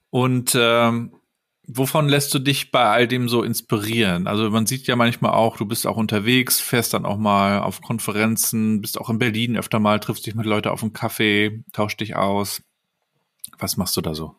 Und 0.10 0.58
ähm, 0.58 1.14
Wovon 1.68 2.09
lässt 2.09 2.34
du 2.34 2.39
dich 2.39 2.72
bei 2.72 2.86
all 2.86 3.07
dem 3.07 3.30
so 3.30 3.43
inspirieren? 3.43 4.28
Also 4.28 4.49
man 4.49 4.66
sieht 4.66 4.88
ja 4.88 4.95
manchmal 4.95 5.34
auch, 5.34 5.57
du 5.57 5.66
bist 5.66 5.86
auch 5.86 5.97
unterwegs, 5.97 6.59
fährst 6.59 6.93
dann 6.93 7.05
auch 7.05 7.18
mal 7.18 7.59
auf 7.59 7.82
Konferenzen, 7.82 8.82
bist 8.82 8.99
auch 8.99 9.09
in 9.09 9.20
Berlin 9.20 9.55
öfter 9.55 9.80
mal, 9.80 9.99
triffst 9.99 10.26
dich 10.26 10.36
mit 10.36 10.45
Leuten 10.45 10.70
auf 10.70 10.82
einen 10.82 10.93
Kaffee, 10.93 11.64
tauscht 11.72 12.01
dich 12.01 12.16
aus. 12.16 12.64
Was 13.59 13.78
machst 13.78 13.95
du 13.95 14.01
da 14.01 14.16
so? 14.16 14.36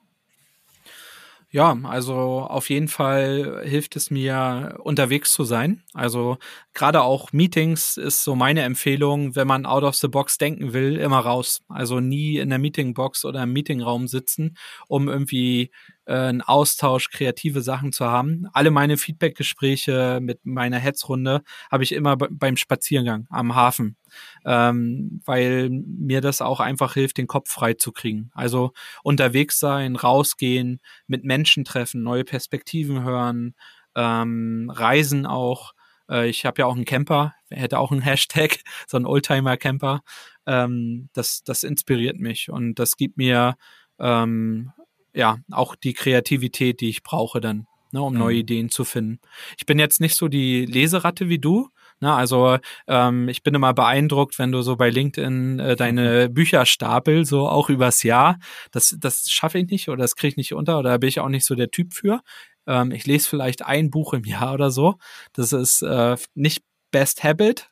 Ja, 1.55 1.79
also 1.85 2.15
auf 2.15 2.71
jeden 2.71 2.89
Fall 2.89 3.61
hilft 3.63 3.95
es 3.95 4.11
mir, 4.11 4.79
unterwegs 4.85 5.35
zu 5.35 5.45
sein. 5.45 5.83
Also 5.93 6.39
gerade 6.73 7.03
auch 7.03 7.31
Meetings 7.33 7.99
ist 7.99 8.25
so 8.25 8.35
meine 8.35 8.63
Empfehlung, 8.63 9.37
wenn 9.37 9.47
man 9.47 9.67
out 9.67 9.83
of 9.83 9.95
the 9.95 10.09
box 10.09 10.39
denken 10.39 10.73
will, 10.73 10.97
immer 10.97 11.19
raus. 11.19 11.63
Also 11.69 12.01
nie 12.01 12.39
in 12.39 12.49
der 12.49 12.59
Meetingbox 12.59 13.27
oder 13.27 13.43
im 13.43 13.53
Meetingraum 13.53 14.09
sitzen, 14.09 14.57
um 14.89 15.09
irgendwie 15.11 15.71
äh, 16.05 16.15
einen 16.15 16.43
Austausch, 16.43 17.11
kreative 17.11 17.63
Sachen 17.63 17.93
zu 17.93 18.07
haben. 18.07 18.47
Alle 18.53 18.71
meine 18.71 18.97
Feedbackgespräche 18.97 20.19
mit 20.21 20.45
meiner 20.45 20.79
Hetzrunde 20.79 21.43
habe 21.71 21.85
ich 21.85 21.93
immer 21.93 22.17
beim 22.17 22.57
Spaziergang 22.57 23.27
am 23.31 23.55
Hafen, 23.55 23.97
ähm, 24.45 25.21
weil 25.25 25.71
mir 25.71 26.21
das 26.21 26.41
auch 26.41 26.61
einfach 26.61 26.95
hilft, 26.95 27.19
den 27.19 27.27
Kopf 27.27 27.51
frei 27.51 27.75
zu 27.75 27.93
kriegen. 27.93 28.31
Also 28.35 28.73
unterwegs 29.03 29.59
sein, 29.59 29.97
rausgehen, 29.97 30.81
mit 31.07 31.25
Menschen 31.25 31.65
treffen, 31.65 32.03
neue 32.03 32.25
Perspektiven 32.25 33.05
hören, 33.05 33.55
ähm, 33.95 34.71
reisen 34.75 35.27
auch. 35.27 35.73
Äh, 36.11 36.29
ich 36.29 36.45
habe 36.45 36.63
ja 36.63 36.67
auch 36.67 36.75
einen 36.75 36.85
Camper, 36.85 37.35
hätte 37.51 37.79
auch 37.79 37.93
einen 37.93 38.01
Hashtag, 38.03 38.59
so 38.89 38.97
ein 38.97 39.07
Oldtimer-Camper. 39.07 40.01
Ähm, 40.47 41.09
das, 41.13 41.43
das 41.45 41.63
inspiriert 41.63 42.19
mich 42.19 42.51
und 42.51 42.75
das 42.81 42.97
gibt 42.97 43.17
mir 43.17 43.57
ähm, 44.01 44.73
ja, 45.15 45.39
auch 45.51 45.77
die 45.77 45.93
Kreativität, 45.93 46.81
die 46.81 46.89
ich 46.89 47.03
brauche 47.03 47.41
dann, 47.41 47.67
ne, 47.91 48.03
um 48.03 48.13
mhm. 48.13 48.19
neue 48.19 48.37
Ideen 48.39 48.71
zu 48.71 48.85
finden. 48.85 49.21
Ich 49.59 49.67
bin 49.67 49.79
jetzt 49.79 50.01
nicht 50.01 50.17
so 50.17 50.29
die 50.29 50.67
Leseratte 50.67 51.29
wie 51.29 51.39
du. 51.39 51.69
Ne, 52.01 52.13
also 52.13 52.59
ähm, 52.89 53.29
ich 53.29 53.43
bin 53.45 53.55
immer 53.55 53.75
beeindruckt, 53.75 54.39
wenn 54.39 54.51
du 54.51 54.63
so 54.63 54.77
bei 54.77 54.91
LinkedIn 54.91 55.61
äh, 55.61 55.77
deine 55.77 56.29
Bücher 56.29 56.67
stapel, 56.67 57.25
so 57.25 57.49
auch 57.49 57.71
übers 57.71 58.03
Jahr. 58.03 58.39
Das, 58.73 58.97
das 58.99 59.31
schaffe 59.31 59.59
ich 59.59 59.67
nicht 59.69 59.89
oder 59.89 60.03
das 60.03 60.17
kriege 60.17 60.33
ich 60.33 60.37
nicht 60.37 60.55
unter 60.55 60.79
oder 60.79 60.91
da 60.91 60.99
bin 60.99 61.09
ich 61.09 61.21
auch 61.21 61.29
nicht 61.29 61.47
so 61.47 61.55
der 61.55 61.71
Typ 61.71 61.93
für. 61.95 62.21
Ähm, 62.67 62.91
ich 62.91 63.07
lese 63.07 63.29
vielleicht 63.29 63.65
ein 63.65 63.91
Buch 63.91 64.15
im 64.15 64.25
Jahr 64.25 64.55
oder 64.55 64.71
so. 64.71 64.97
Das 65.33 65.53
ist 65.53 65.83
äh, 65.83 66.17
nicht 66.35 66.63
Best 66.91 67.23
Habit, 67.23 67.71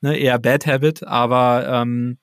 ne, 0.00 0.16
eher 0.16 0.38
Bad 0.38 0.66
Habit, 0.66 1.04
aber 1.04 1.66
ähm, 1.68 2.18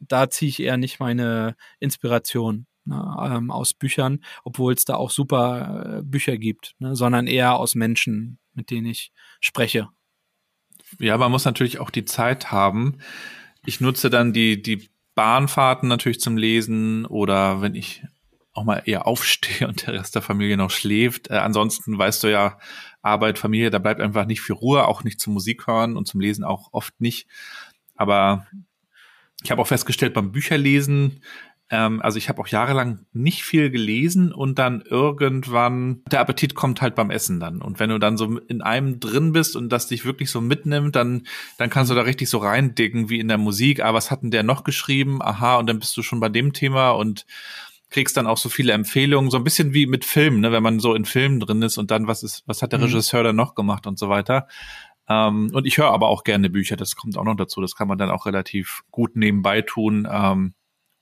da 0.00 0.30
ziehe 0.30 0.48
ich 0.48 0.60
eher 0.60 0.76
nicht 0.76 1.00
meine 1.00 1.56
Inspiration 1.80 2.66
ne, 2.84 3.16
ähm, 3.20 3.50
aus 3.50 3.74
Büchern, 3.74 4.20
obwohl 4.44 4.74
es 4.74 4.84
da 4.84 4.96
auch 4.96 5.10
super 5.10 5.98
äh, 5.98 6.02
Bücher 6.02 6.36
gibt, 6.36 6.74
ne, 6.78 6.96
sondern 6.96 7.26
eher 7.26 7.56
aus 7.56 7.74
Menschen, 7.74 8.38
mit 8.54 8.70
denen 8.70 8.86
ich 8.86 9.12
spreche. 9.40 9.88
Ja, 10.98 11.16
man 11.18 11.30
muss 11.30 11.44
natürlich 11.44 11.80
auch 11.80 11.90
die 11.90 12.04
Zeit 12.04 12.52
haben. 12.52 12.98
Ich 13.66 13.80
nutze 13.80 14.10
dann 14.10 14.32
die, 14.32 14.60
die 14.62 14.88
Bahnfahrten 15.14 15.88
natürlich 15.88 16.20
zum 16.20 16.36
Lesen 16.36 17.06
oder 17.06 17.62
wenn 17.62 17.74
ich 17.74 18.02
auch 18.52 18.64
mal 18.64 18.82
eher 18.84 19.06
aufstehe 19.06 19.66
und 19.68 19.86
der 19.86 19.94
Rest 19.94 20.14
der 20.14 20.22
Familie 20.22 20.56
noch 20.56 20.70
schläft. 20.70 21.30
Äh, 21.30 21.34
ansonsten 21.34 21.98
weißt 21.98 22.22
du 22.22 22.30
ja, 22.30 22.58
Arbeit, 23.02 23.38
Familie, 23.38 23.70
da 23.70 23.78
bleibt 23.78 24.00
einfach 24.00 24.26
nicht 24.26 24.40
viel 24.40 24.54
Ruhe, 24.54 24.86
auch 24.86 25.04
nicht 25.04 25.20
zum 25.20 25.34
Musik 25.34 25.66
hören 25.66 25.96
und 25.96 26.06
zum 26.06 26.20
Lesen 26.20 26.44
auch 26.44 26.68
oft 26.72 26.98
nicht. 27.00 27.26
Aber 27.96 28.46
ich 29.42 29.50
habe 29.50 29.60
auch 29.60 29.66
festgestellt 29.66 30.14
beim 30.14 30.32
Bücherlesen, 30.32 31.20
ähm, 31.70 32.02
also 32.02 32.18
ich 32.18 32.28
habe 32.28 32.40
auch 32.40 32.48
jahrelang 32.48 33.06
nicht 33.12 33.42
viel 33.42 33.70
gelesen 33.70 34.32
und 34.32 34.58
dann 34.58 34.82
irgendwann, 34.82 36.02
der 36.10 36.20
Appetit 36.20 36.54
kommt 36.54 36.82
halt 36.82 36.94
beim 36.94 37.10
Essen 37.10 37.40
dann. 37.40 37.62
Und 37.62 37.80
wenn 37.80 37.90
du 37.90 37.98
dann 37.98 38.16
so 38.16 38.38
in 38.38 38.62
einem 38.62 39.00
drin 39.00 39.32
bist 39.32 39.56
und 39.56 39.70
das 39.70 39.88
dich 39.88 40.04
wirklich 40.04 40.30
so 40.30 40.40
mitnimmt, 40.40 40.94
dann, 40.94 41.26
dann 41.58 41.70
kannst 41.70 41.90
du 41.90 41.94
da 41.94 42.02
richtig 42.02 42.28
so 42.28 42.38
reindicken 42.38 43.08
wie 43.08 43.18
in 43.18 43.28
der 43.28 43.38
Musik. 43.38 43.82
Ah, 43.82 43.94
was 43.94 44.10
hat 44.10 44.22
denn 44.22 44.30
der 44.30 44.42
noch 44.42 44.64
geschrieben? 44.64 45.22
Aha, 45.22 45.56
und 45.56 45.66
dann 45.66 45.78
bist 45.78 45.96
du 45.96 46.02
schon 46.02 46.20
bei 46.20 46.28
dem 46.28 46.52
Thema 46.52 46.90
und 46.90 47.24
kriegst 47.90 48.16
dann 48.16 48.26
auch 48.26 48.38
so 48.38 48.48
viele 48.48 48.72
Empfehlungen, 48.72 49.30
so 49.30 49.36
ein 49.36 49.44
bisschen 49.44 49.72
wie 49.72 49.86
mit 49.86 50.04
Filmen, 50.04 50.40
ne, 50.40 50.50
wenn 50.50 50.62
man 50.62 50.80
so 50.80 50.94
in 50.94 51.04
Filmen 51.04 51.38
drin 51.38 51.62
ist 51.62 51.78
und 51.78 51.90
dann, 51.90 52.08
was 52.08 52.24
ist, 52.24 52.42
was 52.46 52.60
hat 52.60 52.72
der 52.72 52.80
mhm. 52.80 52.86
Regisseur 52.86 53.22
dann 53.22 53.36
noch 53.36 53.54
gemacht 53.54 53.86
und 53.86 53.98
so 53.98 54.08
weiter. 54.08 54.48
Ähm, 55.08 55.50
und 55.52 55.66
ich 55.66 55.78
höre 55.78 55.90
aber 55.90 56.08
auch 56.08 56.24
gerne 56.24 56.50
Bücher, 56.50 56.76
das 56.76 56.96
kommt 56.96 57.16
auch 57.16 57.24
noch 57.24 57.36
dazu. 57.36 57.60
Das 57.60 57.76
kann 57.76 57.88
man 57.88 57.98
dann 57.98 58.10
auch 58.10 58.26
relativ 58.26 58.82
gut 58.90 59.16
nebenbei 59.16 59.62
tun. 59.62 60.08
Ähm, 60.10 60.54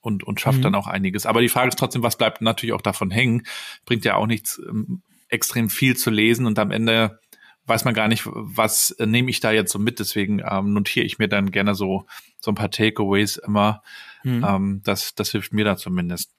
und, 0.03 0.23
und 0.23 0.39
schafft 0.39 0.59
mhm. 0.59 0.63
dann 0.63 0.75
auch 0.75 0.87
einiges. 0.87 1.25
Aber 1.25 1.41
die 1.41 1.49
Frage 1.49 1.69
ist 1.69 1.79
trotzdem, 1.79 2.03
was 2.03 2.17
bleibt 2.17 2.41
natürlich 2.41 2.73
auch 2.73 2.81
davon 2.81 3.09
hängen? 3.09 3.43
Bringt 3.85 4.05
ja 4.05 4.15
auch 4.15 4.27
nichts, 4.27 4.61
ähm, 4.69 5.01
extrem 5.29 5.69
viel 5.69 5.97
zu 5.97 6.11
lesen 6.11 6.45
und 6.45 6.59
am 6.59 6.69
Ende 6.69 7.19
weiß 7.65 7.85
man 7.85 7.93
gar 7.93 8.09
nicht, 8.09 8.23
was 8.25 8.91
äh, 8.91 9.05
nehme 9.05 9.29
ich 9.29 9.39
da 9.39 9.51
jetzt 9.51 9.71
so 9.71 9.79
mit. 9.79 9.99
Deswegen 9.99 10.43
ähm, 10.45 10.73
notiere 10.73 11.05
ich 11.05 11.17
mir 11.17 11.29
dann 11.29 11.51
gerne 11.51 11.73
so, 11.73 12.05
so 12.39 12.51
ein 12.51 12.55
paar 12.55 12.69
Takeaways 12.69 13.37
immer. 13.37 13.81
Mhm. 14.23 14.45
Ähm, 14.47 14.81
das, 14.83 15.15
das 15.15 15.31
hilft 15.31 15.53
mir 15.53 15.63
da 15.63 15.77
zumindest. 15.77 16.35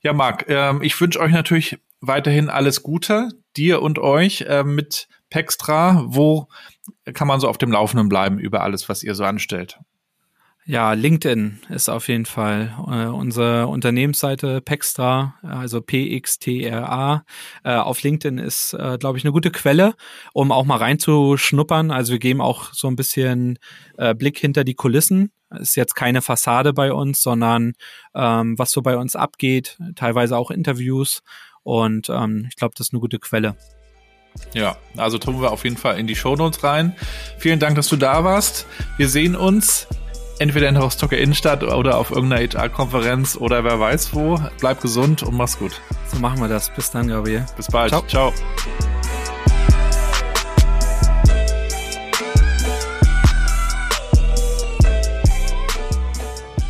Ja, 0.00 0.12
Marc, 0.12 0.48
ähm, 0.48 0.80
ich 0.82 0.98
wünsche 1.00 1.18
euch 1.18 1.32
natürlich 1.32 1.78
weiterhin 2.00 2.48
alles 2.48 2.84
Gute, 2.84 3.30
dir 3.56 3.82
und 3.82 3.98
euch 3.98 4.42
äh, 4.42 4.62
mit 4.62 5.08
Pextra. 5.30 6.04
Wo 6.06 6.48
kann 7.12 7.26
man 7.26 7.40
so 7.40 7.48
auf 7.48 7.58
dem 7.58 7.72
Laufenden 7.72 8.08
bleiben 8.08 8.38
über 8.38 8.62
alles, 8.62 8.88
was 8.88 9.02
ihr 9.02 9.16
so 9.16 9.24
anstellt? 9.24 9.80
Ja, 10.68 10.92
LinkedIn 10.92 11.60
ist 11.70 11.88
auf 11.88 12.08
jeden 12.08 12.26
Fall 12.26 12.74
äh, 12.88 13.06
unsere 13.06 13.68
Unternehmensseite 13.68 14.60
Pextra, 14.60 15.32
also 15.40 15.80
P-X-T-R-A. 15.80 17.24
Äh, 17.64 17.74
auf 17.76 18.02
LinkedIn 18.02 18.36
ist, 18.36 18.74
äh, 18.74 18.98
glaube 19.00 19.16
ich, 19.16 19.24
eine 19.24 19.32
gute 19.32 19.50
Quelle, 19.50 19.94
um 20.34 20.52
auch 20.52 20.66
mal 20.66 20.76
reinzuschnuppern. 20.76 21.90
Also 21.90 22.12
wir 22.12 22.18
geben 22.18 22.42
auch 22.42 22.74
so 22.74 22.86
ein 22.86 22.96
bisschen 22.96 23.58
äh, 23.96 24.14
Blick 24.14 24.38
hinter 24.38 24.62
die 24.62 24.74
Kulissen. 24.74 25.32
Ist 25.58 25.74
jetzt 25.74 25.94
keine 25.94 26.20
Fassade 26.20 26.74
bei 26.74 26.92
uns, 26.92 27.22
sondern 27.22 27.72
ähm, 28.14 28.58
was 28.58 28.70
so 28.70 28.82
bei 28.82 28.98
uns 28.98 29.16
abgeht, 29.16 29.78
teilweise 29.96 30.36
auch 30.36 30.50
Interviews. 30.50 31.22
Und 31.62 32.10
ähm, 32.10 32.44
ich 32.50 32.56
glaube, 32.56 32.74
das 32.76 32.88
ist 32.88 32.92
eine 32.92 33.00
gute 33.00 33.18
Quelle. 33.18 33.56
Ja, 34.52 34.76
also 34.98 35.16
tun 35.16 35.40
wir 35.40 35.50
auf 35.50 35.64
jeden 35.64 35.78
Fall 35.78 35.98
in 35.98 36.06
die 36.06 36.14
Shownotes 36.14 36.62
rein. 36.62 36.94
Vielen 37.38 37.58
Dank, 37.58 37.76
dass 37.76 37.88
du 37.88 37.96
da 37.96 38.22
warst. 38.22 38.66
Wir 38.98 39.08
sehen 39.08 39.34
uns 39.34 39.88
entweder 40.38 40.68
in 40.68 40.74
der 40.74 40.82
Rostocker 40.82 41.18
Innenstadt 41.18 41.62
oder 41.62 41.98
auf 41.98 42.10
irgendeiner 42.10 42.46
HR-Konferenz 42.46 43.36
oder 43.36 43.64
wer 43.64 43.80
weiß 43.80 44.14
wo. 44.14 44.38
Bleib 44.60 44.80
gesund 44.80 45.22
und 45.22 45.36
mach's 45.36 45.58
gut. 45.58 45.80
So 46.06 46.18
machen 46.18 46.40
wir 46.40 46.48
das. 46.48 46.70
Bis 46.70 46.90
dann, 46.90 47.08
Gabriel. 47.08 47.44
Bis 47.56 47.66
bald. 47.66 47.90
Ciao. 47.90 48.02
Ciao. 48.06 48.32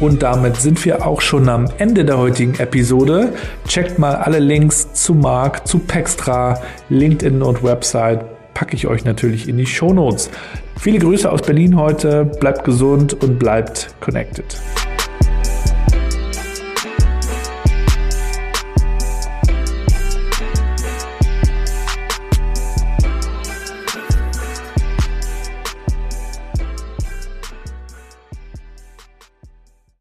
Und 0.00 0.22
damit 0.22 0.56
sind 0.56 0.84
wir 0.84 1.04
auch 1.04 1.20
schon 1.20 1.48
am 1.48 1.66
Ende 1.78 2.04
der 2.04 2.18
heutigen 2.18 2.54
Episode. 2.54 3.34
Checkt 3.66 3.98
mal 3.98 4.14
alle 4.14 4.38
Links 4.38 4.92
zu 4.92 5.12
Marc, 5.12 5.66
zu 5.66 5.80
Pextra, 5.80 6.62
LinkedIn 6.88 7.42
und 7.42 7.64
Website 7.64 8.24
packe 8.58 8.74
ich 8.74 8.88
euch 8.88 9.04
natürlich 9.04 9.48
in 9.48 9.56
die 9.56 9.66
Show 9.66 9.92
Notes. 9.92 10.30
Viele 10.78 11.00
Grüße 11.00 11.30
aus 11.30 11.42
Berlin 11.42 11.76
heute, 11.76 12.24
bleibt 12.24 12.62
gesund 12.62 13.12
und 13.12 13.40
bleibt 13.40 13.96
connected. 14.00 14.56